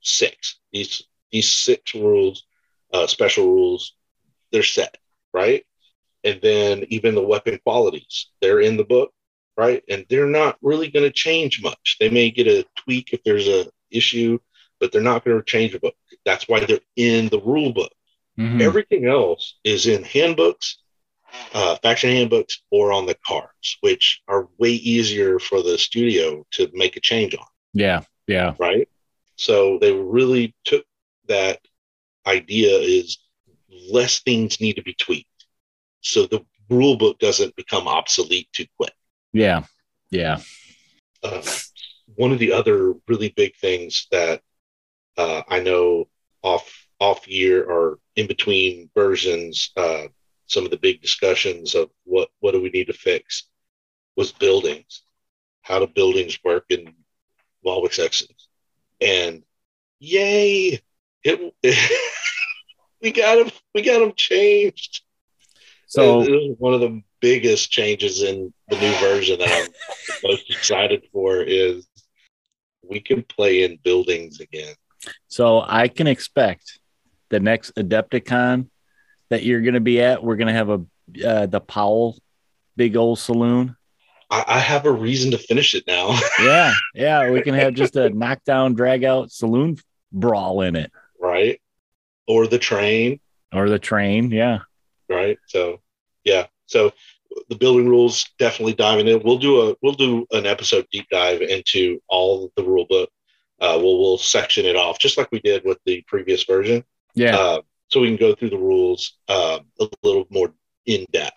six 0.00 0.58
these 0.72 1.04
these 1.30 1.50
six 1.50 1.94
rules, 1.94 2.44
uh, 2.92 3.06
special 3.06 3.46
rules, 3.46 3.94
they're 4.52 4.62
set, 4.62 4.96
right? 5.32 5.64
And 6.24 6.40
then 6.42 6.84
even 6.88 7.14
the 7.14 7.22
weapon 7.22 7.58
qualities, 7.64 8.28
they're 8.40 8.60
in 8.60 8.76
the 8.76 8.84
book 8.84 9.12
right? 9.58 9.82
And 9.90 10.06
they're 10.08 10.26
not 10.28 10.56
really 10.62 10.88
going 10.88 11.04
to 11.04 11.12
change 11.12 11.60
much. 11.60 11.96
They 11.98 12.08
may 12.08 12.30
get 12.30 12.46
a 12.46 12.64
tweak 12.76 13.12
if 13.12 13.24
there's 13.24 13.48
a 13.48 13.66
issue, 13.90 14.38
but 14.78 14.92
they're 14.92 15.02
not 15.02 15.24
going 15.24 15.36
to 15.36 15.44
change 15.44 15.72
the 15.72 15.80
book. 15.80 15.96
That's 16.24 16.48
why 16.48 16.60
they're 16.64 16.78
in 16.94 17.28
the 17.28 17.40
rule 17.40 17.72
book. 17.72 17.92
Mhm. 18.38 18.62
Everything 18.62 19.06
else 19.06 19.56
is 19.64 19.88
in 19.88 20.04
handbooks, 20.04 20.78
uh, 21.54 21.76
faction 21.82 22.10
handbooks, 22.10 22.62
or 22.70 22.92
on 22.92 23.06
the 23.06 23.16
cards, 23.26 23.76
which 23.80 24.22
are 24.28 24.48
way 24.58 24.70
easier 24.70 25.38
for 25.38 25.62
the 25.62 25.78
studio 25.78 26.44
to 26.52 26.70
make 26.74 26.96
a 26.96 27.00
change 27.00 27.34
on, 27.34 27.46
Yeah, 27.72 28.02
yeah, 28.26 28.54
right? 28.58 28.88
So 29.36 29.78
they 29.78 29.92
really 29.92 30.54
took 30.64 30.84
that 31.28 31.60
idea 32.26 32.70
is 32.78 33.18
less 33.90 34.20
things 34.20 34.60
need 34.60 34.74
to 34.74 34.82
be 34.82 34.94
tweaked. 34.94 35.26
So 36.00 36.26
the 36.26 36.44
rule 36.70 36.96
book 36.96 37.18
doesn't 37.18 37.56
become 37.56 37.86
obsolete 37.88 38.48
too 38.52 38.66
quick. 38.76 38.92
yeah, 39.32 39.62
yeah. 40.10 40.40
uh, 41.22 41.42
one 42.16 42.32
of 42.32 42.38
the 42.38 42.52
other 42.52 42.94
really 43.06 43.28
big 43.36 43.54
things 43.56 44.06
that 44.10 44.42
uh, 45.16 45.42
I 45.48 45.60
know 45.60 46.08
off 46.42 46.86
off 47.00 47.28
year 47.28 47.64
or 47.64 47.98
in 48.16 48.26
between 48.26 48.90
versions, 48.94 49.70
uh, 49.76 50.08
some 50.48 50.64
of 50.64 50.70
the 50.70 50.76
big 50.78 51.00
discussions 51.00 51.74
of 51.74 51.90
what 52.04 52.30
what 52.40 52.52
do 52.52 52.60
we 52.60 52.70
need 52.70 52.88
to 52.88 52.92
fix 52.92 53.44
was 54.16 54.32
buildings, 54.32 55.02
how 55.62 55.78
do 55.78 55.86
buildings 55.86 56.38
work 56.44 56.64
in 56.70 56.92
Wild 57.62 57.84
West 57.84 58.00
Exodus, 58.00 58.48
and 59.00 59.44
yay, 60.00 60.80
it, 61.22 61.54
we 63.02 63.12
got 63.12 63.36
them 63.36 63.50
we 63.74 63.82
got 63.82 64.00
them 64.00 64.12
changed. 64.16 65.02
So 65.86 66.22
it 66.22 66.30
was 66.30 66.56
one 66.58 66.74
of 66.74 66.80
the 66.80 67.02
biggest 67.20 67.70
changes 67.70 68.22
in 68.22 68.52
the 68.68 68.78
new 68.78 68.92
version 68.98 69.38
that 69.38 69.50
I'm 69.50 69.72
most 70.22 70.50
excited 70.50 71.04
for 71.12 71.42
is 71.42 71.86
we 72.82 73.00
can 73.00 73.22
play 73.22 73.62
in 73.62 73.78
buildings 73.82 74.40
again. 74.40 74.74
So 75.28 75.64
I 75.66 75.88
can 75.88 76.06
expect 76.06 76.78
the 77.30 77.40
next 77.40 77.74
Adepticon 77.76 78.68
that 79.30 79.42
you're 79.42 79.60
going 79.60 79.74
to 79.74 79.80
be 79.80 80.00
at. 80.00 80.22
We're 80.22 80.36
going 80.36 80.48
to 80.48 80.54
have 80.54 80.70
a 80.70 80.84
uh, 81.24 81.46
the 81.46 81.60
Powell 81.60 82.18
big 82.76 82.96
old 82.96 83.18
saloon. 83.18 83.76
I, 84.30 84.44
I 84.46 84.58
have 84.58 84.84
a 84.86 84.92
reason 84.92 85.30
to 85.30 85.38
finish 85.38 85.74
it 85.74 85.84
now, 85.86 86.18
Yeah, 86.40 86.72
yeah. 86.94 87.30
We 87.30 87.42
can 87.42 87.54
have 87.54 87.74
just 87.74 87.96
a 87.96 88.10
knockdown, 88.10 88.74
drag 88.74 89.04
out 89.04 89.30
saloon 89.30 89.78
brawl 90.12 90.62
in 90.62 90.76
it, 90.76 90.92
right? 91.20 91.60
Or 92.26 92.46
the 92.46 92.58
train, 92.58 93.20
or 93.52 93.68
the 93.68 93.78
train. 93.78 94.30
Yeah, 94.30 94.60
right? 95.08 95.38
So 95.46 95.80
yeah, 96.24 96.46
so 96.66 96.92
the 97.48 97.56
building 97.56 97.88
rules 97.88 98.26
definitely 98.38 98.74
diving 98.74 99.08
in. 99.08 99.22
We'll 99.24 99.38
do 99.38 99.70
a 99.70 99.76
we'll 99.82 99.94
do 99.94 100.26
an 100.32 100.46
episode 100.46 100.86
deep 100.92 101.06
dive 101.10 101.40
into 101.40 102.00
all 102.08 102.52
the 102.56 102.64
rule 102.64 102.86
book. 102.88 103.10
Uh, 103.60 103.78
we'll 103.80 103.98
we'll 103.98 104.18
section 104.18 104.66
it 104.66 104.76
off 104.76 104.98
just 104.98 105.18
like 105.18 105.32
we 105.32 105.40
did 105.40 105.64
with 105.64 105.78
the 105.84 106.04
previous 106.06 106.44
version. 106.44 106.84
yeah, 107.14 107.36
uh, 107.36 107.60
so 107.88 108.00
we 108.00 108.08
can 108.08 108.16
go 108.16 108.34
through 108.34 108.50
the 108.50 108.58
rules 108.58 109.14
uh, 109.28 109.58
a 109.80 109.88
little 110.02 110.26
more 110.30 110.52
in 110.86 111.06
depth. 111.12 111.36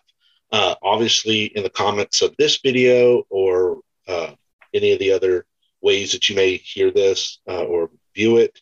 Uh, 0.52 0.76
obviously, 0.84 1.46
in 1.46 1.64
the 1.64 1.70
comments 1.70 2.22
of 2.22 2.36
this 2.38 2.60
video 2.60 3.24
or 3.30 3.80
uh, 4.08 4.32
any 4.74 4.92
of 4.92 5.00
the 5.00 5.12
other 5.12 5.46
ways 5.82 6.12
that 6.12 6.30
you 6.30 6.36
may 6.36 6.58
hear 6.58 6.92
this 6.92 7.40
uh, 7.48 7.64
or 7.64 7.90
view 8.14 8.38
it, 8.38 8.60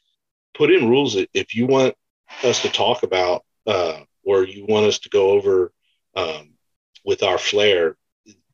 put 0.53 0.71
in 0.71 0.89
rules 0.89 1.17
if 1.33 1.55
you 1.55 1.65
want 1.65 1.95
us 2.43 2.61
to 2.61 2.69
talk 2.69 3.03
about 3.03 3.43
uh, 3.65 3.99
or 4.23 4.43
you 4.43 4.65
want 4.67 4.85
us 4.85 4.99
to 4.99 5.09
go 5.09 5.31
over 5.31 5.71
um, 6.15 6.51
with 7.03 7.23
our 7.23 7.37
flair, 7.37 7.95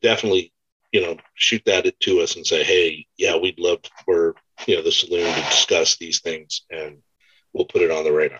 definitely 0.01 0.53
you 0.91 1.01
know 1.01 1.17
shoot 1.33 1.61
that 1.65 1.99
to 1.99 2.21
us 2.21 2.37
and 2.37 2.47
say, 2.47 2.63
hey, 2.63 3.05
yeah, 3.17 3.35
we'd 3.35 3.59
love 3.59 3.79
for 4.05 4.35
you 4.65 4.75
know 4.75 4.81
the 4.81 4.91
saloon 4.91 5.33
to 5.33 5.41
discuss 5.41 5.97
these 5.97 6.21
things, 6.21 6.61
and 6.69 6.99
we'll 7.51 7.65
put 7.65 7.81
it 7.81 7.91
on 7.91 8.05
the 8.05 8.13
radar. 8.13 8.39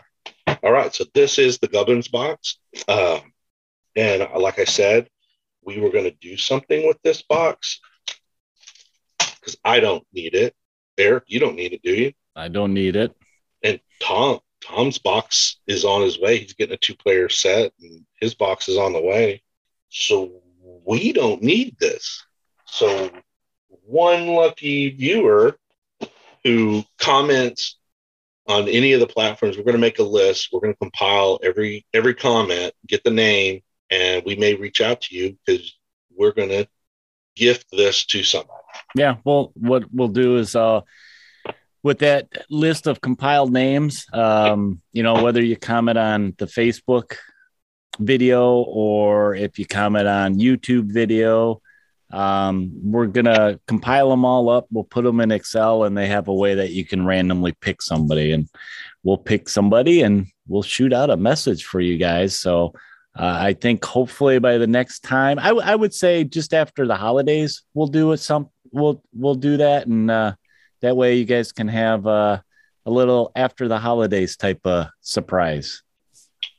All 0.63 0.71
right, 0.71 0.93
so 0.93 1.05
this 1.13 1.39
is 1.39 1.57
the 1.57 1.67
Gubbins 1.67 2.07
box. 2.07 2.57
Um, 2.87 3.21
and 3.95 4.21
uh, 4.23 4.39
like 4.39 4.59
I 4.59 4.65
said, 4.65 5.09
we 5.63 5.79
were 5.79 5.89
going 5.89 6.05
to 6.05 6.17
do 6.21 6.37
something 6.37 6.87
with 6.87 6.97
this 7.03 7.21
box 7.21 7.79
because 9.17 9.57
I 9.63 9.79
don't 9.79 10.05
need 10.13 10.35
it. 10.35 10.55
Eric, 10.97 11.25
you 11.27 11.39
don't 11.39 11.55
need 11.55 11.73
it, 11.73 11.81
do 11.83 11.93
you? 11.93 12.13
I 12.35 12.47
don't 12.47 12.73
need 12.73 12.95
it. 12.95 13.15
And 13.63 13.79
Tom, 14.01 14.39
Tom's 14.63 14.97
box 14.97 15.57
is 15.67 15.85
on 15.85 16.01
his 16.01 16.19
way. 16.19 16.37
He's 16.37 16.53
getting 16.53 16.73
a 16.73 16.77
two 16.77 16.95
player 16.95 17.29
set, 17.29 17.73
and 17.81 18.05
his 18.19 18.35
box 18.35 18.69
is 18.69 18.77
on 18.77 18.93
the 18.93 19.01
way. 19.01 19.41
So 19.89 20.41
we 20.85 21.13
don't 21.13 21.41
need 21.41 21.77
this. 21.79 22.23
So 22.65 23.11
one 23.67 24.27
lucky 24.27 24.89
viewer 24.89 25.57
who 26.43 26.83
comments 26.99 27.77
on 28.47 28.67
any 28.67 28.93
of 28.93 28.99
the 28.99 29.07
platforms, 29.07 29.57
we're 29.57 29.63
going 29.63 29.75
to 29.75 29.79
make 29.79 29.99
a 29.99 30.03
list. 30.03 30.49
We're 30.51 30.59
going 30.59 30.73
to 30.73 30.79
compile 30.79 31.39
every 31.43 31.85
every 31.93 32.13
comment, 32.13 32.73
get 32.87 33.03
the 33.03 33.11
name, 33.11 33.61
and 33.89 34.23
we 34.25 34.35
may 34.35 34.55
reach 34.55 34.81
out 34.81 35.01
to 35.01 35.15
you 35.15 35.37
because 35.45 35.75
we're 36.15 36.31
going 36.31 36.49
to 36.49 36.67
gift 37.35 37.65
this 37.71 38.05
to 38.05 38.23
somebody. 38.23 38.51
Yeah. 38.95 39.17
Well, 39.23 39.51
what 39.55 39.83
we'll 39.91 40.07
do 40.07 40.37
is 40.37 40.55
uh 40.55 40.81
with 41.83 41.99
that 41.99 42.27
list 42.49 42.87
of 42.87 42.99
compiled 42.99 43.53
names, 43.53 44.07
um, 44.11 44.81
you 44.91 45.03
know, 45.03 45.21
whether 45.21 45.43
you 45.43 45.55
comment 45.55 45.99
on 45.99 46.33
the 46.39 46.47
Facebook 46.47 47.17
video 47.99 48.53
or 48.53 49.35
if 49.35 49.59
you 49.59 49.67
comment 49.67 50.07
on 50.07 50.33
YouTube 50.33 50.91
video, 50.91 51.61
um, 52.11 52.71
we're 52.83 53.07
gonna 53.07 53.59
compile 53.67 54.09
them 54.09 54.25
all 54.25 54.49
up. 54.49 54.67
We'll 54.71 54.83
put 54.83 55.03
them 55.03 55.19
in 55.19 55.31
Excel, 55.31 55.83
and 55.83 55.97
they 55.97 56.07
have 56.07 56.27
a 56.27 56.33
way 56.33 56.55
that 56.55 56.71
you 56.71 56.85
can 56.85 57.05
randomly 57.05 57.53
pick 57.53 57.81
somebody, 57.81 58.31
and 58.31 58.47
we'll 59.03 59.17
pick 59.17 59.49
somebody, 59.49 60.01
and 60.01 60.27
we'll 60.47 60.63
shoot 60.63 60.93
out 60.93 61.09
a 61.09 61.17
message 61.17 61.65
for 61.65 61.79
you 61.79 61.97
guys. 61.97 62.39
So. 62.39 62.73
Uh, 63.17 63.37
I 63.39 63.53
think 63.53 63.85
hopefully 63.85 64.39
by 64.39 64.57
the 64.57 64.67
next 64.67 64.99
time, 64.99 65.39
I, 65.39 65.47
w- 65.47 65.65
I 65.65 65.73
would 65.73 65.93
say 65.93 66.25
just 66.25 66.53
after 66.53 66.85
the 66.85 66.97
holidays, 66.97 67.63
we'll 67.73 67.87
do 67.87 68.11
it. 68.11 68.17
Some 68.17 68.49
we'll 68.73 69.01
we'll 69.13 69.35
do 69.35 69.55
that, 69.55 69.87
and 69.87 70.11
uh, 70.11 70.35
that 70.81 70.97
way 70.97 71.15
you 71.15 71.23
guys 71.23 71.53
can 71.53 71.69
have 71.69 72.05
uh, 72.05 72.41
a 72.85 72.91
little 72.91 73.31
after 73.33 73.69
the 73.69 73.79
holidays 73.79 74.35
type 74.35 74.59
of 74.65 74.87
surprise. 74.99 75.81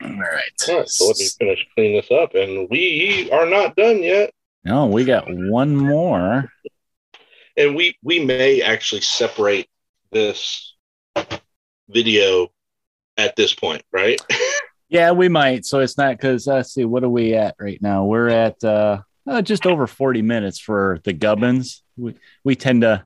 All 0.03 0.09
right. 0.11 0.43
All 0.69 0.79
right, 0.79 0.89
so 0.89 1.09
let 1.09 1.19
me 1.19 1.27
finish 1.39 1.67
cleaning 1.75 1.97
this 1.97 2.11
up, 2.11 2.35
and 2.35 2.69
we 2.71 3.31
are 3.33 3.47
not 3.47 3.77
done 3.77 4.03
yet. 4.03 4.31
No, 4.67 4.87
we 4.87 5.05
got 5.05 5.27
one 5.29 5.77
more. 5.77 6.51
and 7.57 7.77
we 7.77 7.97
we 8.03 8.25
may 8.25 8.63
actually 8.63 9.01
separate 9.01 9.69
this 10.11 10.75
video 11.89 12.49
at 13.17 13.37
this 13.37 13.55
point, 13.55 13.83
right? 13.93 14.21
Yeah, 14.89 15.11
we 15.11 15.29
might. 15.29 15.65
So 15.67 15.81
it's 15.81 15.99
not 15.99 16.13
because 16.17 16.47
let's 16.47 16.73
see, 16.73 16.85
what 16.85 17.03
are 17.03 17.09
we 17.09 17.35
at 17.35 17.57
right 17.59 17.83
now? 17.83 18.05
We're 18.05 18.29
at 18.29 18.63
uh, 18.63 19.03
uh, 19.27 19.43
just 19.43 19.67
over 19.67 19.89
40 19.89 20.23
minutes 20.23 20.61
for 20.61 21.01
the 21.03 21.13
gubbins. 21.13 21.83
We 21.97 22.15
we 22.45 22.55
tend 22.55 22.83
to 22.83 23.05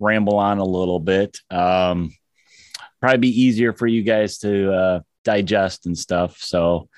ramble 0.00 0.38
on 0.38 0.58
a 0.58 0.64
little 0.64 0.98
bit. 0.98 1.38
Um, 1.48 2.12
probably 3.00 3.18
be 3.18 3.42
easier 3.42 3.72
for 3.72 3.86
you 3.86 4.02
guys 4.02 4.38
to 4.38 4.72
uh, 4.72 5.00
digest 5.24 5.86
and 5.86 5.96
stuff. 5.96 6.38
So, 6.38 6.88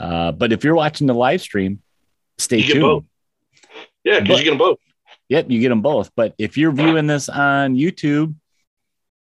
uh, 0.00 0.32
but 0.32 0.52
if 0.52 0.64
you're 0.64 0.74
watching 0.74 1.06
the 1.06 1.14
live 1.14 1.40
stream, 1.40 1.80
stay 2.38 2.62
tuned. 2.62 3.06
Yeah, 4.06 4.20
because 4.20 4.38
you 4.38 4.44
get 4.44 4.50
them 4.50 4.58
both. 4.58 4.78
Yep, 5.28 5.50
you 5.50 5.60
get 5.60 5.68
them 5.70 5.82
both. 5.82 6.10
But 6.16 6.34
if 6.38 6.56
you're 6.56 6.72
viewing 6.72 7.06
this 7.06 7.28
on 7.28 7.74
YouTube, 7.74 8.34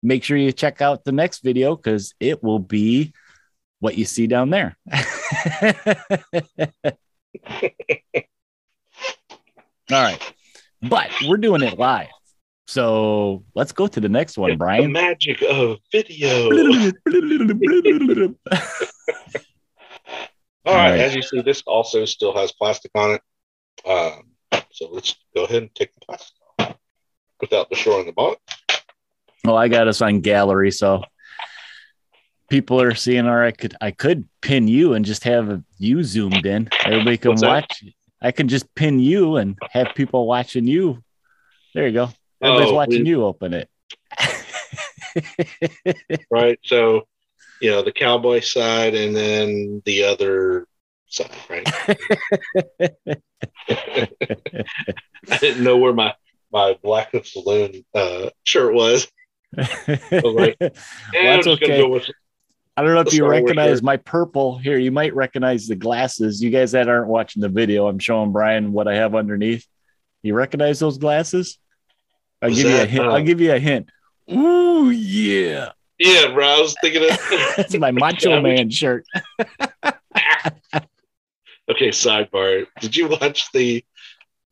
make 0.04 0.24
sure 0.24 0.38
you 0.38 0.52
check 0.52 0.82
out 0.82 1.04
the 1.04 1.12
next 1.12 1.40
video 1.44 1.76
because 1.76 2.14
it 2.20 2.42
will 2.44 2.60
be 2.60 3.12
what 3.80 3.98
you 3.98 4.06
see 4.06 4.28
down 4.28 4.50
there. 4.52 4.78
All 9.92 10.04
right. 10.04 10.34
But 10.82 11.10
we're 11.28 11.38
doing 11.38 11.62
it 11.64 11.78
live. 11.78 12.08
So 12.68 13.44
let's 13.56 13.72
go 13.72 13.88
to 13.88 14.00
the 14.00 14.10
next 14.10 14.38
one, 14.38 14.52
The 14.52 14.58
Brian. 14.58 14.92
magic 14.92 15.42
of 15.42 15.78
video. 15.92 16.44
All 20.66 20.76
right, 20.76 20.92
Right. 20.92 21.00
as 21.00 21.16
you 21.16 21.22
see, 21.24 21.42
this 21.42 21.64
also 21.66 22.06
still 22.06 22.34
has 22.36 22.52
plastic 22.52 22.92
on 22.94 23.16
it. 23.16 23.22
Um, 23.90 24.29
so 24.72 24.90
let's 24.92 25.16
go 25.36 25.46
ahead 25.46 25.64
and 25.64 25.76
take 25.76 25.94
the 25.96 26.02
plastic 26.06 26.36
off 26.60 26.76
without 27.42 27.70
destroying 27.70 28.06
the 28.06 28.12
box. 28.12 28.40
well, 29.46 29.58
I 29.58 29.68
got 29.68 29.88
us 29.88 30.02
on 30.02 30.22
gallery, 30.22 30.72
so 30.72 31.04
people 32.50 32.82
are 32.82 32.96
seeing 32.96 33.28
or 33.28 33.44
I 33.44 33.52
could 33.52 33.76
I 33.82 33.92
could 33.92 34.28
pin 34.42 34.68
you 34.68 34.94
and 34.94 35.06
just 35.06 35.24
have 35.24 35.62
you 35.78 36.04
zoomed 36.04 36.46
in. 36.46 36.70
Everybody 36.86 37.18
can 37.18 37.32
What's 37.32 37.42
that? 37.42 37.48
watch. 37.48 37.84
I 38.22 38.32
can 38.32 38.48
just 38.48 38.74
pin 38.76 39.00
you 39.00 39.38
and 39.38 39.58
have 39.72 39.94
people 39.96 40.28
watching 40.28 40.68
you. 40.68 41.02
There 41.74 41.88
you 41.88 41.94
go. 41.94 42.10
Everybody's 42.42 42.72
Oh, 42.72 42.76
watching 42.76 43.04
we- 43.04 43.10
you 43.10 43.24
open 43.24 43.54
it. 43.54 43.70
right? 46.32 46.60
So, 46.64 47.08
you 47.62 47.72
know, 47.72 47.82
the 47.82 47.92
cowboy 47.92 48.40
side 48.42 48.96
and 48.96 49.16
then 49.16 49.82
the 49.86 50.04
other 50.04 50.68
side, 51.10 51.32
right? 51.49 51.68
I 53.70 55.38
didn't 55.39 55.64
know 55.64 55.78
where 55.78 55.93
my 55.93 56.14
my 56.51 56.78
Black 56.82 57.12
Saloon 57.24 57.86
uh, 57.93 58.30
shirt 58.43 58.74
was. 58.74 59.07
right. 59.57 59.68
And 60.16 60.24
Well, 60.24 60.72
that's 61.14 61.47
I'm 61.47 61.57
just 61.57 61.62
gonna 61.62 61.74
okay. 61.74 61.82
go 61.82 61.99
I 62.78 62.82
don't 62.82 62.93
know 62.93 63.01
if 63.01 63.14
you 63.14 63.28
recognize 63.28 63.84
my 63.84 63.97
purple 63.97 64.57
here. 64.57 64.78
You 64.78 64.91
might 64.91 65.14
recognize 65.14 65.68
the 65.68 65.76
glasses. 65.76 66.41
You 66.41 66.49
guys 66.49 66.72
that 66.72 66.88
aren't 66.88 67.10
watching 67.10 67.41
the 67.41 67.49
video, 67.49 67.88
I'm 67.88 67.99
showing 67.99 68.32
Brian 68.32 68.72
what 68.72 68.88
I 68.88 68.95
have 68.95 69.16
underneath. 69.16 69.68
You 70.24 70.34
recognize 70.34 70.80
those 70.80 70.97
glasses? 70.97 71.60
I'll 72.41 72.49
Is 72.49 72.64
give 72.64 72.72
you 72.72 72.82
a 72.82 72.86
hint. 72.86 73.05
uh, 73.05 73.12
I'll 73.12 73.24
give 73.24 73.41
you 73.41 73.51
a 73.51 73.60
hint. 73.60 73.89
Ooh, 74.32 74.91
yeah. 74.91 75.72
yeah, 75.97 76.32
bro. 76.32 76.47
I 76.47 76.62
was 76.62 76.76
thinking 76.82 77.03
of 77.03 77.20
That's 77.57 77.78
my 77.78 77.91
Macho 77.91 78.39
Man 78.41 78.70
shirt. 78.70 79.05
Okay, 81.70 81.90
sidebar. 81.90 82.66
Did 82.82 82.96
you 82.96 83.08
watch 83.08 83.52
the 83.52 83.86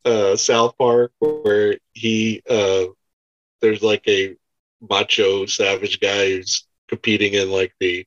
uh, 0.04 0.36
South 0.36 0.76
Park 0.78 1.12
where 1.18 1.76
he 1.92 2.42
uh, 2.48 2.84
there's 3.60 3.82
like 3.82 4.06
a 4.06 4.36
macho 4.88 5.46
savage 5.46 5.98
guy 5.98 6.30
who's 6.30 6.66
competing 6.88 7.34
in 7.34 7.50
like 7.50 7.74
the 7.80 8.06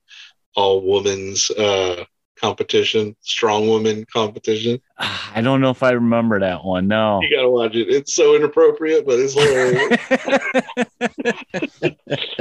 all 0.56 0.82
women's 0.82 1.50
uh, 1.50 2.04
competition, 2.40 3.14
strong 3.20 3.68
woman 3.68 4.06
competition? 4.10 4.80
I 4.98 5.42
don't 5.42 5.60
know 5.60 5.70
if 5.70 5.82
I 5.82 5.90
remember 5.90 6.40
that 6.40 6.64
one. 6.64 6.88
No. 6.88 7.20
You 7.20 7.36
gotta 7.36 7.50
watch 7.50 7.74
it. 7.74 7.88
It's 7.90 8.14
so 8.14 8.34
inappropriate, 8.34 9.04
but 9.06 9.18
it's 9.18 9.34
hilarious. 9.34 9.98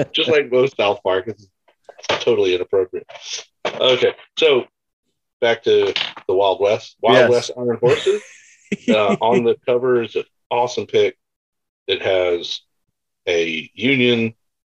Just 0.14 0.30
like 0.30 0.50
most 0.52 0.78
South 0.78 1.04
Park, 1.04 1.28
it's 1.28 1.48
totally 2.24 2.56
inappropriate. 2.56 3.08
Okay, 3.66 4.16
so 4.38 4.66
back 5.42 5.64
to 5.64 5.94
the 6.28 6.34
Wild 6.34 6.62
West. 6.62 6.96
Wild 7.02 7.18
Yes. 7.18 7.30
West 7.30 7.52
Iron 7.58 7.78
Horses. 7.82 8.22
uh, 8.90 9.18
on 9.20 9.44
the 9.44 9.58
cover 9.66 10.02
is 10.02 10.16
an 10.16 10.24
awesome 10.50 10.86
pick. 10.86 11.18
It 11.88 12.02
has 12.02 12.62
a 13.28 13.70
Union 13.74 14.34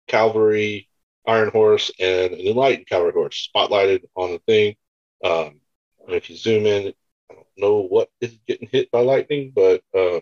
Cavalry 0.08 0.88
Iron 1.28 1.50
Horse 1.50 1.92
and 2.00 2.34
an 2.34 2.40
Enlightened 2.40 2.88
Cavalry 2.88 3.12
Horse 3.14 3.50
spotlighted 3.54 4.04
on 4.16 4.32
the 4.32 4.40
thing. 4.40 4.76
Um, 5.24 5.60
if 6.08 6.30
you 6.30 6.36
zoom 6.36 6.66
in, 6.66 6.94
I 7.30 7.34
don't 7.34 7.48
know 7.58 7.82
what 7.82 8.10
is 8.22 8.38
getting 8.48 8.68
hit 8.72 8.92
by 8.92 9.02
lightning, 9.02 9.52
but 9.56 9.84
uh, 9.96 10.20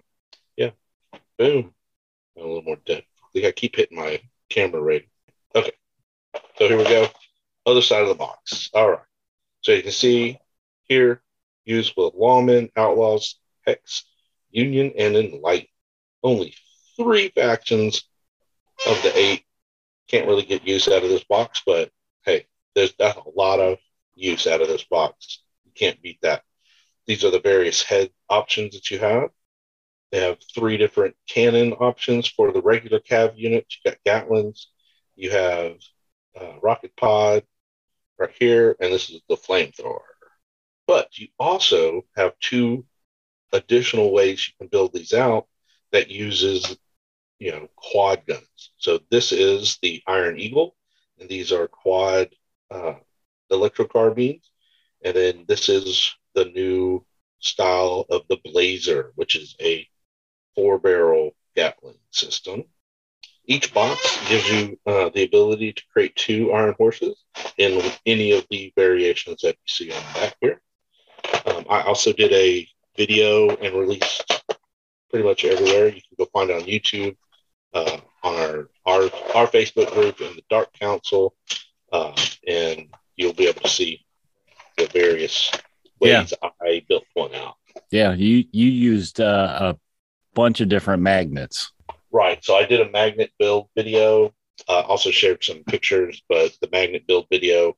yeah, 0.57 0.71
boom. 1.37 1.73
A 2.37 2.41
little 2.41 2.63
more 2.63 2.77
dead. 2.85 3.03
I 3.23 3.27
think 3.33 3.45
I 3.45 3.51
keep 3.51 3.75
hitting 3.75 3.97
my 3.97 4.21
camera 4.49 4.81
rating. 4.81 5.09
Okay, 5.55 5.71
so 6.57 6.67
here 6.67 6.77
we 6.77 6.83
go. 6.85 7.07
Other 7.65 7.81
side 7.81 8.03
of 8.03 8.09
the 8.09 8.15
box. 8.15 8.69
All 8.73 8.89
right. 8.89 8.99
So 9.61 9.71
you 9.71 9.83
can 9.83 9.91
see 9.91 10.39
here, 10.83 11.21
used 11.65 11.93
with 11.95 12.13
lawmen, 12.13 12.71
outlaws, 12.75 13.35
Hex, 13.65 14.05
Union, 14.49 14.93
and 14.97 15.15
Enlightened. 15.15 15.67
Only 16.23 16.55
three 16.97 17.29
factions 17.29 18.03
of 18.87 19.01
the 19.03 19.17
eight. 19.17 19.43
Can't 20.07 20.27
really 20.27 20.43
get 20.43 20.67
use 20.67 20.87
out 20.87 21.03
of 21.03 21.09
this 21.09 21.23
box, 21.23 21.61
but 21.65 21.91
hey, 22.23 22.47
there's 22.75 22.93
a 22.99 23.13
lot 23.35 23.59
of 23.59 23.77
use 24.15 24.47
out 24.47 24.61
of 24.61 24.67
this 24.67 24.83
box. 24.83 25.43
You 25.65 25.71
can't 25.75 26.01
beat 26.01 26.19
that. 26.21 26.43
These 27.05 27.23
are 27.23 27.31
the 27.31 27.39
various 27.39 27.83
head 27.83 28.09
options 28.29 28.73
that 28.73 28.89
you 28.91 28.99
have. 28.99 29.29
They 30.11 30.21
have 30.21 30.39
three 30.55 30.77
different 30.77 31.15
cannon 31.27 31.73
options 31.73 32.27
for 32.27 32.51
the 32.51 32.61
regular 32.61 32.99
cav 32.99 33.37
units. 33.37 33.77
You 33.83 33.91
got 33.91 33.99
Gatlins, 34.05 34.65
you 35.15 35.31
have 35.31 35.77
uh, 36.39 36.59
rocket 36.61 36.95
pod 36.95 37.43
right 38.19 38.33
here, 38.37 38.75
and 38.79 38.93
this 38.93 39.09
is 39.09 39.21
the 39.29 39.37
flamethrower. 39.37 39.99
But 40.87 41.17
you 41.17 41.27
also 41.39 42.03
have 42.15 42.33
two 42.39 42.85
additional 43.53 44.11
ways 44.11 44.47
you 44.47 44.53
can 44.59 44.67
build 44.67 44.93
these 44.93 45.13
out 45.13 45.47
that 45.91 46.11
uses 46.11 46.77
you 47.39 47.51
know 47.51 47.67
quad 47.75 48.25
guns. 48.27 48.71
So 48.77 48.99
this 49.09 49.31
is 49.31 49.79
the 49.81 50.03
iron 50.07 50.39
eagle 50.39 50.75
and 51.19 51.29
these 51.29 51.51
are 51.51 51.67
quad 51.67 52.29
uh, 52.71 52.95
electrocarbines 53.51 54.43
and 55.03 55.15
then 55.15 55.45
this 55.47 55.69
is 55.69 56.15
the 56.35 56.45
new 56.45 57.05
style 57.39 58.05
of 58.09 58.21
the 58.29 58.37
blazer 58.43 59.11
which 59.15 59.35
is 59.35 59.55
a 59.61 59.87
four 60.55 60.77
barrel 60.77 61.31
gatling 61.55 61.97
system 62.11 62.63
each 63.49 63.73
box 63.73 64.17
gives 64.29 64.49
you 64.49 64.79
uh, 64.85 65.09
the 65.13 65.23
ability 65.23 65.73
to 65.73 65.83
create 65.91 66.15
two 66.15 66.53
iron 66.53 66.73
horses 66.77 67.23
in 67.57 67.81
any 68.05 68.31
of 68.31 68.45
the 68.49 68.71
variations 68.75 69.41
that 69.41 69.55
you 69.55 69.67
see 69.67 69.91
on 69.91 69.97
the 69.97 70.19
back 70.19 70.35
here 70.39 70.61
um, 71.45 71.65
i 71.69 71.81
also 71.81 72.13
did 72.13 72.31
a 72.31 72.67
video 72.95 73.49
and 73.57 73.75
released 73.75 74.43
pretty 75.09 75.27
much 75.27 75.45
everywhere. 75.45 75.87
You 75.87 76.01
can 76.01 76.15
go 76.17 76.25
find 76.31 76.49
it 76.49 76.61
on 76.61 76.67
YouTube, 76.67 77.15
uh, 77.73 77.97
on 78.23 78.35
our, 78.35 78.69
our 78.85 79.01
our 79.35 79.47
Facebook 79.47 79.91
group 79.93 80.19
and 80.21 80.35
the 80.35 80.43
Dark 80.49 80.71
Council, 80.73 81.35
uh, 81.91 82.13
and 82.47 82.87
you'll 83.15 83.33
be 83.33 83.47
able 83.47 83.61
to 83.61 83.69
see 83.69 84.05
the 84.77 84.87
various 84.87 85.51
ways 85.99 86.33
I 86.61 86.85
built 86.87 87.05
one 87.13 87.33
out. 87.35 87.55
yeah, 87.91 88.13
you 88.13 88.45
you 88.51 88.67
used 88.67 89.19
uh, 89.19 89.73
a 89.73 89.77
bunch 90.33 90.61
of 90.61 90.69
different 90.69 91.01
magnets. 91.01 91.71
Right. 92.11 92.43
So 92.43 92.55
I 92.55 92.65
did 92.65 92.81
a 92.81 92.89
magnet 92.89 93.31
build 93.37 93.69
video. 93.75 94.33
Uh, 94.67 94.81
also 94.81 95.09
shared 95.09 95.43
some 95.43 95.63
pictures, 95.63 96.21
but 96.27 96.51
the 96.61 96.69
magnet 96.71 97.07
build 97.07 97.27
video, 97.31 97.77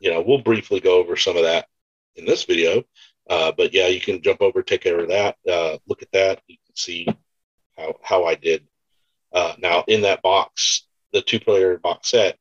you 0.00 0.10
know, 0.10 0.20
we'll 0.20 0.42
briefly 0.42 0.80
go 0.80 0.98
over 0.98 1.14
some 1.16 1.36
of 1.36 1.44
that 1.44 1.68
in 2.16 2.24
this 2.24 2.42
video. 2.44 2.82
Uh, 3.28 3.52
but 3.56 3.72
yeah, 3.72 3.86
you 3.86 4.00
can 4.00 4.22
jump 4.22 4.40
over, 4.40 4.62
take 4.62 4.80
care 4.80 4.98
of 4.98 5.08
that. 5.08 5.36
Uh, 5.48 5.78
look 5.86 6.02
at 6.02 6.10
that. 6.12 6.42
You 6.48 6.56
can 6.66 6.76
see 6.76 7.06
how 7.76 7.94
how 8.02 8.24
I 8.24 8.34
did. 8.34 8.66
Uh, 9.32 9.54
now 9.58 9.84
in 9.86 10.02
that 10.02 10.22
box, 10.22 10.86
the 11.12 11.22
two 11.22 11.40
player 11.40 11.78
box 11.78 12.10
set, 12.10 12.38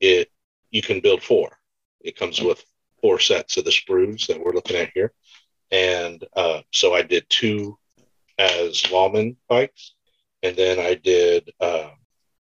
it 0.00 0.30
you 0.70 0.82
can 0.82 1.00
build 1.00 1.22
four. 1.22 1.58
It 2.00 2.16
comes 2.16 2.40
with 2.40 2.64
four 3.00 3.18
sets 3.18 3.56
of 3.56 3.64
the 3.64 3.70
sprues 3.70 4.26
that 4.26 4.40
we're 4.40 4.52
looking 4.52 4.76
at 4.76 4.90
here, 4.94 5.12
and 5.70 6.24
uh, 6.34 6.62
so 6.72 6.94
I 6.94 7.02
did 7.02 7.26
two 7.28 7.78
as 8.38 8.90
lawman 8.90 9.36
bikes, 9.48 9.94
and 10.44 10.54
then 10.54 10.78
I 10.78 10.94
did 10.94 11.50
uh, 11.58 11.90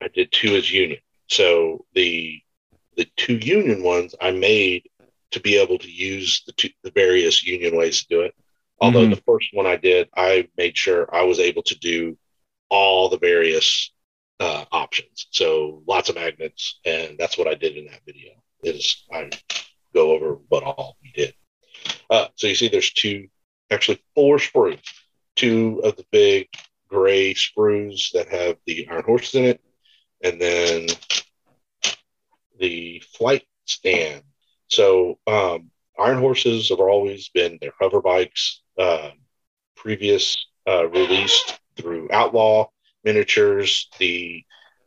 I 0.00 0.08
did 0.08 0.32
two 0.32 0.54
as 0.56 0.70
union. 0.72 1.00
So 1.28 1.84
the 1.94 2.40
the 2.96 3.06
two 3.16 3.36
union 3.36 3.82
ones 3.82 4.14
I 4.20 4.30
made 4.30 4.88
to 5.32 5.40
be 5.40 5.56
able 5.58 5.78
to 5.78 5.90
use 5.90 6.42
the 6.46 6.52
two, 6.52 6.70
the 6.82 6.90
various 6.92 7.44
union 7.44 7.76
ways 7.76 8.00
to 8.00 8.06
do 8.08 8.20
it. 8.22 8.34
Although 8.80 9.06
Mhm. 9.06 9.14
the 9.14 9.22
first 9.22 9.48
one 9.52 9.66
I 9.66 9.76
did, 9.76 10.08
I 10.16 10.48
made 10.56 10.76
sure 10.76 11.14
I 11.14 11.22
was 11.22 11.38
able 11.38 11.62
to 11.64 11.78
do 11.78 12.16
all 12.70 13.08
the 13.08 13.18
various 13.18 13.92
uh, 14.40 14.64
options. 14.72 15.26
So 15.30 15.82
lots 15.86 16.08
of 16.08 16.14
magnets, 16.14 16.80
and 16.84 17.18
that's 17.18 17.36
what 17.36 17.46
I 17.46 17.54
did 17.54 17.76
in 17.76 17.86
that 17.86 18.00
video. 18.06 18.32
Is 18.62 19.04
I 19.12 19.28
go 19.92 20.12
over 20.12 20.38
what 20.48 20.62
all 20.62 20.96
we 21.02 21.12
did. 21.12 21.34
Uh, 22.08 22.28
so 22.36 22.46
you 22.46 22.54
see, 22.54 22.68
there's 22.68 22.92
two, 22.92 23.28
actually 23.70 24.02
four 24.14 24.38
sprues. 24.38 24.80
Two 25.36 25.80
of 25.84 25.96
the 25.96 26.06
big 26.10 26.48
gray 26.90 27.34
sprues 27.34 28.10
that 28.12 28.28
have 28.28 28.56
the 28.66 28.88
iron 28.90 29.04
horses 29.04 29.34
in 29.34 29.44
it, 29.44 29.60
and 30.22 30.40
then 30.40 30.86
the 32.58 33.02
flight 33.16 33.44
stand. 33.64 34.22
So 34.68 35.18
um, 35.26 35.70
iron 35.98 36.18
horses 36.18 36.68
have 36.68 36.80
always 36.80 37.28
been 37.30 37.58
their 37.60 37.72
hover 37.80 38.00
bikes. 38.00 38.62
Uh, 38.78 39.10
previous 39.76 40.36
uh, 40.68 40.86
released 40.88 41.58
through 41.76 42.08
Outlaw 42.12 42.68
miniatures. 43.04 43.88
The 43.98 44.44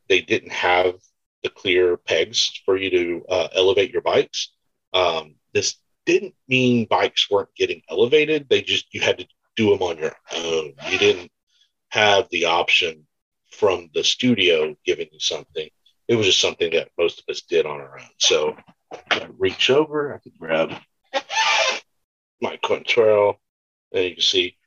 they 0.09 0.21
didn't 0.21 0.51
have 0.51 0.95
the 1.43 1.49
clear 1.49 1.97
pegs 1.97 2.61
for 2.65 2.77
you 2.77 2.89
to 2.89 3.25
uh, 3.29 3.47
elevate 3.55 3.91
your 3.91 4.01
bikes. 4.01 4.51
Um, 4.93 5.35
this 5.53 5.75
didn't 6.05 6.35
mean 6.47 6.85
bikes 6.89 7.29
weren't 7.29 7.53
getting 7.55 7.81
elevated. 7.89 8.47
They 8.49 8.61
just 8.61 8.93
you 8.93 9.01
had 9.01 9.17
to 9.19 9.27
do 9.55 9.69
them 9.69 9.81
on 9.81 9.97
your 9.97 10.15
own. 10.35 10.73
You 10.89 10.97
didn't 10.97 11.31
have 11.93 12.27
the 12.31 12.45
option 12.45 13.05
from 13.51 13.87
the 13.93 14.03
studio 14.03 14.75
giving 14.83 15.07
you 15.11 15.19
something. 15.19 15.69
It 16.07 16.15
was 16.15 16.25
just 16.25 16.41
something 16.41 16.71
that 16.71 16.89
most 16.97 17.19
of 17.19 17.25
us 17.31 17.41
did 17.41 17.67
on 17.67 17.79
our 17.79 17.99
own. 17.99 18.07
So 18.17 18.55
I 19.11 19.27
reach 19.37 19.69
over, 19.69 20.15
I 20.15 20.17
can 20.17 20.31
grab 20.39 20.71
my 22.41 22.57
Quintrell, 22.63 23.35
and 23.91 24.05
you 24.05 24.15
can 24.15 24.23
see 24.23 24.57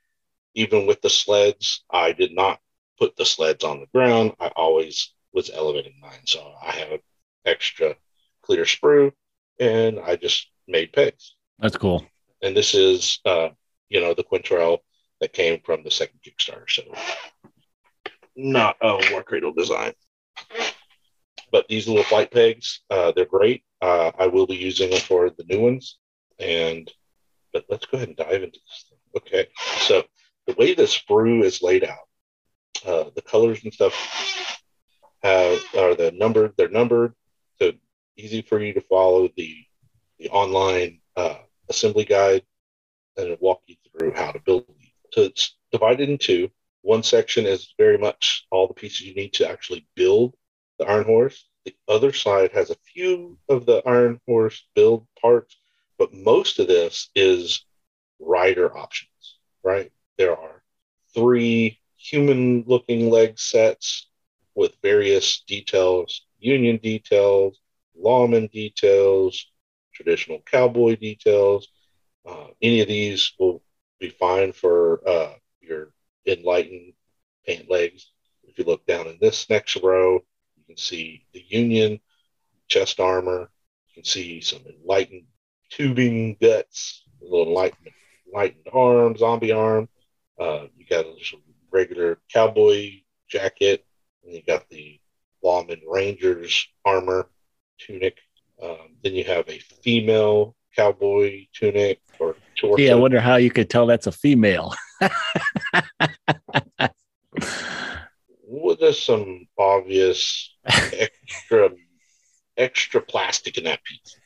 even 0.55 0.87
with 0.87 1.03
the 1.03 1.11
sleds, 1.11 1.83
I 1.91 2.13
did 2.13 2.33
not 2.33 2.61
put 2.97 3.17
the 3.17 3.25
sleds 3.27 3.65
on 3.65 3.81
the 3.81 3.89
ground. 3.93 4.35
I 4.39 4.53
always 4.55 5.13
was 5.33 5.51
elevating 5.51 5.95
mine. 6.01 6.27
So 6.27 6.55
I 6.65 6.71
have 6.71 6.93
an 6.93 7.01
extra 7.45 7.97
clear 8.43 8.63
sprue 8.63 9.11
and 9.59 9.99
I 9.99 10.15
just 10.15 10.47
made 10.69 10.93
pegs. 10.93 11.35
That's 11.59 11.77
cool. 11.77 12.07
And 12.41 12.57
this 12.57 12.73
is, 12.73 13.19
uh, 13.25 13.49
you 13.89 14.01
know, 14.01 14.15
the 14.15 14.23
Quintrell 14.23 14.79
that 15.21 15.33
came 15.33 15.61
from 15.65 15.83
the 15.83 15.91
second 15.91 16.21
Kickstarter. 16.27 16.69
So 16.69 16.83
not 18.37 18.77
a 18.83 19.01
War 19.11 19.23
Cradle 19.23 19.53
design. 19.53 19.93
But 21.53 21.69
these 21.69 21.89
little 21.89 22.05
flight 22.05 22.31
pegs, 22.31 22.81
uh, 22.91 23.13
they're 23.15 23.25
great. 23.25 23.63
Uh, 23.81 24.11
I 24.19 24.27
will 24.27 24.47
be 24.47 24.57
using 24.57 24.91
them 24.91 25.01
for 25.01 25.31
the 25.31 25.45
new 25.49 25.61
ones. 25.61 25.99
And, 26.39 26.91
but 27.53 27.65
let's 27.71 27.87
go 27.87 27.97
ahead 27.97 28.09
and 28.09 28.17
dive 28.17 28.43
into 28.43 28.59
this 28.67 28.85
thing. 28.89 28.99
Okay. 29.17 29.47
So 29.79 30.03
the 30.47 30.55
way 30.55 30.75
the 30.75 30.83
sprue 30.83 31.43
is 31.45 31.63
laid 31.63 31.85
out, 31.85 32.09
uh, 32.85 33.11
the 33.15 33.23
colors 33.23 33.65
and 33.65 33.73
stuff 33.73 33.95
have 35.23 35.61
are 35.77 35.95
the 35.95 36.13
numbered. 36.13 36.53
They're 36.57 36.69
numbered, 36.69 37.15
so 37.61 37.73
easy 38.17 38.43
for 38.43 38.61
you 38.61 38.73
to 38.75 38.81
follow 38.83 39.29
the 39.37 39.57
the 40.19 40.29
online 40.31 41.01
uh, 41.17 41.39
assembly 41.69 42.05
guide, 42.05 42.43
and 43.17 43.27
it'll 43.27 43.45
walk 43.45 43.63
you 43.67 43.77
through 43.91 44.13
how 44.15 44.33
to 44.33 44.41
build. 44.41 44.67
So 45.17 45.23
it's 45.23 45.57
divided 45.73 46.11
in 46.11 46.19
two. 46.19 46.51
One 46.83 47.03
section 47.03 47.47
is 47.47 47.73
very 47.79 47.97
much 47.97 48.47
all 48.51 48.69
the 48.69 48.75
pieces 48.75 49.01
you 49.01 49.15
need 49.15 49.33
to 49.35 49.49
actually 49.49 49.87
build 49.95 50.35
the 50.79 50.87
Iron 50.87 51.05
Horse. 51.05 51.49
The 51.65 51.75
other 51.89 52.13
side 52.13 52.53
has 52.53 52.71
a 52.71 52.77
few 52.93 53.39
of 53.49 53.65
the 53.65 53.83
Iron 53.87 54.21
Horse 54.27 54.67
build 54.75 55.07
parts, 55.21 55.57
but 55.99 56.13
most 56.13 56.59
of 56.59 56.69
this 56.69 57.09
is 57.15 57.65
rider 58.21 58.77
options, 58.77 59.39
right? 59.65 59.91
There 60.19 60.37
are 60.37 60.63
three 61.15 61.81
human 61.97 62.65
looking 62.67 63.11
leg 63.11 63.39
sets 63.39 64.09
with 64.55 64.77
various 64.83 65.43
details, 65.47 66.27
union 66.39 66.77
details, 66.77 67.59
lawman 67.97 68.49
details, 68.49 69.51
traditional 69.95 70.41
cowboy 70.45 70.97
details. 70.97 71.69
Uh, 72.27 72.49
any 72.61 72.81
of 72.81 72.89
these 72.89 73.33
will 73.39 73.63
be 73.99 74.11
fine 74.11 74.53
for 74.53 75.01
uh, 75.09 75.35
your 75.61 75.93
enlightened 76.27 76.93
paint 77.47 77.71
legs. 77.71 78.11
If 78.45 78.59
you 78.59 78.65
look 78.65 78.87
down 78.87 79.07
in 79.07 79.19
this 79.21 79.49
next 79.51 79.77
row, 79.77 80.15
you 80.57 80.65
can 80.67 80.77
see 80.77 81.25
the 81.33 81.45
union 81.47 82.01
chest 82.69 83.01
armor. 83.01 83.51
You 83.89 83.95
can 83.95 84.05
see 84.05 84.41
some 84.41 84.63
enlightened 84.67 85.25
tubing 85.71 86.37
guts, 86.41 87.05
a 87.21 87.25
little 87.25 87.49
enlightened, 87.49 87.89
enlightened 88.27 88.67
arm, 88.73 89.17
zombie 89.17 89.53
arm. 89.53 89.89
Uh, 90.39 90.67
you 90.77 90.87
got 90.87 91.07
some 91.23 91.43
regular 91.71 92.19
cowboy 92.33 92.91
jacket, 93.29 93.85
and 94.25 94.35
you 94.35 94.43
got 94.43 94.69
the 94.69 95.01
Lawman 95.43 95.81
Rangers 95.87 96.69
armor 96.85 97.29
tunic. 97.79 98.19
Um, 98.63 98.97
then 99.03 99.15
you 99.15 99.25
have 99.25 99.49
a 99.49 99.59
female 99.59 100.57
cowboy 100.77 101.47
tunic 101.53 102.01
or 102.19 102.37
torso. 102.57 102.83
Yeah, 102.83 102.93
I 102.93 102.97
wonder 102.97 103.21
how 103.21 103.37
you 103.37 103.51
could 103.51 103.71
tell 103.71 103.87
that's 103.87 104.07
a 104.07 104.13
female. 104.13 104.75
well, 108.47 108.77
there's 108.79 109.03
some 109.03 109.47
obvious 109.59 110.55
extra 110.67 111.71
extra 112.57 113.01
plastic 113.01 113.59
in 113.59 113.65
that 113.65 113.81
piece. 113.85 114.17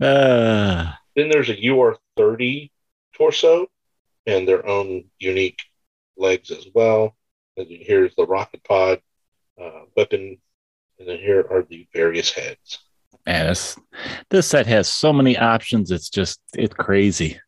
uh, 0.00 0.92
then 1.16 1.28
there's 1.30 1.48
a 1.48 1.56
UR30 1.56 2.70
torso 3.16 3.66
and 4.26 4.48
their 4.48 4.66
own 4.66 5.04
unique 5.18 5.60
legs 6.16 6.50
as 6.50 6.66
well. 6.74 7.16
And 7.56 7.66
here's 7.70 8.14
the 8.16 8.26
rocket 8.26 8.64
pod 8.64 9.00
uh, 9.60 9.82
weapon, 9.96 10.38
and 10.98 11.08
then 11.08 11.18
here 11.18 11.46
are 11.50 11.62
the 11.62 11.86
various 11.92 12.30
heads. 12.30 12.78
Man, 13.26 13.46
this 13.46 13.78
this 14.30 14.46
set 14.46 14.66
has 14.66 14.88
so 14.88 15.12
many 15.12 15.38
options. 15.38 15.90
It's 15.90 16.10
just 16.10 16.40
it's 16.54 16.74
crazy. 16.74 17.40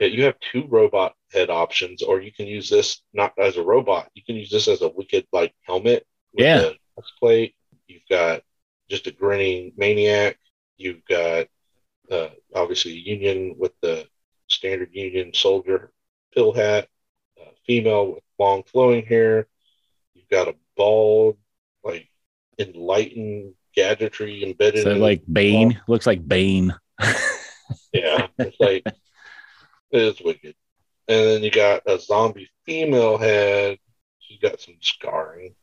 Yeah, 0.00 0.08
you 0.08 0.24
have 0.24 0.36
two 0.52 0.66
robot 0.68 1.14
head 1.32 1.50
options, 1.50 2.02
or 2.02 2.20
you 2.20 2.32
can 2.32 2.46
use 2.46 2.68
this 2.68 3.02
not 3.12 3.32
as 3.38 3.56
a 3.56 3.62
robot. 3.62 4.08
You 4.14 4.22
can 4.24 4.36
use 4.36 4.50
this 4.50 4.66
as 4.66 4.82
a 4.82 4.88
wicked 4.88 5.26
like 5.32 5.54
helmet. 5.62 6.06
Yeah. 6.32 6.70
plate. 7.18 7.54
You've 7.86 8.06
got 8.08 8.42
just 8.88 9.06
a 9.06 9.12
grinning 9.12 9.72
maniac. 9.76 10.38
You've 10.76 11.04
got 11.04 11.46
uh, 12.10 12.30
obviously 12.54 12.92
Union 12.92 13.54
with 13.58 13.72
the 13.80 14.06
standard 14.48 14.90
Union 14.92 15.32
soldier 15.32 15.92
pill 16.34 16.52
hat, 16.52 16.88
uh, 17.40 17.50
female 17.66 18.14
with 18.14 18.24
long 18.38 18.62
flowing 18.64 19.06
hair. 19.06 19.46
You've 20.14 20.28
got 20.28 20.48
a 20.48 20.56
bald, 20.76 21.36
like 21.84 22.09
enlightened 22.60 23.54
gadgetry 23.74 24.44
embedded. 24.44 24.84
So 24.84 24.94
like 24.94 25.22
Bane 25.30 25.80
looks 25.88 26.06
like 26.06 26.26
Bane. 26.26 26.74
yeah, 27.92 28.26
it's 28.38 28.56
like 28.60 28.84
it's 29.90 30.20
wicked. 30.20 30.54
And 31.08 31.26
then 31.26 31.42
you 31.42 31.50
got 31.50 31.82
a 31.86 31.98
zombie 31.98 32.50
female 32.64 33.18
head. 33.18 33.78
She's 34.20 34.38
got 34.38 34.60
some 34.60 34.76
scarring. 34.80 35.54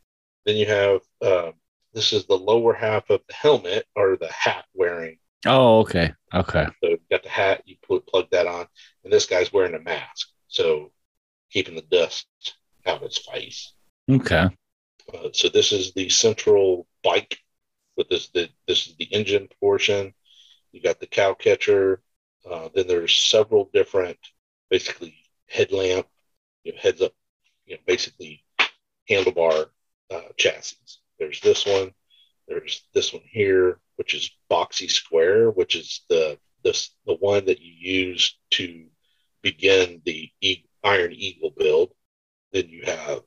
Then 0.46 0.58
you 0.58 0.66
have 0.66 1.02
uh, 1.22 1.52
this 1.94 2.12
is 2.14 2.26
the 2.26 2.38
lower 2.38 2.74
half 2.74 3.10
of 3.10 3.22
the 3.28 3.34
helmet 3.34 3.86
or 3.96 4.18
the 4.18 4.32
hat 4.32 4.66
wearing 4.74 5.18
Oh, 5.46 5.80
okay. 5.80 6.14
Okay. 6.34 6.66
So 6.84 6.90
you 6.90 7.00
got 7.12 7.24
the 7.24 7.30
hat, 7.30 7.62
you 7.66 7.76
put 7.88 8.08
plug 8.08 8.28
that 8.32 8.48
on, 8.48 8.66
and 9.04 9.14
this 9.14 9.26
guy's 9.26 9.54
wearing 9.54 9.76
a 9.76 9.80
mask, 9.80 10.30
so 10.48 10.92
keeping 11.52 11.76
the 11.76 11.84
dust 11.84 12.28
out 12.86 12.98
of 12.98 13.04
his 13.04 13.18
face. 13.18 13.74
Okay. 14.10 14.50
Uh, 15.14 15.30
so 15.32 15.50
this 15.50 15.72
is 15.72 15.94
the 15.94 16.10
central 16.10 16.88
bike, 17.04 17.40
but 17.96 18.10
this 18.10 18.30
the 18.30 18.50
this 18.68 18.88
is 18.88 18.96
the 18.98 19.06
engine 19.06 19.48
portion. 19.60 20.14
You 20.72 20.82
got 20.82 21.00
the 21.00 21.08
cow 21.08 21.34
catcher. 21.34 22.02
Uh, 22.50 22.70
then 22.74 22.88
there's 22.88 23.16
several 23.16 23.70
different, 23.74 24.18
basically 24.70 25.16
headlamp, 25.48 26.08
you 26.64 26.72
know, 26.74 26.80
heads 26.80 27.02
up, 27.02 27.14
you 27.66 27.76
know, 27.76 27.82
basically 27.86 28.44
handlebar 29.10 29.68
uh, 30.12 30.22
chassis. 30.38 30.78
There's 31.20 31.42
this 31.42 31.66
one. 31.66 31.92
There's 32.48 32.84
this 32.94 33.12
one 33.12 33.24
here 33.26 33.80
which 33.98 34.14
is 34.14 34.32
Boxy 34.50 34.90
Square, 34.90 35.52
which 35.52 35.76
is 35.76 36.02
the 36.10 36.40
the, 36.64 36.90
the 37.06 37.16
one 37.16 37.46
that 37.46 37.62
you 37.62 37.74
use 37.74 38.38
to 38.52 38.86
begin 39.42 40.02
the 40.06 40.30
e- 40.42 40.66
Iron 40.84 41.14
Eagle 41.14 41.52
build. 41.56 41.94
Then 42.52 42.70
you 42.70 42.84
have 42.86 43.22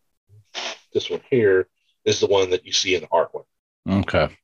this 0.93 1.11
one 1.11 1.21
here 1.31 1.69
is 2.05 2.21
the 2.21 2.27
one 2.27 2.51
that 2.51 2.65
you 2.65 2.73
see 2.73 2.95
in 2.95 3.03
the 3.03 3.09
artwork. 3.09 3.45
Okay. 3.89 4.37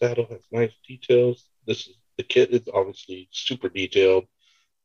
Saddle 0.00 0.26
has 0.30 0.40
nice 0.52 0.72
details. 0.86 1.48
This 1.66 1.86
is 1.86 1.96
the 2.16 2.22
kit 2.24 2.50
is 2.50 2.68
obviously 2.72 3.28
super 3.30 3.68
detailed, 3.68 4.24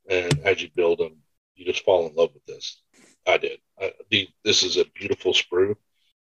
and 0.09 0.39
as 0.45 0.61
you 0.61 0.69
build 0.75 0.99
them, 0.99 1.17
you 1.55 1.65
just 1.65 1.83
fall 1.83 2.07
in 2.07 2.15
love 2.15 2.29
with 2.33 2.45
this. 2.45 2.81
I 3.27 3.37
did. 3.37 3.59
I, 3.81 3.93
the, 4.09 4.27
this 4.43 4.63
is 4.63 4.77
a 4.77 4.85
beautiful 4.93 5.33
sprue, 5.33 5.75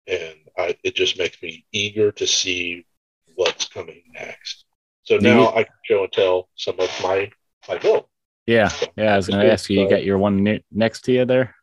and 0.07 0.37
I, 0.59 0.76
it 0.85 0.95
just 0.95 1.18
makes 1.18 1.43
me 1.43 1.64
eager 1.72 2.12
to 2.12 2.26
see 2.26 2.87
what's 3.35 3.66
coming 3.66 4.03
next. 4.12 4.64
So 5.05 5.16
now 5.16 5.49
I 5.49 5.64
can 5.64 5.74
show 5.85 6.05
and 6.05 6.12
tell 6.12 6.49
some 6.55 6.78
of 6.78 6.91
my 7.03 7.31
my 7.68 7.78
build. 7.78 8.05
Yeah, 8.47 8.70
yeah. 8.97 9.14
I 9.14 9.16
was 9.16 9.28
going 9.28 9.45
to 9.45 9.53
ask 9.53 9.70
you. 9.70 9.81
You 9.81 9.89
got 9.89 10.05
your 10.05 10.18
one 10.18 10.43
ne- 10.43 10.64
next 10.70 11.03
to 11.03 11.12
you 11.12 11.24
there. 11.24 11.55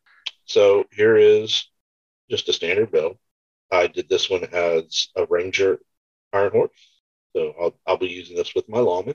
So 0.44 0.84
here 0.92 1.16
is 1.16 1.68
just 2.30 2.48
a 2.48 2.52
standard 2.52 2.90
build. 2.90 3.16
I 3.70 3.86
did 3.86 4.08
this 4.08 4.30
one 4.30 4.44
as 4.44 5.08
a 5.16 5.26
Ranger 5.26 5.80
Iron 6.32 6.52
Horse. 6.52 6.70
So 7.34 7.54
I'll, 7.60 7.78
I'll 7.86 7.98
be 7.98 8.08
using 8.08 8.36
this 8.36 8.54
with 8.54 8.68
my 8.68 8.78
lawman. 8.78 9.14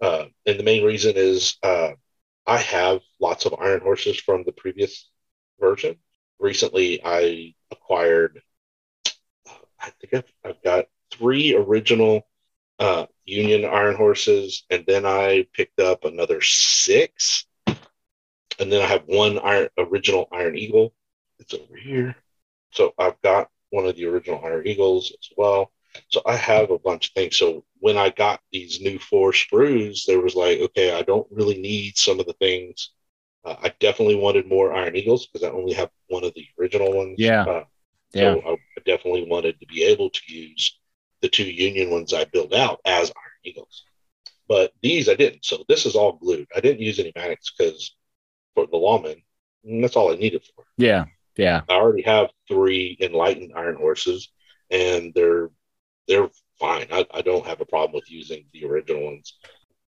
Uh, 0.00 0.26
and 0.46 0.58
the 0.58 0.64
main 0.64 0.84
reason 0.84 1.14
is 1.16 1.56
uh, 1.62 1.90
I 2.46 2.58
have 2.58 3.00
lots 3.20 3.46
of 3.46 3.54
Iron 3.60 3.80
Horses 3.80 4.18
from 4.18 4.44
the 4.44 4.52
previous 4.52 5.10
version. 5.60 5.96
Recently, 6.38 7.00
I 7.04 7.54
acquired, 7.70 8.40
I 9.80 9.90
think 10.00 10.14
I've, 10.14 10.32
I've 10.44 10.62
got 10.62 10.86
three 11.10 11.54
original 11.54 12.26
uh, 12.78 13.06
Union 13.24 13.64
Iron 13.64 13.96
Horses, 13.96 14.64
and 14.70 14.84
then 14.86 15.06
I 15.06 15.46
picked 15.52 15.80
up 15.80 16.04
another 16.04 16.40
six. 16.40 17.46
And 17.66 18.70
then 18.70 18.82
I 18.82 18.86
have 18.86 19.02
one 19.06 19.38
iron, 19.38 19.68
original 19.78 20.28
Iron 20.32 20.56
Eagle. 20.56 20.94
It's 21.38 21.54
over 21.54 21.76
here. 21.76 22.16
So 22.74 22.92
I've 22.98 23.20
got 23.22 23.48
one 23.70 23.86
of 23.86 23.96
the 23.96 24.06
original 24.06 24.40
Iron 24.44 24.66
Eagles 24.66 25.12
as 25.12 25.30
well. 25.36 25.72
So 26.08 26.22
I 26.26 26.36
have 26.36 26.70
a 26.70 26.78
bunch 26.78 27.08
of 27.08 27.12
things. 27.14 27.38
So 27.38 27.64
when 27.78 27.96
I 27.96 28.10
got 28.10 28.40
these 28.52 28.80
new 28.80 28.98
four 28.98 29.30
sprues, 29.32 30.04
there 30.06 30.20
was 30.20 30.34
like, 30.34 30.58
okay, 30.60 30.92
I 30.92 31.02
don't 31.02 31.26
really 31.30 31.58
need 31.58 31.96
some 31.96 32.18
of 32.20 32.26
the 32.26 32.32
things. 32.34 32.90
Uh, 33.44 33.56
I 33.62 33.72
definitely 33.78 34.16
wanted 34.16 34.48
more 34.48 34.74
Iron 34.74 34.96
Eagles 34.96 35.26
because 35.26 35.46
I 35.46 35.52
only 35.52 35.72
have 35.74 35.90
one 36.08 36.24
of 36.24 36.34
the 36.34 36.46
original 36.58 36.92
ones. 36.92 37.16
Yeah. 37.18 37.42
Uh, 37.42 37.64
Yeah. 38.12 38.34
so 38.34 38.58
I 38.76 38.80
definitely 38.84 39.26
wanted 39.28 39.60
to 39.60 39.66
be 39.66 39.84
able 39.84 40.10
to 40.10 40.20
use 40.26 40.78
the 41.20 41.28
two 41.28 41.44
Union 41.50 41.90
ones 41.90 42.12
I 42.12 42.24
built 42.24 42.52
out 42.54 42.80
as 42.84 43.10
Iron 43.10 43.40
Eagles. 43.44 43.84
But 44.48 44.72
these 44.82 45.08
I 45.08 45.14
didn't. 45.14 45.44
So 45.44 45.64
this 45.68 45.86
is 45.86 45.94
all 45.94 46.12
glued. 46.12 46.48
I 46.54 46.60
didn't 46.60 46.80
use 46.82 46.98
any 46.98 47.12
magnets 47.14 47.52
because 47.56 47.94
for 48.54 48.66
the 48.66 48.76
lawman, 48.76 49.22
mm, 49.66 49.80
that's 49.80 49.96
all 49.96 50.12
I 50.12 50.16
needed 50.16 50.44
for. 50.54 50.64
Yeah. 50.76 51.06
Yeah. 51.36 51.62
I 51.68 51.74
already 51.74 52.02
have 52.02 52.30
three 52.48 52.96
enlightened 53.00 53.52
iron 53.56 53.76
horses, 53.76 54.30
and 54.70 55.12
they're 55.14 55.50
they're 56.06 56.30
fine. 56.58 56.86
I, 56.92 57.06
I 57.12 57.22
don't 57.22 57.46
have 57.46 57.60
a 57.60 57.66
problem 57.66 57.94
with 57.94 58.10
using 58.10 58.44
the 58.52 58.66
original 58.66 59.04
ones 59.04 59.38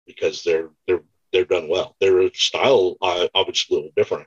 because 0.06 0.42
they're 0.42 0.70
they're 0.86 1.02
they're 1.32 1.44
done 1.44 1.68
well. 1.68 1.96
Their 2.00 2.32
style 2.34 2.96
uh, 3.02 3.28
obviously 3.34 3.74
a 3.74 3.78
little 3.78 3.92
different. 3.96 4.26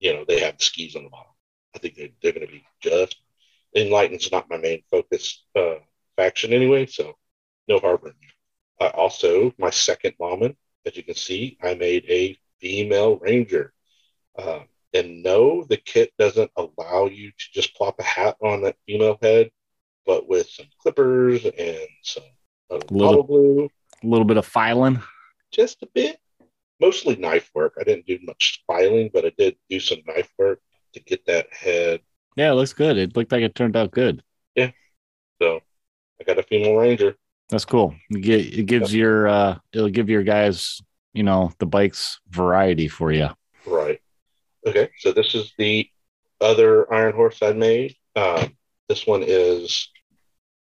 You 0.00 0.14
know, 0.14 0.24
they 0.26 0.40
have 0.40 0.58
the 0.58 0.64
skis 0.64 0.96
on 0.96 1.04
the 1.04 1.10
bottom. 1.10 1.32
I 1.74 1.78
think 1.78 1.94
they're, 1.94 2.08
they're 2.22 2.32
going 2.32 2.46
to 2.46 2.52
be 2.52 2.64
just 2.82 3.16
enlightened's 3.76 4.32
not 4.32 4.50
my 4.50 4.56
main 4.56 4.82
focus 4.90 5.44
uh, 5.56 5.76
faction 6.16 6.52
anyway, 6.52 6.86
so 6.86 7.16
no 7.68 7.78
harbor. 7.78 8.14
I 8.80 8.88
also 8.88 9.52
my 9.58 9.70
second 9.70 10.14
lawman, 10.18 10.56
as 10.86 10.96
you 10.96 11.02
can 11.02 11.14
see, 11.14 11.58
I 11.62 11.74
made 11.74 12.04
a 12.08 12.36
female 12.60 13.18
ranger. 13.18 13.72
Uh, 14.36 14.60
and 14.94 15.22
no, 15.22 15.64
the 15.64 15.76
kit 15.76 16.12
doesn't 16.18 16.50
allow 16.56 17.06
you 17.06 17.30
to 17.30 17.44
just 17.54 17.74
plop 17.74 17.96
a 17.98 18.02
hat 18.02 18.36
on 18.42 18.62
that 18.62 18.76
female 18.86 19.18
head, 19.22 19.50
but 20.06 20.28
with 20.28 20.48
some 20.48 20.66
clippers 20.80 21.44
and 21.44 21.78
some 22.02 22.22
uh, 22.70 22.76
Little- 22.90 22.98
bottle 22.98 23.22
glue, 23.24 23.68
A 24.02 24.06
little 24.06 24.24
bit 24.24 24.36
of 24.36 24.46
filing. 24.46 25.00
just 25.52 25.82
a 25.82 25.88
bit. 25.94 26.18
Mostly 26.80 27.16
knife 27.16 27.50
work. 27.54 27.74
I 27.78 27.84
didn't 27.84 28.06
do 28.06 28.18
much 28.22 28.62
filing, 28.66 29.10
but 29.12 29.24
I 29.26 29.32
did 29.36 29.56
do 29.68 29.78
some 29.80 29.98
knife 30.06 30.30
work 30.38 30.60
to 30.94 31.00
get 31.00 31.26
that 31.26 31.52
head. 31.52 32.00
Yeah, 32.36 32.52
it 32.52 32.54
looks 32.54 32.72
good. 32.72 32.96
It 32.96 33.14
looked 33.16 33.32
like 33.32 33.42
it 33.42 33.54
turned 33.54 33.76
out 33.76 33.90
good. 33.90 34.22
Yeah. 34.54 34.70
So 35.42 35.60
I 36.20 36.24
got 36.24 36.38
a 36.38 36.42
female 36.42 36.76
ranger. 36.76 37.16
That's 37.50 37.64
cool. 37.66 37.94
It 38.10 38.58
it 38.60 38.66
gives 38.66 38.94
your 38.94 39.26
uh 39.28 39.58
it'll 39.72 39.90
give 39.90 40.08
your 40.08 40.22
guys, 40.22 40.80
you 41.12 41.22
know, 41.24 41.52
the 41.58 41.66
bikes 41.66 42.20
variety 42.30 42.88
for 42.88 43.12
you. 43.12 43.28
Right. 43.66 44.00
Okay. 44.66 44.90
So 44.98 45.12
this 45.12 45.34
is 45.34 45.52
the 45.58 45.88
other 46.40 46.92
Iron 46.92 47.14
Horse 47.14 47.38
I 47.42 47.52
made. 47.52 47.96
Um, 48.16 48.56
this 48.88 49.06
one 49.06 49.22
is 49.26 49.90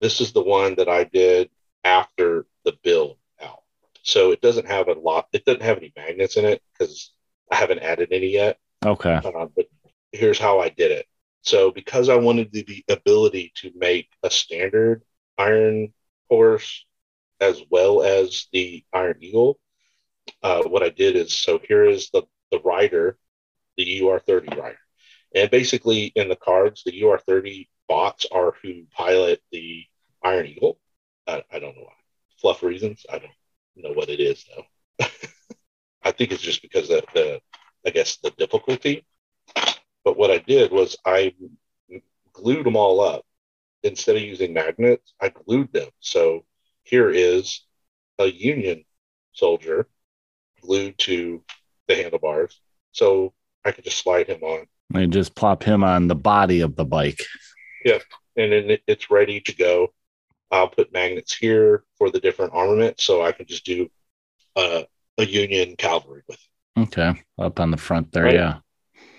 this 0.00 0.20
is 0.20 0.32
the 0.32 0.42
one 0.42 0.74
that 0.76 0.88
I 0.88 1.04
did 1.04 1.50
after 1.84 2.46
the 2.64 2.76
build 2.82 3.18
out. 3.42 3.62
So 4.02 4.30
it 4.32 4.40
doesn't 4.40 4.68
have 4.68 4.88
a 4.88 4.92
lot. 4.92 5.28
It 5.32 5.44
doesn't 5.44 5.62
have 5.62 5.78
any 5.78 5.92
magnets 5.96 6.36
in 6.36 6.44
it 6.44 6.62
because 6.72 7.12
I 7.50 7.56
haven't 7.56 7.80
added 7.80 8.08
any 8.12 8.28
yet. 8.28 8.58
Okay. 8.84 9.14
Uh, 9.14 9.46
but 9.56 9.66
here's 10.12 10.38
how 10.38 10.60
I 10.60 10.68
did 10.68 10.92
it. 10.92 11.06
So 11.42 11.70
because 11.70 12.08
I 12.08 12.16
wanted 12.16 12.52
the, 12.52 12.62
the 12.62 12.84
ability 12.92 13.52
to 13.56 13.72
make 13.74 14.08
a 14.22 14.30
standard 14.30 15.02
Iron 15.38 15.92
Horse 16.28 16.84
as 17.40 17.62
well 17.70 18.02
as 18.02 18.48
the 18.52 18.84
Iron 18.92 19.16
Eagle, 19.20 19.58
uh, 20.42 20.62
what 20.64 20.82
I 20.82 20.90
did 20.90 21.16
is 21.16 21.34
so 21.34 21.60
here 21.66 21.84
is 21.84 22.10
the 22.10 22.22
the 22.50 22.60
rider, 22.60 23.18
the 23.78 24.00
UR30 24.02 24.58
rider, 24.58 24.78
and 25.34 25.50
basically 25.50 26.12
in 26.14 26.28
the 26.28 26.36
cards, 26.36 26.82
the 26.84 27.00
UR30 27.00 27.68
bots 27.88 28.26
are 28.30 28.54
who 28.62 28.82
pilot 28.94 29.40
the 29.52 29.84
Iron 30.22 30.46
Eagle. 30.46 30.78
I, 31.26 31.42
I 31.50 31.58
don't 31.58 31.76
know 31.76 31.84
why, 31.84 31.92
fluff 32.40 32.62
reasons. 32.62 33.06
I 33.10 33.18
don't 33.18 33.32
know 33.76 33.92
what 33.92 34.10
it 34.10 34.20
is 34.20 34.44
though. 34.44 35.06
I 36.02 36.12
think 36.12 36.32
it's 36.32 36.42
just 36.42 36.60
because 36.60 36.90
of 36.90 37.04
the 37.14 37.40
I 37.86 37.90
guess 37.90 38.16
the 38.18 38.30
difficulty. 38.32 39.06
But 40.04 40.16
what 40.18 40.30
I 40.30 40.38
did 40.38 40.72
was 40.72 40.96
I 41.06 41.34
glued 42.32 42.66
them 42.66 42.76
all 42.76 43.00
up 43.00 43.24
instead 43.82 44.16
of 44.16 44.22
using 44.22 44.52
magnets. 44.52 45.14
I 45.20 45.30
glued 45.30 45.72
them. 45.72 45.88
So 46.00 46.44
here 46.82 47.10
is 47.10 47.64
a 48.18 48.26
Union 48.26 48.84
soldier 49.32 49.88
glued 50.60 50.98
to 50.98 51.42
the 51.86 51.94
handlebars. 51.94 52.60
So 52.92 53.32
I 53.68 53.72
could 53.72 53.84
just 53.84 53.98
slide 53.98 54.28
him 54.28 54.42
on, 54.42 54.66
And 54.94 55.12
just 55.12 55.34
plop 55.34 55.62
him 55.62 55.84
on 55.84 56.08
the 56.08 56.14
body 56.14 56.60
of 56.62 56.74
the 56.74 56.86
bike. 56.86 57.20
Yep. 57.84 58.02
And 58.36 58.50
then 58.52 58.78
it's 58.86 59.10
ready 59.10 59.40
to 59.42 59.54
go. 59.54 59.92
I'll 60.50 60.68
put 60.68 60.92
magnets 60.92 61.34
here 61.36 61.84
for 61.98 62.10
the 62.10 62.18
different 62.20 62.54
armament, 62.54 62.98
so 63.00 63.22
I 63.22 63.32
can 63.32 63.44
just 63.46 63.66
do 63.66 63.90
uh, 64.56 64.82
a 65.18 65.24
Union 65.26 65.76
cavalry 65.76 66.22
with 66.26 66.38
it. 66.38 66.80
Okay. 66.80 67.22
Up 67.38 67.60
on 67.60 67.70
the 67.70 67.76
front 67.76 68.10
there, 68.12 68.24
Right. 68.24 68.34
yeah. 68.34 68.58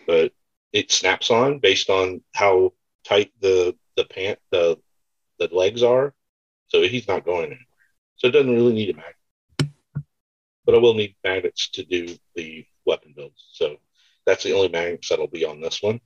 But 0.08 0.34
it 0.74 0.92
snaps 0.92 1.30
on 1.30 1.60
based 1.60 1.90
on 1.92 2.22
how 2.34 2.74
tight 3.04 3.32
the 3.40 3.76
the 3.96 4.06
pant 4.06 4.40
the 4.50 4.80
the 5.38 5.50
legs 5.54 5.84
are. 5.84 6.14
So 6.70 6.82
he's 6.82 7.08
not 7.08 7.26
going 7.26 7.46
anywhere. 7.46 7.66
So 8.16 8.28
it 8.28 8.32
doesn't 8.32 8.54
really 8.54 8.74
need 8.74 8.90
a 8.90 8.94
magnet. 8.98 9.74
But 10.66 10.76
I 10.76 10.80
will 10.80 10.94
need 10.96 11.16
magnets 11.24 11.70
to 11.72 11.84
do 11.84 12.16
the 12.36 12.66
weapon 12.86 13.14
builds. 13.16 13.50
So 13.54 13.78
that's 14.30 14.44
the 14.44 14.54
only 14.54 14.70
magnets 14.70 15.10
that'll 15.10 15.28
be 15.28 15.44
on 15.46 15.60
this 15.60 15.82
one. 15.82 16.00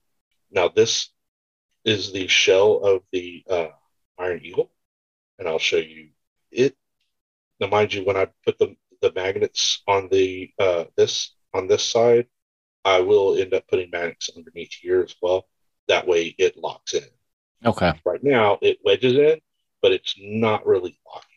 Now 0.51 0.69
this 0.69 1.09
is 1.83 2.13
the 2.13 2.27
shell 2.27 2.77
of 2.83 3.01
the 3.11 3.43
uh, 3.49 3.67
Iron 4.17 4.39
Eagle, 4.43 4.71
and 5.37 5.47
I'll 5.47 5.59
show 5.59 5.77
you 5.77 6.09
it. 6.51 6.75
Now, 7.59 7.67
mind 7.67 7.93
you, 7.93 8.05
when 8.05 8.17
I 8.17 8.27
put 8.45 8.57
the 8.57 8.75
the 9.01 9.11
magnets 9.13 9.81
on 9.87 10.07
the 10.09 10.51
uh, 10.57 10.85
this 10.95 11.35
on 11.53 11.67
this 11.67 11.83
side, 11.83 12.27
I 12.85 13.01
will 13.01 13.35
end 13.37 13.53
up 13.53 13.67
putting 13.67 13.89
magnets 13.91 14.29
underneath 14.35 14.71
here 14.73 15.01
as 15.01 15.13
well. 15.21 15.45
That 15.89 16.07
way, 16.07 16.33
it 16.37 16.55
locks 16.57 16.93
in. 16.93 17.03
Okay. 17.65 17.91
Right 18.05 18.23
now, 18.23 18.57
it 18.61 18.77
wedges 18.85 19.13
in, 19.15 19.39
but 19.81 19.91
it's 19.91 20.15
not 20.17 20.65
really 20.65 20.97
locking. 21.05 21.29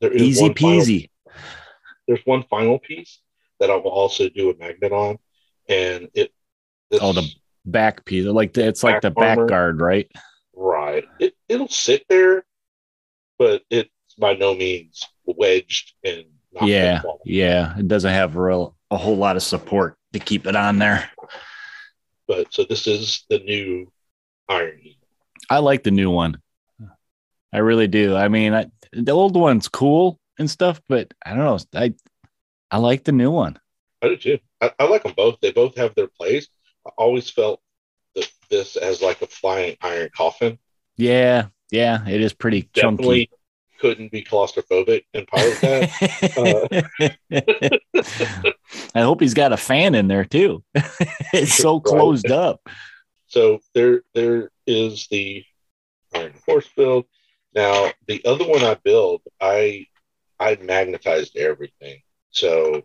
There 0.00 0.12
is 0.12 0.22
Easy 0.22 0.42
one 0.42 0.54
final- 0.54 0.80
peasy. 0.80 1.10
there's 2.06 2.24
one 2.26 2.44
final 2.50 2.78
piece 2.78 3.20
that 3.60 3.70
I 3.70 3.76
will 3.76 3.90
also 3.90 4.28
do 4.28 4.50
a 4.50 4.56
magnet 4.56 4.92
on, 4.92 5.18
and 5.68 6.08
it. 6.14 6.32
Oh, 7.00 7.12
the 7.12 7.28
back 7.64 8.04
piece. 8.04 8.26
Like 8.26 8.52
the, 8.52 8.66
it's 8.66 8.82
like 8.82 9.02
the 9.02 9.10
back 9.10 9.38
guard, 9.48 9.80
right? 9.80 10.10
right. 10.54 11.04
It 11.18 11.34
it'll 11.48 11.68
sit 11.68 12.04
there, 12.08 12.44
but 13.38 13.62
it's 13.70 13.90
by 14.18 14.34
no 14.34 14.54
means 14.54 15.04
wedged 15.24 15.94
and. 16.04 16.24
not 16.52 16.68
Yeah. 16.68 17.02
Yeah. 17.24 17.78
It 17.78 17.88
doesn't 17.88 18.12
have 18.12 18.36
real 18.36 18.76
a 18.90 18.96
whole 18.96 19.16
lot 19.16 19.36
of 19.36 19.42
support 19.42 19.96
to 20.12 20.18
keep 20.18 20.46
it 20.46 20.56
on 20.56 20.78
there. 20.78 21.10
But 22.28 22.52
so 22.52 22.64
this 22.64 22.86
is 22.86 23.24
the 23.30 23.38
new 23.40 23.90
Iron 24.48 24.80
I 25.50 25.58
like 25.58 25.82
the 25.82 25.90
new 25.90 26.10
one. 26.10 26.40
I 27.52 27.58
really 27.58 27.88
do. 27.88 28.16
I 28.16 28.28
mean, 28.28 28.52
I, 28.54 28.66
the 28.92 29.12
old 29.12 29.36
one's 29.36 29.68
cool 29.68 30.18
and 30.38 30.50
stuff, 30.50 30.80
but 30.88 31.12
I 31.24 31.30
don't 31.30 31.38
know. 31.38 31.58
I 31.74 31.94
I 32.70 32.78
like 32.78 33.04
the 33.04 33.12
new 33.12 33.30
one. 33.30 33.58
I 34.02 34.08
do 34.08 34.16
too. 34.16 34.38
I, 34.60 34.72
I 34.78 34.84
like 34.84 35.02
them 35.02 35.14
both. 35.16 35.38
They 35.40 35.52
both 35.52 35.76
have 35.76 35.94
their 35.94 36.08
place. 36.08 36.48
I 36.86 36.90
always 36.98 37.30
felt 37.30 37.60
that 38.14 38.30
this 38.50 38.76
as 38.76 39.02
like 39.02 39.22
a 39.22 39.26
flying 39.26 39.76
iron 39.80 40.10
coffin. 40.16 40.58
Yeah, 40.96 41.46
yeah, 41.70 42.06
it 42.08 42.20
is 42.20 42.32
pretty 42.32 42.68
Definitely 42.74 43.18
chunky. 43.20 43.30
couldn't 43.80 44.10
be 44.12 44.22
claustrophobic 44.22 45.04
and 45.14 45.26
pilot 45.26 45.60
that. 45.60 45.90
I 48.94 49.00
hope 49.00 49.20
he's 49.20 49.34
got 49.34 49.52
a 49.52 49.56
fan 49.56 49.94
in 49.94 50.08
there 50.08 50.24
too. 50.24 50.62
it's 51.32 51.54
so 51.54 51.74
Right. 51.76 51.84
closed 51.84 52.30
up. 52.30 52.68
so 53.26 53.60
there, 53.74 54.02
there 54.14 54.50
is 54.66 55.06
the 55.10 55.44
iron 56.14 56.34
horse 56.46 56.68
build. 56.76 57.04
Now 57.54 57.90
the 58.06 58.24
other 58.24 58.46
one 58.46 58.62
I 58.62 58.74
build, 58.74 59.22
I, 59.40 59.86
I 60.38 60.56
magnetized 60.56 61.36
everything. 61.36 62.00
So, 62.30 62.82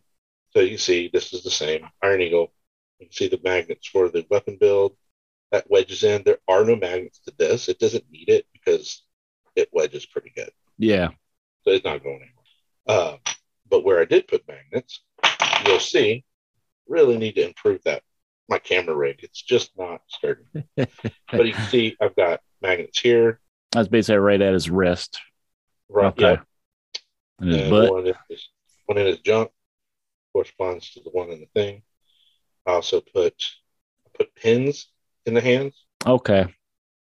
so 0.52 0.60
you 0.60 0.78
see, 0.78 1.10
this 1.12 1.34
is 1.34 1.44
the 1.44 1.52
same 1.52 1.88
Iron 2.02 2.22
Eagle. 2.22 2.52
You 3.00 3.08
can 3.08 3.14
see 3.14 3.28
the 3.28 3.40
magnets 3.44 3.88
for 3.88 4.10
the 4.10 4.26
weapon 4.30 4.58
build. 4.60 4.96
that 5.52 5.70
wedges 5.70 6.04
in. 6.04 6.24
There 6.24 6.38
are 6.48 6.64
no 6.64 6.76
magnets 6.76 7.20
to 7.26 7.34
this. 7.38 7.68
It 7.68 7.80
doesn't 7.80 8.10
need 8.12 8.30
it 8.30 8.46
because 8.54 9.04
it 9.56 9.70
wedges 9.72 10.06
pretty 10.06 10.32
good. 10.36 10.52
Yeah. 10.78 11.10
So 11.64 11.72
it's 11.72 11.86
not 11.86 12.04
going 12.04 12.22
anywhere. 12.22 12.32
Uh, 12.88 13.18
but 13.70 13.84
where 13.84 14.02
I 14.02 14.06
did 14.06 14.28
put 14.28 14.48
magnets, 14.48 15.02
you'll 15.66 15.80
see, 15.80 16.24
really 16.88 17.18
need 17.18 17.36
to 17.36 17.46
improve 17.46 17.82
that. 17.86 18.04
My 18.50 18.60
camera 18.60 18.96
rig, 18.96 19.20
it's 19.24 19.42
just 19.42 19.72
not 19.78 20.02
sturdy. 20.10 20.44
but 20.76 21.46
you 21.46 21.54
can 21.54 21.70
see 21.70 21.96
I've 22.02 22.16
got 22.16 22.42
magnets 22.62 23.00
here. 23.00 23.40
That's 23.72 23.88
basically 23.88 24.18
right 24.18 24.42
at 24.42 24.54
his 24.54 24.70
wrist. 24.70 25.20
Right. 25.88 26.08
Okay. 26.08 26.22
Yeah. 26.32 26.38
And 27.40 27.50
his 27.50 27.62
and 27.62 27.70
butt. 27.70 27.92
one 27.92 28.08
in 28.08 28.14
his, 28.30 28.50
one 28.86 28.98
in 28.98 29.08
his 29.08 29.20
junk 29.20 29.52
corresponds 30.34 30.92
to 30.92 31.02
the 31.02 31.10
one 31.12 31.30
in 31.30 31.40
the 31.40 31.48
thing. 31.62 31.84
I 32.66 32.72
also 32.74 33.02
put 33.02 33.34
I 34.06 34.10
put 34.18 34.34
pins 34.36 34.88
in 35.26 35.34
the 35.34 35.42
hands, 35.42 35.86
Okay. 36.06 36.46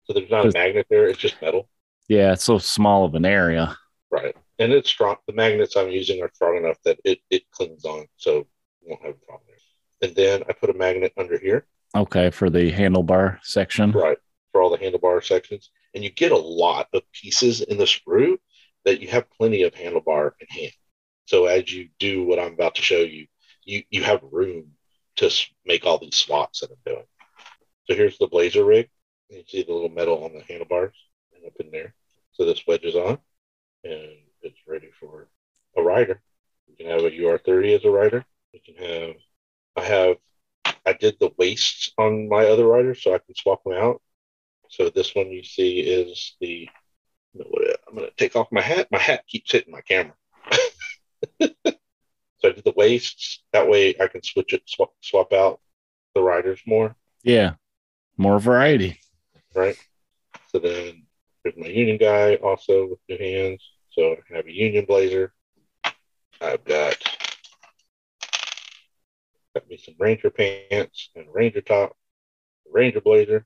so 0.03 0.13
there's 0.13 0.29
not 0.29 0.45
a 0.47 0.51
magnet 0.51 0.87
there. 0.89 1.07
It's 1.07 1.19
just 1.19 1.41
metal, 1.41 1.69
Yeah, 2.07 2.33
it's 2.33 2.43
so 2.43 2.57
small 2.57 3.05
of 3.05 3.15
an 3.15 3.25
area. 3.25 3.77
right? 4.11 4.35
And 4.57 4.73
it's 4.73 4.89
strong. 4.89 5.15
The 5.27 5.33
magnets 5.33 5.75
I'm 5.77 5.89
using 5.89 6.21
are 6.21 6.31
strong 6.33 6.57
enough 6.57 6.77
that 6.85 6.99
it 7.05 7.19
it 7.29 7.49
clings 7.51 7.85
on, 7.85 8.05
so 8.17 8.47
you 8.81 8.89
won't 8.89 9.01
have 9.03 9.15
a 9.15 9.25
problem 9.25 9.47
there. 9.47 10.07
And 10.09 10.15
then 10.15 10.43
I 10.49 10.53
put 10.53 10.69
a 10.69 10.73
magnet 10.73 11.13
under 11.17 11.37
here, 11.37 11.67
Okay, 11.95 12.29
for 12.31 12.49
the 12.49 12.71
handlebar 12.71 13.39
section. 13.43 13.91
right, 13.91 14.17
for 14.51 14.61
all 14.61 14.69
the 14.69 14.77
handlebar 14.77 15.23
sections. 15.23 15.71
And 15.95 16.03
you 16.03 16.09
get 16.11 16.31
a 16.31 16.37
lot 16.37 16.87
of 16.93 17.01
pieces 17.11 17.61
in 17.61 17.77
the 17.77 17.85
sprue 17.85 18.37
that 18.85 19.01
you 19.01 19.07
have 19.09 19.29
plenty 19.31 19.63
of 19.63 19.73
handlebar 19.73 20.31
in 20.39 20.47
hand. 20.49 20.71
So 21.29 21.45
as 21.45 21.71
you 21.71 21.89
do 21.99 22.23
what 22.23 22.39
I'm 22.39 22.53
about 22.53 22.73
to 22.75 22.81
show 22.81 23.01
you, 23.01 23.27
you 23.63 23.83
you 23.91 24.01
have 24.01 24.21
room 24.31 24.71
to 25.17 25.29
make 25.63 25.85
all 25.85 25.99
these 25.99 26.15
slots 26.15 26.61
that 26.61 26.71
I'm 26.71 26.91
doing. 26.91 27.05
So 27.85 27.95
here's 27.95 28.17
the 28.17 28.25
blazer 28.25 28.65
rig. 28.65 28.89
You 29.29 29.43
see 29.47 29.61
the 29.61 29.71
little 29.71 29.89
metal 29.89 30.23
on 30.23 30.33
the 30.33 30.41
handlebars 30.41 30.95
and 31.35 31.45
up 31.45 31.53
in 31.59 31.69
there. 31.69 31.93
So 32.31 32.45
this 32.45 32.65
wedge 32.65 32.83
is 32.83 32.95
on 32.95 33.19
and 33.83 34.09
it's 34.41 34.57
ready 34.67 34.89
for 34.99 35.27
a 35.77 35.83
rider. 35.83 36.19
You 36.67 36.75
can 36.75 36.87
have 36.87 37.03
a 37.03 37.11
UR30 37.11 37.77
as 37.77 37.85
a 37.85 37.91
rider. 37.91 38.25
You 38.51 38.61
can 38.65 38.83
have, 38.83 39.15
I 39.75 39.83
have, 39.83 40.15
I 40.83 40.93
did 40.93 41.17
the 41.19 41.31
waists 41.37 41.91
on 41.99 42.27
my 42.27 42.45
other 42.45 42.65
rider 42.65 42.95
so 42.95 43.13
I 43.13 43.19
can 43.19 43.35
swap 43.35 43.63
them 43.63 43.73
out. 43.73 44.01
So 44.69 44.89
this 44.89 45.13
one 45.13 45.29
you 45.29 45.43
see 45.43 45.81
is 45.81 46.35
the, 46.41 46.67
I'm 47.35 47.95
going 47.95 48.09
to 48.09 48.15
take 48.17 48.35
off 48.35 48.51
my 48.51 48.61
hat. 48.61 48.87
My 48.91 48.97
hat 48.97 49.27
keeps 49.27 49.51
hitting 49.51 49.71
my 49.71 49.81
camera. 49.81 50.15
So 51.41 51.49
I 52.43 52.51
did 52.51 52.63
the 52.63 52.73
waists. 52.75 53.41
That 53.53 53.67
way 53.69 53.95
I 53.99 54.07
can 54.07 54.23
switch 54.23 54.53
it, 54.53 54.63
swap, 54.65 54.91
swap 55.01 55.33
out 55.33 55.59
the 56.15 56.21
riders 56.21 56.61
more, 56.65 56.95
Yeah. 57.23 57.53
More 58.17 58.39
variety. 58.39 58.99
right? 59.55 59.77
So 60.51 60.59
then 60.59 61.05
there's 61.43 61.55
my 61.57 61.67
union 61.67 61.97
guy 61.97 62.35
also 62.35 62.87
with 62.89 62.99
new 63.07 63.17
hands. 63.17 63.63
So 63.91 64.11
I 64.13 64.15
can 64.27 64.35
have 64.35 64.47
a 64.47 64.51
union 64.51 64.85
blazer. 64.85 65.33
I've 66.41 66.63
got 66.65 66.97
got 69.53 69.67
me 69.69 69.77
some 69.77 69.95
ranger 69.99 70.29
pants 70.29 71.09
and 71.15 71.25
ranger 71.33 71.61
top, 71.61 71.95
ranger 72.71 73.01
blazer. 73.01 73.45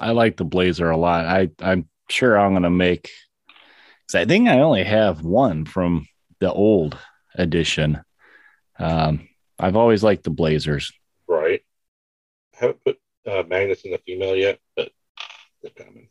I 0.00 0.12
like 0.12 0.36
the 0.36 0.44
blazer 0.44 0.90
a 0.90 0.96
lot. 0.96 1.26
I 1.26 1.50
I'm 1.60 1.88
sure 2.08 2.38
I'm 2.38 2.52
gonna 2.52 2.70
make. 2.70 3.10
Cause 4.10 4.14
I 4.16 4.24
think 4.24 4.48
I 4.48 4.60
only 4.60 4.84
have 4.84 5.22
one 5.22 5.64
from 5.64 6.06
the 6.40 6.52
old 6.52 6.98
edition. 7.36 8.00
Um, 8.78 9.28
I've 9.58 9.76
always 9.76 10.02
liked 10.02 10.24
the 10.24 10.30
blazers. 10.30 10.92
Right. 11.28 11.62
I 12.54 12.56
haven't 12.58 12.84
put 12.84 12.98
uh, 13.26 13.42
magnets 13.48 13.82
in 13.82 13.92
the 13.92 13.98
female 13.98 14.36
yet, 14.36 14.58
but 14.76 14.90
they're 15.62 15.70
coming. 15.72 16.08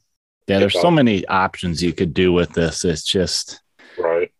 Yeah, 0.48 0.60
there's 0.60 0.80
so 0.80 0.92
many 0.92 1.26
options 1.28 1.82
you 1.82 1.94
could 1.94 2.14
do 2.14 2.34
with 2.34 2.52
this. 2.54 2.84
It's 2.84 3.04
just 3.04 3.62
Right. 3.98 4.32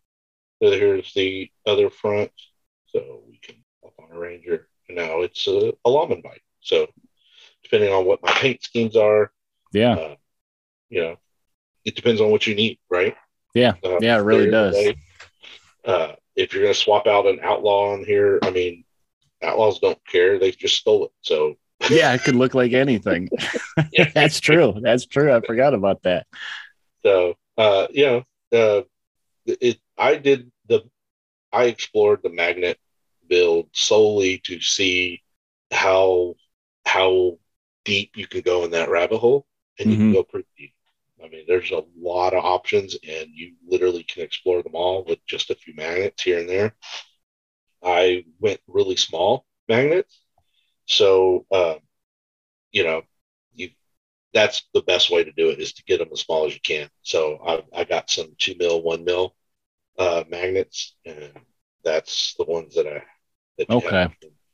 So 0.62 0.72
here's 0.72 1.14
the 1.14 1.50
other 1.66 1.90
front. 1.90 2.32
So 2.88 3.24
we 3.28 3.40
can 3.42 3.56
up 3.86 3.94
on 4.00 4.16
a 4.16 4.20
Ranger. 4.20 4.68
And 4.88 4.98
now 4.98 5.22
it's 5.22 5.48
a, 5.48 5.74
a 5.86 5.90
lawman 5.90 6.22
bike. 6.22 6.44
So 6.60 6.88
depending 7.64 7.94
on 7.94 8.06
what 8.06 8.22
my 8.22 8.32
paint 8.34 8.64
schemes 8.64 8.96
are, 8.96 9.32
yeah, 9.74 9.94
uh, 9.94 10.16
you 10.90 11.02
know, 11.02 11.16
it 11.86 11.96
depends 11.96 12.20
on 12.20 12.30
what 12.30 12.46
you 12.46 12.56
need, 12.56 12.78
right? 12.90 13.16
Yeah. 13.54 13.74
Uh, 13.84 13.98
Yeah, 14.02 14.18
it 14.18 14.24
really 14.24 14.50
there 14.50 14.68
is 14.70 14.76
a 14.76 14.84
does. 14.84 14.96
Uh, 15.86 16.16
if 16.42 16.54
you're 16.54 16.64
going 16.64 16.74
to 16.74 16.80
swap 16.80 17.08
out 17.08 17.28
an 17.28 17.40
outlaw 17.42 17.94
on 17.94 18.04
here, 18.04 18.40
I 18.44 18.50
mean, 18.52 18.84
outlaws 19.42 19.80
don't 19.80 20.00
care. 20.06 20.40
They 20.40 20.52
just 20.52 20.76
stole 20.78 21.06
it. 21.06 21.12
So 21.22 21.56
yeah, 21.90 22.14
it 22.14 22.24
could 22.24 22.36
look 22.36 22.54
like 22.54 22.74
anything. 22.74 23.30
That's 24.14 24.40
true. 24.40 24.76
That's 24.82 25.06
true. 25.06 25.34
I 25.34 25.42
forgot 25.42 25.74
about 25.74 26.04
that. 26.04 26.28
So, 27.04 27.36
uh, 27.58 27.88
you 27.92 28.06
know, 28.06 28.18
uh, 28.58 28.82
it, 29.46 29.80
I 29.98 30.16
did 30.16 30.52
the, 30.68 30.84
I 31.52 31.66
explored 31.66 32.22
the 32.24 32.30
magnet 32.30 32.78
build 33.28 33.70
solely 33.72 34.40
to 34.46 34.60
see 34.60 35.22
how, 35.72 36.36
how 36.86 37.38
deep 37.86 38.12
you 38.16 38.28
can 38.28 38.42
go 38.42 38.64
in 38.66 38.72
that 38.72 38.90
rabbit 38.90 39.18
hole 39.18 39.46
and 39.80 39.90
you 39.90 39.98
can 39.98 40.10
Mhm. 40.12 40.14
go 40.14 40.24
pretty 40.24 40.48
deep. 40.58 40.74
I 41.24 41.30
mean, 41.30 41.46
there's 41.48 41.72
a 41.72 41.84
lot 41.98 42.34
of 42.34 42.44
options 42.44 42.96
and 43.08 43.28
you 43.34 43.54
literally 43.68 44.04
can 44.04 44.24
explore 44.24 44.64
them 44.64 44.76
all 44.76 45.04
with 45.06 45.20
just 45.26 45.50
a 45.50 45.56
few 45.56 45.74
magnets 45.76 46.24
here 46.24 46.40
and 46.40 46.50
there. 46.50 46.76
I 47.84 48.26
went 48.40 48.60
really 48.68 48.96
small 48.96 49.46
magnets. 49.68 50.22
So, 50.86 51.46
uh, 51.52 51.76
you 52.72 52.84
know, 52.84 53.04
you 53.54 53.70
that's 54.34 54.64
the 54.74 54.82
best 54.82 55.10
way 55.12 55.24
to 55.24 55.32
do 55.32 55.50
it 55.50 55.60
is 55.60 55.74
to 55.74 55.84
get 55.84 56.00
them 56.00 56.10
as 56.12 56.22
small 56.22 56.46
as 56.46 56.54
you 56.54 56.62
can. 56.62 56.90
So 57.02 57.40
I, 57.46 57.82
I 57.82 57.84
got 57.84 58.10
some 58.10 58.34
two 58.38 58.56
mil, 58.58 58.82
one 58.82 59.04
mil 59.04 59.36
uh, 59.98 60.24
magnets, 60.30 60.96
and 61.06 61.32
that's 61.84 62.36
the 62.38 62.46
ones 62.46 62.76
that 62.76 62.88
I. 62.88 63.04
That 63.58 63.70
Okay. 63.70 64.08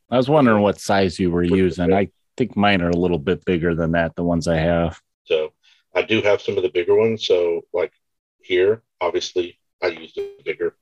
I 0.09 0.17
was 0.17 0.29
wondering 0.29 0.63
what 0.63 0.79
size 0.79 1.19
you 1.19 1.31
were 1.31 1.43
using. 1.43 1.87
big. 1.87 1.95
I 1.95 2.09
think 2.35 2.55
mine 2.55 2.81
are 2.81 2.89
a 2.89 2.95
little 2.95 3.19
bit 3.19 3.45
bigger 3.45 3.75
than 3.75 3.91
that, 3.91 4.15
the 4.15 4.23
ones 4.23 4.47
I 4.47 4.55
have. 4.55 4.99
So 5.25 5.53
I 5.97 6.03
do 6.03 6.21
have 6.21 6.41
some 6.41 6.57
of 6.57 6.63
the 6.63 6.69
bigger 6.69 6.95
ones. 6.95 7.25
So 7.25 7.61
like 7.73 7.91
here, 8.39 8.83
obviously, 9.01 9.59
I 9.81 9.87
used 9.87 10.15
the 10.15 10.29
bigger. 10.45 10.75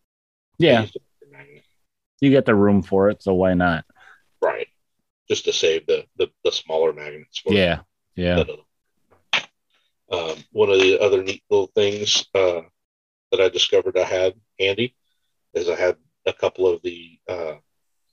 Yeah, 0.58 0.82
bigger 0.82 1.00
you 2.20 2.32
get 2.32 2.46
the 2.46 2.56
room 2.56 2.82
for 2.82 3.10
it, 3.10 3.24
so 3.24 3.34
why 3.34 3.54
not? 3.54 3.86
Right. 4.42 4.68
Just 5.30 5.46
to 5.46 5.54
save 5.54 5.88
the 5.88 6.06
the, 6.18 6.30
the 6.44 6.52
smaller 6.52 6.92
magnets. 6.92 7.40
for 7.40 7.54
Yeah, 7.54 7.80
yeah. 8.16 8.44
Um, 10.12 10.36
one 10.52 10.70
of 10.70 10.80
the 10.80 11.00
other 11.00 11.24
neat 11.24 11.44
little 11.50 11.72
things 11.74 12.26
uh, 12.36 12.62
that 13.32 13.42
I 13.42 13.50
discovered 13.50 13.98
I 13.98 14.04
had 14.04 14.34
handy 14.60 14.96
is 15.54 15.70
I 15.70 15.76
had 15.76 15.96
a 16.26 16.34
couple 16.34 16.68
of 16.68 16.82
the 16.84 17.18
uh, 17.28 17.54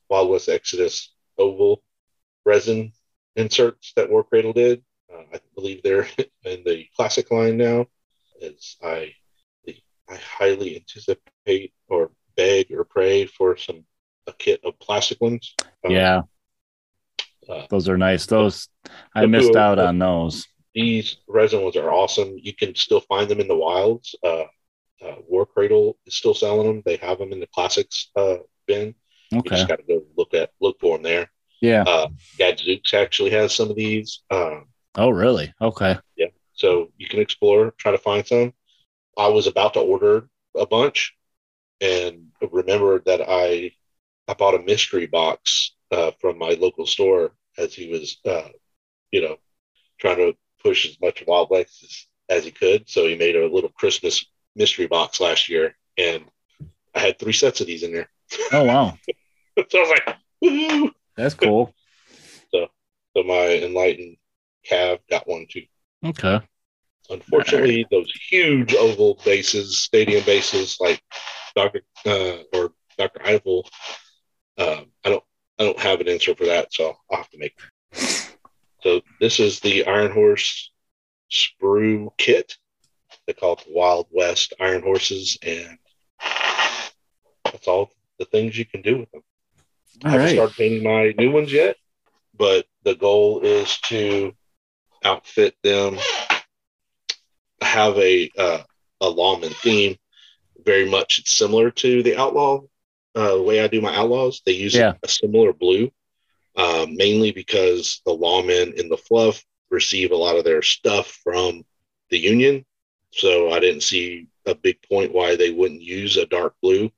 Wild 0.09 0.31
West 0.31 0.49
Exodus 0.49 1.13
oval 1.37 1.83
resin 2.47 2.93
inserts 3.37 3.93
that 3.97 4.09
War 4.09 4.25
Cradle 4.25 4.53
did. 4.53 4.85
Uh, 5.13 5.23
I 5.35 5.41
believe 5.55 5.83
they're 5.83 6.07
in 6.45 6.63
the 6.65 6.87
classic 6.97 7.31
line 7.31 7.57
now. 7.57 7.87
As 8.43 8.77
I, 8.83 9.13
I 9.69 10.17
highly 10.17 10.77
anticipate 10.77 11.73
or 11.89 12.11
beg 12.37 12.71
or 12.73 12.85
pray 12.85 13.27
for 13.27 13.57
some 13.57 13.85
a 14.27 14.33
kit 14.33 14.61
of 14.65 14.79
plastic 14.79 15.21
ones. 15.21 15.55
Um, 15.85 15.91
Yeah, 15.93 16.23
uh, 17.49 17.67
those 17.71 17.89
are 17.89 17.99
nice. 17.99 18.27
Those 18.27 18.69
I 19.15 19.27
missed 19.27 19.57
out 19.57 19.79
on 19.79 19.99
those. 19.99 20.47
these 20.75 21.17
resin 21.29 21.63
ones 21.63 21.77
are 21.77 21.93
awesome. 21.93 22.37
You 22.39 22.55
can 22.55 22.75
still 22.75 23.01
find 23.01 23.29
them 23.29 23.41
in 23.41 23.49
the 23.49 23.57
wilds. 23.57 24.15
Uh, 24.23 24.45
uh, 25.05 25.17
War 25.29 25.45
Cradle 25.47 25.99
is 26.07 26.15
still 26.15 26.35
selling 26.35 26.67
them. 26.67 26.83
They 26.87 26.97
have 26.97 27.19
them 27.19 27.33
in 27.33 27.41
the 27.41 27.49
classics 27.49 28.11
uh, 28.17 28.37
bin. 28.67 28.95
You 29.33 29.39
Okay. 29.41 29.57
just 29.57 29.67
got 29.69 29.79
to 29.79 29.85
go 29.85 30.05
look 30.17 30.35
at 30.35 30.51
look 30.61 30.79
for 30.81 30.97
them 30.97 31.03
there. 31.03 31.31
Yeah. 31.61 31.83
Uh, 31.85 32.09
Gadzooks 32.39 32.95
actually 32.95 33.31
has 33.31 33.55
some 33.55 33.71
of 33.71 33.77
these, 33.77 34.23
um, 34.31 34.67
Oh, 34.95 35.11
really? 35.11 35.53
Okay. 35.61 35.97
Yeah. 36.17 36.27
So 36.55 36.91
you 36.99 37.09
can 37.09 37.21
explore, 37.21 37.73
try 37.79 37.93
to 37.93 37.99
find 37.99 38.27
some. 38.27 38.53
I 39.17 39.29
was 39.29 39.47
about 39.47 39.75
to 39.75 39.81
order 39.81 40.29
a 40.57 40.67
bunch, 40.67 41.15
and 41.81 42.29
remembered 42.51 43.05
that 43.07 43.21
I 43.27 43.73
I 44.29 44.35
bought 44.35 44.55
a 44.55 44.63
mystery 44.63 45.07
box 45.07 45.73
uh, 45.91 46.13
from 46.21 46.39
my 46.39 46.51
local 46.51 46.87
store 46.87 47.33
as 47.59 47.75
he 47.75 47.91
was, 47.91 48.19
uh, 48.25 48.49
you 49.11 49.21
know, 49.21 49.37
trying 49.99 50.17
to 50.17 50.35
push 50.63 50.87
as 50.87 51.01
much 51.01 51.25
Wild 51.27 51.51
West 51.51 51.83
as, 51.83 52.07
as 52.39 52.45
he 52.45 52.51
could. 52.51 52.89
So 52.89 53.07
he 53.07 53.17
made 53.17 53.37
a 53.37 53.47
little 53.53 53.71
Christmas 53.71 54.25
mystery 54.55 54.87
box 54.87 55.21
last 55.21 55.49
year, 55.49 55.77
and 55.99 56.25
I 56.95 57.01
had 57.01 57.19
three 57.19 57.33
sets 57.33 57.61
of 57.61 57.67
these 57.67 57.83
in 57.83 57.93
there. 57.93 58.09
Oh, 58.53 58.65
wow. 58.65 58.97
so 59.69 59.79
I 59.79 59.81
was 59.81 60.01
like, 60.07 60.17
Woo! 60.41 60.91
That's 61.17 61.35
cool. 61.35 61.75
so, 62.55 62.69
So 63.17 63.23
my 63.23 63.59
enlightened 63.63 64.17
Cav 64.69 64.99
got 65.11 65.29
one 65.29 65.47
too. 65.49 65.65
Okay. 66.05 66.41
Unfortunately, 67.11 67.87
those 67.91 68.11
huge 68.31 68.75
oval 68.75 69.19
bases, 69.25 69.79
stadium 69.79 70.25
bases 70.25 70.77
like 70.81 71.03
Doctor 71.55 71.83
uh, 72.07 72.39
or 72.55 72.73
Doctor 72.97 73.21
Eiffel, 73.25 73.69
um, 74.59 74.87
I 75.05 75.11
don't 75.11 75.25
I 75.59 75.65
don't 75.65 75.79
have 75.79 76.01
an 76.01 76.09
answer 76.09 76.35
for 76.35 76.47
that, 76.47 76.73
so 76.73 76.97
I'll 77.11 77.19
have 77.19 77.31
to 77.31 77.39
make. 77.39 77.59
So 78.83 79.01
this 79.21 79.39
is 79.39 79.61
the 79.61 79.87
Iron 79.87 80.11
Horse 80.11 80.73
sprue 81.31 82.11
kit. 82.19 82.57
They 83.27 83.33
call 83.33 83.53
it 83.53 83.65
the 83.65 83.73
Wild 83.73 84.09
West 84.11 84.55
Iron 84.59 84.83
Horses, 84.83 85.39
and 85.41 85.79
that's 87.45 87.69
all 87.69 87.93
the 88.19 88.25
things 88.25 88.59
you 88.59 88.65
can 88.67 88.83
do 88.83 88.99
with 88.99 89.11
them. 89.13 89.23
I 90.05 90.11
haven't 90.11 90.27
right. 90.27 90.35
started 90.35 90.57
painting 90.57 90.83
my 90.83 91.15
new 91.17 91.31
ones 91.31 91.53
yet, 91.53 91.77
but 92.37 92.67
the 92.83 92.97
goal 92.97 93.43
is 93.43 93.79
to 93.83 94.35
outfit 95.05 95.57
them, 95.63 95.99
have 97.61 97.97
a 97.99 98.31
uh, 98.39 98.63
a 99.01 99.09
lawman 99.09 99.53
theme. 99.53 99.97
Very 100.65 100.89
much 100.89 101.19
it's 101.19 101.37
similar 101.37 101.71
to 101.73 102.03
the 102.03 102.17
outlaw 102.17 102.61
uh, 103.15 103.37
the 103.37 103.43
way 103.43 103.61
I 103.63 103.67
do 103.67 103.81
my 103.81 103.95
outlaws. 103.95 104.43
They 104.45 104.53
use 104.53 104.75
Yeah. 104.75 104.95
a 105.03 105.09
similar 105.09 105.53
blue, 105.53 105.93
um, 106.57 106.97
mainly 106.97 107.33
because 107.33 108.01
the 108.07 108.17
lawmen 108.17 108.75
in 108.75 108.89
the 108.89 108.97
fluff 108.97 109.45
receive 109.71 110.13
a 110.13 110.17
lot 110.17 110.37
of 110.37 110.45
their 110.45 110.63
stuff 110.63 111.09
from 111.23 111.65
the 112.11 112.19
union. 112.19 112.65
So 113.13 113.53
I 113.53 113.61
didn't 113.61 113.83
see 113.83 114.29
a 114.47 114.55
big 114.55 114.79
point 114.89 115.13
why 115.13 115.37
they 115.37 115.51
wouldn't 115.51 115.83
use 115.83 116.17
a 116.17 116.27
dark 116.27 116.55
blue. 116.63 116.91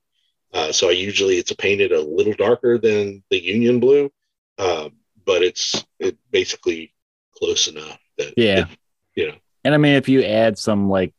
Uh, 0.53 0.71
so 0.71 0.89
I 0.89 0.93
usually 0.93 1.39
it's 1.39 1.53
painted 1.53 1.93
a 1.93 2.01
little 2.01 2.35
darker 2.35 2.79
than 2.79 3.25
the 3.31 3.43
union 3.43 3.81
blue, 3.81 4.13
um, 4.59 4.93
but 5.27 5.43
it's 5.43 5.85
it 5.99 6.17
basically 6.31 6.94
close 7.39 7.69
enough 7.69 7.99
that 8.19 8.35
Yeah. 8.37 8.61
it- 8.61 8.79
you 9.17 9.29
know 9.29 9.35
And 9.65 9.75
I 9.75 9.77
mean, 9.79 9.95
if 9.95 10.09
you 10.09 10.23
add 10.23 10.59
some 10.59 10.89
like 10.91 11.15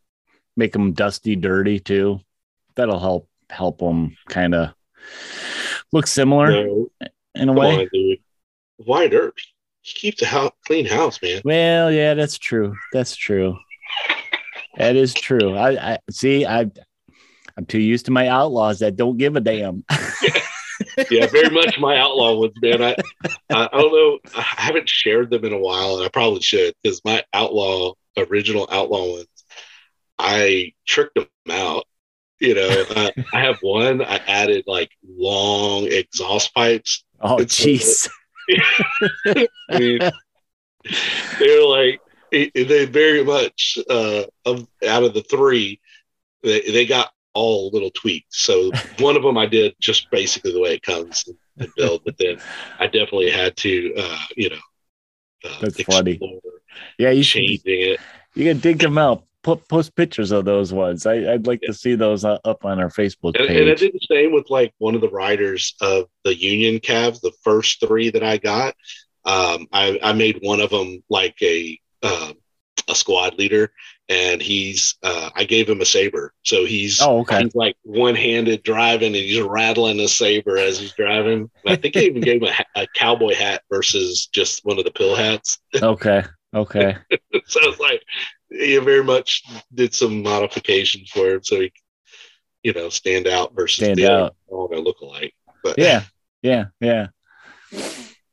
make 0.57 0.71
them 0.73 0.93
dusty, 0.93 1.35
dirty 1.35 1.79
too, 1.79 2.19
that'll 2.75 2.99
help 2.99 3.27
help 3.49 3.79
them 3.79 4.15
kind 4.27 4.53
of 4.55 4.73
look 5.91 6.07
similar 6.07 6.51
no, 6.51 6.87
in 7.35 7.49
a 7.49 7.53
way. 7.53 7.79
on, 7.83 7.89
dude. 7.93 8.19
Wyatt 8.79 9.13
Earp, 9.13 9.35
he 9.81 9.93
keeps 9.99 10.21
a 10.21 10.25
house, 10.25 10.51
clean 10.65 10.85
house, 10.85 11.21
man. 11.21 11.41
Well, 11.45 11.91
yeah, 11.91 12.13
that's 12.15 12.37
true. 12.37 12.75
That's 12.91 13.15
true. 13.15 13.57
That 14.77 14.95
is 14.95 15.13
true. 15.13 15.55
I, 15.55 15.93
I 15.93 15.99
see. 16.11 16.45
I 16.45 16.69
I'm 17.57 17.65
too 17.65 17.79
used 17.79 18.05
to 18.07 18.11
my 18.11 18.27
outlaws 18.27 18.79
that 18.79 18.95
don't 18.97 19.17
give 19.17 19.35
a 19.37 19.39
damn. 19.39 19.85
yeah, 21.11 21.27
very 21.27 21.49
much 21.49 21.79
my 21.79 21.97
outlaw 21.97 22.35
ones, 22.35 22.53
man. 22.61 22.81
I, 22.81 22.95
I 23.49 23.67
don't 23.71 23.91
know. 23.93 24.19
I 24.35 24.41
haven't 24.41 24.89
shared 24.89 25.29
them 25.29 25.45
in 25.45 25.53
a 25.53 25.57
while, 25.59 25.97
and 25.97 26.05
I 26.05 26.09
probably 26.09 26.41
should 26.41 26.73
because 26.81 27.01
my 27.05 27.23
outlaw 27.33 27.93
original 28.17 28.67
outlaw 28.71 29.13
ones, 29.15 29.27
I 30.17 30.73
tricked 30.87 31.15
them 31.15 31.27
out. 31.49 31.85
You 32.39 32.55
know, 32.55 32.83
I, 32.95 33.11
I 33.33 33.39
have 33.41 33.57
one. 33.61 34.01
I 34.01 34.17
added 34.27 34.65
like 34.67 34.91
long 35.07 35.85
exhaust 35.87 36.53
pipes. 36.53 37.03
Oh, 37.21 37.37
jeez. 37.37 38.09
I 39.27 39.47
mean, 39.79 39.99
they're 41.39 41.65
like 41.65 42.01
it- 42.31 42.67
they 42.67 42.85
very 42.85 43.23
much 43.23 43.77
uh, 43.89 44.23
of 44.45 44.67
out 44.87 45.03
of 45.03 45.13
the 45.13 45.21
three, 45.23 45.79
they, 46.43 46.61
they 46.61 46.85
got 46.85 47.09
all 47.35 47.69
little 47.71 47.91
tweaks. 47.91 48.43
So 48.43 48.71
one 48.99 49.15
of 49.15 49.21
them 49.21 49.37
I 49.37 49.45
did 49.45 49.75
just 49.79 50.09
basically 50.09 50.53
the 50.53 50.61
way 50.61 50.73
it 50.73 50.81
comes 50.81 51.25
and 51.57 51.69
build, 51.75 52.01
but 52.03 52.17
then 52.17 52.39
I 52.79 52.85
definitely 52.85 53.29
had 53.29 53.55
to, 53.57 53.93
uh, 53.95 54.19
you 54.35 54.49
know, 54.49 54.55
uh, 55.45 55.57
That's 55.61 55.81
funny. 55.83 56.19
Yeah, 56.97 57.11
you 57.11 57.23
should. 57.23 57.43
it. 57.43 57.99
You 58.33 58.45
can 58.45 58.59
dig 58.59 58.79
them 58.79 58.97
out. 58.97 59.23
Put 59.43 59.67
post 59.67 59.95
pictures 59.95 60.31
of 60.31 60.43
those 60.43 60.73
ones. 60.73 61.05
I, 61.05 61.33
I'd 61.33 61.45
like 61.45 61.61
to 61.61 61.73
see 61.73 61.93
those 61.93 62.25
uh, 62.25 62.39
up 62.45 62.65
on 62.65 62.79
our 62.79 62.89
Facebook 62.89 63.39
And, 63.39 63.47
and 63.47 63.69
I 63.69 63.75
did 63.75 63.93
the 63.93 64.07
same 64.09 64.33
with 64.33 64.49
like 64.49 64.73
one 64.79 64.95
of 64.95 65.01
the 65.01 65.09
riders 65.09 65.75
of 65.81 66.05
the 66.23 66.35
Union 66.35 66.79
Cavs, 66.79 67.21
the 67.21 67.31
first 67.43 67.79
three 67.79 68.09
that 68.09 68.23
I 68.23 68.37
got. 68.37 68.73
Um, 69.23 69.67
I, 69.71 69.99
I 70.01 70.13
made 70.13 70.39
one 70.41 70.61
of 70.61 70.71
them 70.71 71.03
like 71.09 71.35
a 71.43 71.79
um, 72.01 72.33
a 72.89 72.95
squad 72.95 73.37
leader, 73.37 73.71
and 74.09 74.41
he's 74.41 74.95
uh, 75.03 75.29
I 75.35 75.43
gave 75.45 75.67
him 75.69 75.81
a 75.81 75.85
saber, 75.85 76.33
so 76.43 76.65
he's 76.65 77.01
Oh, 77.01 77.19
okay. 77.21 77.43
he's 77.43 77.55
like 77.55 77.75
one 77.83 78.15
handed 78.15 78.63
driving, 78.63 79.07
and 79.07 79.15
he's 79.15 79.41
rattling 79.41 79.99
a 79.99 80.07
saber 80.07 80.57
as 80.57 80.77
he's 80.79 80.93
driving. 80.93 81.49
I 81.65 81.75
think 81.75 81.97
I 81.97 82.01
even 82.01 82.21
gave 82.21 82.41
him 82.43 82.49
a, 82.75 82.81
a 82.81 82.87
cowboy 82.95 83.33
hat 83.33 83.63
versus 83.71 84.27
just 84.27 84.63
one 84.65 84.77
of 84.77 84.85
the 84.85 84.91
pill 84.91 85.15
hats. 85.15 85.57
Okay. 85.81 86.23
Okay. 86.53 86.95
so 87.47 87.59
it's 87.63 87.79
like 87.79 88.01
you 88.51 88.79
very 88.81 89.03
much 89.03 89.43
did 89.73 89.93
some 89.93 90.21
modifications 90.23 91.09
for 91.09 91.27
him, 91.31 91.43
so 91.43 91.59
he, 91.59 91.73
you 92.63 92.73
know, 92.73 92.89
stand 92.89 93.27
out 93.27 93.53
versus 93.55 93.83
Stand 93.83 93.97
the 93.99 94.09
out. 94.11 94.35
all 94.47 94.67
they 94.67 94.77
look 94.79 94.99
alike. 95.01 95.33
But 95.63 95.77
Yeah. 95.77 96.03
Yeah. 96.41 96.65
Yeah. 96.79 97.07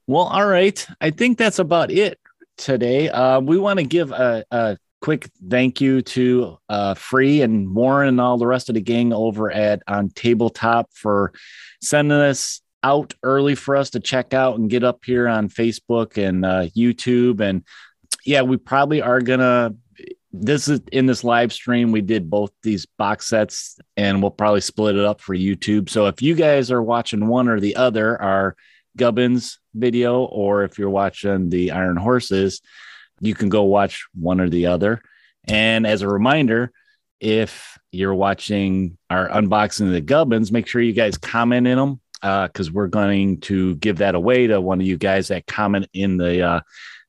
Well, 0.07 0.25
all 0.25 0.47
right. 0.47 0.87
I 1.01 1.11
think 1.11 1.39
that's 1.39 1.59
about 1.59 1.91
it 1.91 2.19
today. 2.59 3.09
Uh, 3.09 3.41
we 3.41 3.59
want 3.59 3.79
to 3.79 3.85
give 3.85 4.13
a, 4.13 4.45
a 4.51 4.77
quick 5.03 5.29
thank 5.51 5.81
you 5.81 6.01
to 6.01 6.57
uh, 6.69 6.95
Free 6.95 7.43
and 7.43 7.75
Warren 7.75 8.09
and 8.09 8.21
all 8.21 8.39
the 8.39 8.47
rest 8.47 8.71
of 8.71 8.77
the 8.77 8.81
gang 8.81 9.13
over 9.13 9.51
at 9.51 9.83
on 9.87 10.09
Tabletop 10.11 10.91
for 10.95 11.33
sending 11.83 12.17
us 12.17 12.63
out 12.85 13.13
early 13.23 13.55
for 13.55 13.77
us 13.77 13.91
to 13.91 14.01
check 14.01 14.33
out 14.33 14.59
and 14.59 14.71
get 14.71 14.85
up 14.85 15.05
here 15.05 15.29
on 15.29 15.49
Facebook 15.49 16.17
and 16.17 16.47
uh, 16.47 16.67
YouTube. 16.77 17.41
And 17.41 17.65
yeah, 18.25 18.43
we 18.43 18.57
probably 18.57 19.03
are 19.03 19.21
gonna. 19.21 19.75
This 20.35 20.67
is 20.67 20.81
in 20.93 21.05
this 21.05 21.25
live 21.25 21.53
stream. 21.53 21.93
We 21.93 22.01
did 22.01 22.31
both 22.31 22.53
these 22.63 22.87
box 22.87 23.27
sets, 23.27 23.79
and 23.99 24.23
we'll 24.23 24.31
probably 24.31 24.63
split 24.63 24.97
it 24.97 25.05
up 25.05 25.21
for 25.21 25.35
YouTube. 25.37 25.91
So 25.91 26.07
if 26.07 26.23
you 26.23 26.35
guys 26.35 26.71
are 26.71 26.83
watching 26.83 27.27
one 27.27 27.49
or 27.49 27.61
the 27.61 27.77
other, 27.77 28.21
our 28.23 28.57
Gubbins 28.97 29.59
video, 29.75 30.25
or 30.25 30.65
if 30.65 30.79
you're 30.79 30.89
watching 30.89 31.51
the 31.51 31.73
Iron 31.73 31.99
Horses, 31.99 32.63
you 33.23 33.35
can 33.35 33.49
go 33.49 33.63
watch 33.63 34.07
one 34.15 34.41
or 34.41 34.51
the 34.51 34.67
other. 34.67 35.01
And 35.45 35.87
as 35.87 36.03
a 36.03 36.09
reminder, 36.09 36.73
if 37.21 37.79
you're 37.93 38.15
watching 38.15 38.99
our 39.09 39.29
unboxing 39.29 39.87
of 39.87 39.93
the 39.93 40.01
Gubbins, 40.01 40.53
make 40.53 40.67
sure 40.67 40.83
you 40.83 40.93
guys 40.93 41.17
comment 41.17 41.67
in 41.67 41.79
them 41.79 42.01
because 42.21 42.71
we're 42.71 42.89
going 42.89 43.41
to 43.41 43.77
give 43.77 43.99
that 43.99 44.15
away 44.15 44.49
to 44.49 44.61
one 44.61 44.81
of 44.81 44.87
you 44.87 44.99
guys 44.99 45.29
that 45.29 45.47
comment 45.47 45.89
in 45.93 46.17
the 46.17 46.43
uh, 46.43 46.61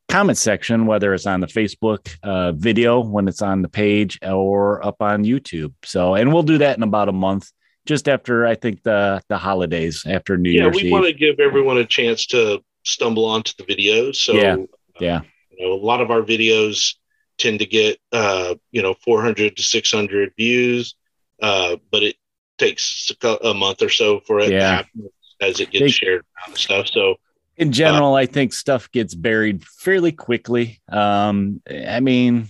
comment 0.08 0.38
section, 0.38 0.86
whether 0.86 1.14
it's 1.14 1.26
on 1.26 1.40
the 1.40 1.48
Facebook 1.48 2.16
uh, 2.24 2.52
video 2.52 3.00
when 3.00 3.28
it's 3.28 3.42
on 3.42 3.64
the 3.64 3.70
page 3.70 4.20
or 4.24 4.86
up 4.86 5.02
on 5.02 5.24
YouTube. 5.24 5.74
So, 5.84 6.14
and 6.14 6.32
we'll 6.32 6.44
do 6.44 6.60
that 6.60 6.78
in 6.78 6.84
about 6.84 7.10
a 7.10 7.14
month, 7.14 7.52
just 7.86 8.08
after 8.08 8.46
I 8.46 8.56
think 8.56 8.84
the 8.84 9.22
the 9.30 9.38
holidays 9.38 10.04
after 10.08 10.38
New 10.38 10.52
yeah, 10.52 10.64
Year's 10.64 10.78
Yeah, 10.78 10.84
we 10.84 10.92
want 10.92 11.06
to 11.06 11.14
give 11.14 11.40
everyone 11.40 11.78
a 11.78 11.86
chance 11.86 12.28
to 12.28 12.64
stumble 12.84 13.26
onto 13.26 13.54
the 13.58 13.64
videos. 13.64 14.18
So 14.18 14.34
Yeah. 14.34 14.58
Yeah. 15.00 15.22
You 15.64 15.70
know, 15.70 15.76
a 15.76 15.84
lot 15.86 16.02
of 16.02 16.12
our 16.12 16.22
videos 16.22 16.96
tend 17.38 17.60
to 17.60 17.66
get 17.66 17.98
uh, 18.12 18.56
you 18.72 18.82
know 18.82 18.94
400 19.04 19.56
to 19.58 19.64
600 19.64 20.34
views, 20.38 20.96
uh, 21.42 21.78
but 21.92 22.04
it 22.04 22.16
takes 22.58 23.12
a 23.24 23.54
month 23.54 23.82
or 23.82 23.90
so 23.90 24.20
for 24.22 24.40
it 24.40 24.48
to 24.50 24.54
Yeah. 24.54 24.76
happen 24.78 25.10
as 25.42 25.60
it 25.60 25.72
gets 25.72 25.82
They- 25.84 25.90
shared 25.90 26.24
around 26.48 26.58
stuff. 26.58 26.88
So 26.88 27.16
in 27.58 27.72
general, 27.72 28.16
I 28.16 28.26
think 28.26 28.54
stuff 28.54 28.92
gets 28.92 29.16
buried 29.16 29.64
fairly 29.64 30.12
quickly. 30.12 30.82
Um, 30.92 31.62
I 31.70 32.00
mean, 32.00 32.50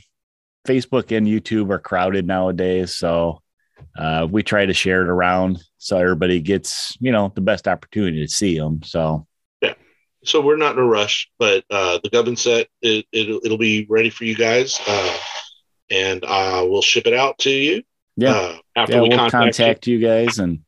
Facebook 0.67 1.15
and 1.15 1.27
YouTube 1.27 1.69
are 1.71 1.79
crowded 1.79 2.25
nowadays, 2.25 2.95
so 2.95 3.41
uh, 3.97 4.27
we 4.29 4.43
try 4.43 4.65
to 4.65 4.73
share 4.73 5.01
it 5.01 5.07
around 5.09 5.59
so 5.77 5.97
everybody 5.97 6.39
gets 6.39 6.97
you 6.99 7.11
know 7.11 7.31
the 7.35 7.41
best 7.41 7.67
opportunity 7.67 8.25
to 8.25 8.31
see 8.31 8.57
them. 8.57 8.81
So 8.83 9.27
so 10.23 10.41
we're 10.41 10.57
not 10.57 10.73
in 10.73 10.79
a 10.79 10.85
rush, 10.85 11.29
but 11.39 11.63
uh, 11.69 11.99
the 12.03 12.09
Gubbin 12.09 12.37
set 12.37 12.67
it, 12.81 13.05
it'll, 13.11 13.39
it'll 13.43 13.57
be 13.57 13.85
ready 13.89 14.09
for 14.09 14.25
you 14.25 14.35
guys, 14.35 14.79
uh, 14.87 15.17
and 15.89 16.23
uh, 16.23 16.65
we'll 16.67 16.81
ship 16.81 17.07
it 17.07 17.13
out 17.13 17.37
to 17.39 17.49
you. 17.49 17.83
Yeah. 18.15 18.31
uh, 18.31 18.57
after 18.75 18.95
yeah, 18.95 19.01
we 19.01 19.09
we'll 19.09 19.17
contact, 19.17 19.57
contact, 19.57 19.87
you 19.87 19.99
guys 19.99 20.39
and 20.39 20.59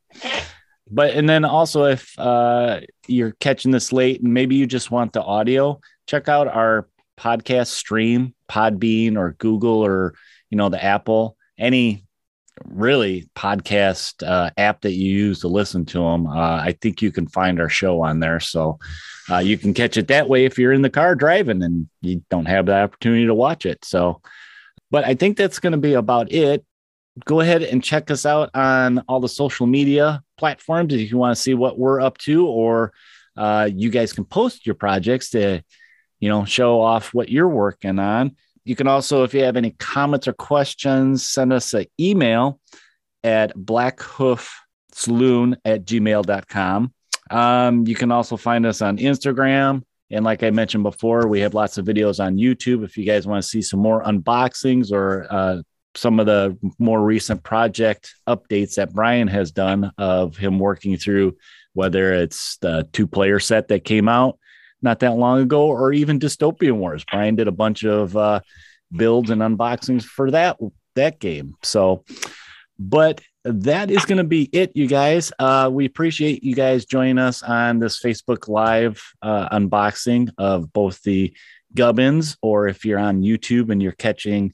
but 0.90 1.14
and 1.14 1.28
then 1.28 1.46
also 1.46 1.86
if 1.86 2.18
uh 2.18 2.82
you're 3.08 3.32
catching 3.40 3.72
this 3.72 3.92
late 3.92 4.22
and 4.22 4.34
maybe 4.34 4.56
you 4.56 4.66
just 4.68 4.92
want 4.92 5.14
the 5.14 5.22
audio 5.22 5.80
check 6.08 6.30
out 6.30 6.48
our 6.48 6.88
podcast 7.18 7.68
stream 7.68 8.34
podbean 8.50 9.18
or 9.18 9.34
google 9.40 9.86
or 9.86 10.14
you 10.50 10.58
know 10.58 10.70
the 10.70 10.84
apple 10.84 11.38
any 11.58 12.05
really 12.64 13.28
podcast 13.36 14.26
uh, 14.26 14.50
app 14.58 14.82
that 14.82 14.94
you 14.94 15.12
use 15.12 15.40
to 15.42 15.48
listen 15.48 15.86
to 15.86 16.00
them 16.00 16.28
uh, 16.28 16.58
i 16.58 16.76
think 16.82 17.02
you 17.02 17.12
can 17.12 17.28
find 17.28 17.60
our 17.60 17.70
show 17.70 18.02
on 18.02 18.20
there. 18.20 18.40
So 18.40 18.80
uh, 19.30 19.40
you 19.40 19.58
can 19.58 19.74
catch 19.74 19.98
it 19.98 20.08
that 20.10 20.30
way 20.30 20.46
if 20.46 20.58
you're 20.58 20.74
in 20.74 20.84
the 20.84 20.90
car 20.90 21.16
driving 21.16 21.64
and 21.64 21.90
you 22.02 22.24
don't 22.30 22.46
have 22.46 22.68
the 22.68 22.76
opportunity 22.76 23.26
to 23.26 23.34
watch 23.34 23.66
it. 23.66 23.84
So 23.84 24.22
but 24.92 25.04
i 25.04 25.16
think 25.16 25.36
that's 25.36 25.60
going 25.60 25.72
to 25.72 25.78
be 25.80 25.94
about 25.94 26.32
it. 26.32 26.64
Go 27.24 27.40
ahead 27.40 27.64
and 27.64 27.84
check 27.84 28.12
us 28.12 28.26
out 28.26 28.50
on 28.54 29.00
all 29.08 29.20
the 29.20 29.30
social 29.30 29.68
media 29.68 30.22
platforms 30.38 30.94
if 30.94 31.10
you 31.10 31.18
want 31.18 31.36
to 31.36 31.42
see 31.42 31.54
what 31.54 31.80
we're 31.80 32.02
up 32.02 32.18
to 32.20 32.46
or 32.46 32.92
uh, 33.38 33.70
you 33.74 33.90
guys 33.90 34.14
can 34.14 34.26
post 34.26 34.66
your 34.66 34.76
projects 34.76 35.32
to 35.32 35.64
you 36.20 36.30
know 36.30 36.46
show 36.46 36.82
off 36.82 37.14
what 37.14 37.30
you're 37.30 37.50
working 37.50 38.00
on 38.00 38.36
you 38.66 38.76
can 38.76 38.88
also 38.88 39.24
if 39.24 39.34
you 39.34 39.44
have 39.44 39.56
any 39.56 39.72
comments 39.72 40.28
or 40.28 40.34
questions 40.34 41.28
send 41.28 41.54
us 41.54 41.74
an 41.74 41.86
email 42.00 42.60
at 43.24 43.56
blackhoofsaloon 43.56 45.56
at 45.64 45.86
gmail.com 45.86 46.94
um, 47.32 47.88
you 47.88 47.96
can 47.96 48.12
also 48.12 48.38
find 48.38 48.66
us 48.66 48.82
on 48.82 48.98
instagram 48.98 49.82
And 50.12 50.24
like 50.24 50.44
I 50.44 50.52
mentioned 50.52 50.84
before, 50.84 51.28
we 51.28 51.40
have 51.40 51.56
lots 51.56 51.78
of 51.78 51.86
videos 51.86 52.24
on 52.24 52.38
YouTube. 52.38 52.84
If 52.84 52.96
you 52.96 53.06
guys 53.06 53.26
want 53.26 53.44
to 53.44 53.50
see 53.50 53.62
some 53.62 53.80
more 53.80 54.04
unboxings 54.04 54.92
or 54.92 55.26
uh, 55.30 55.62
some 55.96 56.20
of 56.20 56.26
the 56.26 56.58
more 56.78 57.02
recent 57.02 57.44
project 57.44 58.14
updates 58.28 58.76
that 58.76 58.94
Brian 58.94 59.28
has 59.28 59.52
done 59.52 59.92
of 59.98 60.38
him 60.38 60.60
working 60.60 60.98
through 60.98 61.38
whether 61.74 62.14
it's 62.14 62.58
the 62.58 62.88
two 62.94 63.08
player 63.08 63.40
set 63.40 63.68
that 63.68 63.84
came 63.84 64.08
out 64.08 64.38
not 64.86 65.00
that 65.00 65.16
long 65.16 65.42
ago 65.42 65.68
or 65.68 65.92
even 65.92 66.20
Dystopian 66.20 66.78
Wars. 66.78 67.04
Brian 67.12 67.36
did 67.36 67.50
a 67.50 67.52
bunch 67.52 67.84
of 67.84 68.16
uh, 68.16 68.40
builds 68.96 69.30
and 69.30 69.42
unboxings 69.42 70.04
for 70.04 70.32
that 70.32 70.58
that 70.96 71.20
game. 71.20 71.56
So, 71.62 72.06
but 72.80 73.20
that 73.44 73.92
is 73.92 74.06
going 74.06 74.18
to 74.18 74.24
be 74.24 74.50
it, 74.54 74.72
you 74.76 74.88
guys. 74.88 75.34
Uh, 75.38 75.70
we 75.72 75.86
appreciate 75.86 76.44
you 76.44 76.56
guys 76.56 76.86
joining 76.86 77.20
us 77.20 77.44
on 77.44 77.80
this 77.80 78.02
Facebook 78.02 78.48
Live 78.48 79.04
uh, 79.22 79.50
unboxing 79.50 80.30
of 80.38 80.72
both 80.72 81.02
the 81.04 81.34
Gubbins, 81.74 82.38
or 82.42 82.68
if 82.68 82.86
you're 82.86 83.00
on 83.00 83.22
YouTube 83.22 83.70
and 83.70 83.84
you're 83.84 83.92
catching 83.92 84.54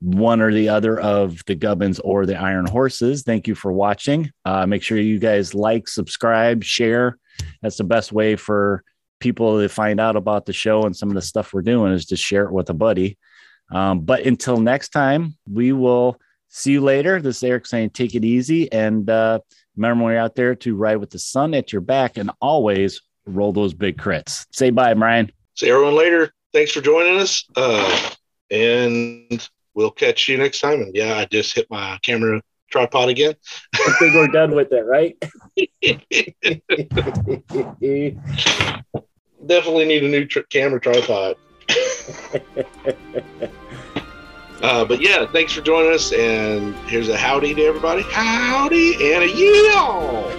one 0.00 0.40
or 0.40 0.52
the 0.52 0.70
other 0.70 0.98
of 0.98 1.44
the 1.46 1.54
Gubbins 1.54 1.98
or 1.98 2.24
the 2.24 2.36
Iron 2.36 2.66
Horses. 2.66 3.22
Thank 3.22 3.46
you 3.46 3.54
for 3.54 3.72
watching. 3.72 4.32
Uh, 4.44 4.66
make 4.66 4.82
sure 4.82 4.98
you 4.98 5.18
guys 5.18 5.54
like, 5.54 5.88
subscribe, 5.88 6.64
share. 6.64 7.18
That's 7.60 7.76
the 7.76 7.84
best 7.84 8.12
way 8.12 8.36
for 8.36 8.82
people 9.20 9.60
to 9.60 9.68
find 9.68 10.00
out 10.00 10.16
about 10.16 10.46
the 10.46 10.52
show 10.52 10.82
and 10.82 10.96
some 10.96 11.08
of 11.08 11.14
the 11.14 11.22
stuff 11.22 11.52
we're 11.52 11.62
doing 11.62 11.92
is 11.92 12.06
to 12.06 12.16
share 12.16 12.44
it 12.44 12.52
with 12.52 12.70
a 12.70 12.74
buddy. 12.74 13.18
Um, 13.70 14.00
but 14.00 14.26
until 14.26 14.58
next 14.58 14.88
time, 14.88 15.36
we 15.48 15.72
will 15.72 16.18
see 16.48 16.72
you 16.72 16.80
later. 16.80 17.22
This 17.22 17.36
is 17.36 17.44
Eric 17.44 17.66
saying, 17.66 17.90
take 17.90 18.14
it 18.14 18.24
easy. 18.24 18.70
And 18.72 19.08
uh, 19.08 19.40
remember 19.76 20.04
when 20.04 20.12
you're 20.14 20.22
out 20.22 20.34
there 20.34 20.54
to 20.56 20.74
ride 20.74 20.96
with 20.96 21.10
the 21.10 21.18
sun 21.18 21.54
at 21.54 21.72
your 21.72 21.82
back 21.82 22.16
and 22.16 22.30
always 22.40 23.00
roll 23.26 23.52
those 23.52 23.74
big 23.74 23.96
crits. 23.96 24.46
Say 24.52 24.70
bye, 24.70 24.94
Brian. 24.94 25.30
See 25.54 25.70
everyone 25.70 25.94
later. 25.94 26.32
Thanks 26.52 26.72
for 26.72 26.80
joining 26.80 27.20
us. 27.20 27.44
Uh, 27.56 28.10
and 28.50 29.48
we'll 29.74 29.92
catch 29.92 30.28
you 30.28 30.36
next 30.36 30.60
time. 30.60 30.80
And 30.80 30.94
yeah, 30.94 31.16
I 31.16 31.26
just 31.26 31.54
hit 31.54 31.66
my 31.70 31.98
camera 32.02 32.42
tripod 32.70 33.08
again. 33.08 33.34
I 33.74 33.94
think 33.98 34.14
we're 34.14 34.28
done 34.28 34.54
with 34.54 34.72
it, 34.72 34.84
right? 34.84 35.16
Definitely 39.46 39.86
need 39.86 40.04
a 40.04 40.08
new 40.08 40.24
tr- 40.26 40.40
camera 40.40 40.80
tripod. 40.80 41.36
Uh, 44.62 44.84
but 44.84 45.00
yeah, 45.00 45.26
thanks 45.26 45.54
for 45.54 45.62
joining 45.62 45.92
us. 45.92 46.12
And 46.12 46.74
here's 46.86 47.08
a 47.08 47.16
howdy 47.16 47.54
to 47.54 47.62
everybody. 47.64 48.02
Howdy 48.02 49.14
and 49.14 49.24
a 49.24 49.30
yell. 49.30 50.30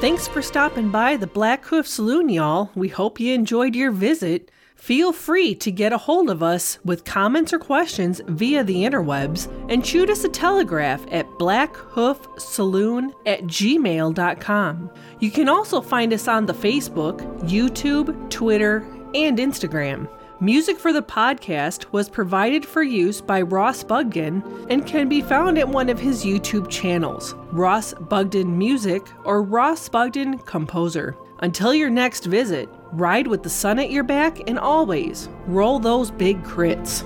Thanks 0.00 0.26
for 0.26 0.40
stopping 0.40 0.90
by 0.90 1.16
the 1.16 1.26
Blackhoof 1.26 1.86
Saloon, 1.86 2.30
y'all. 2.30 2.70
We 2.74 2.88
hope 2.88 3.20
you 3.20 3.34
enjoyed 3.34 3.76
your 3.76 3.90
visit. 3.90 4.50
Feel 4.80 5.12
free 5.12 5.54
to 5.56 5.70
get 5.70 5.92
a 5.92 5.98
hold 5.98 6.30
of 6.30 6.42
us 6.42 6.78
with 6.86 7.04
comments 7.04 7.52
or 7.52 7.58
questions 7.58 8.22
via 8.26 8.64
the 8.64 8.76
interwebs 8.76 9.46
and 9.70 9.86
shoot 9.86 10.08
us 10.08 10.24
a 10.24 10.28
telegraph 10.30 11.04
at 11.10 11.28
blackhoofsaloon 11.38 13.12
at 13.26 13.42
gmail.com. 13.42 14.90
You 15.20 15.30
can 15.30 15.50
also 15.50 15.82
find 15.82 16.14
us 16.14 16.26
on 16.28 16.46
the 16.46 16.54
Facebook, 16.54 17.20
YouTube, 17.42 18.30
Twitter, 18.30 18.78
and 19.14 19.36
Instagram. 19.36 20.08
Music 20.40 20.78
for 20.78 20.94
the 20.94 21.02
podcast 21.02 21.84
was 21.92 22.08
provided 22.08 22.64
for 22.64 22.82
use 22.82 23.20
by 23.20 23.42
Ross 23.42 23.84
Bugden 23.84 24.42
and 24.70 24.86
can 24.86 25.10
be 25.10 25.20
found 25.20 25.58
at 25.58 25.68
one 25.68 25.90
of 25.90 26.00
his 26.00 26.24
YouTube 26.24 26.70
channels, 26.70 27.34
Ross 27.52 27.92
Bugden 27.92 28.56
Music 28.56 29.06
or 29.24 29.42
Ross 29.42 29.90
Bugden 29.90 30.38
Composer. 30.38 31.14
Until 31.40 31.74
your 31.74 31.90
next 31.90 32.24
visit, 32.24 32.70
ride 32.92 33.26
with 33.26 33.42
the 33.42 33.50
sun 33.50 33.78
at 33.78 33.90
your 33.90 34.04
back 34.04 34.48
and 34.48 34.58
always 34.58 35.28
roll 35.46 35.78
those 35.78 36.10
big 36.10 36.42
crits. 36.42 37.04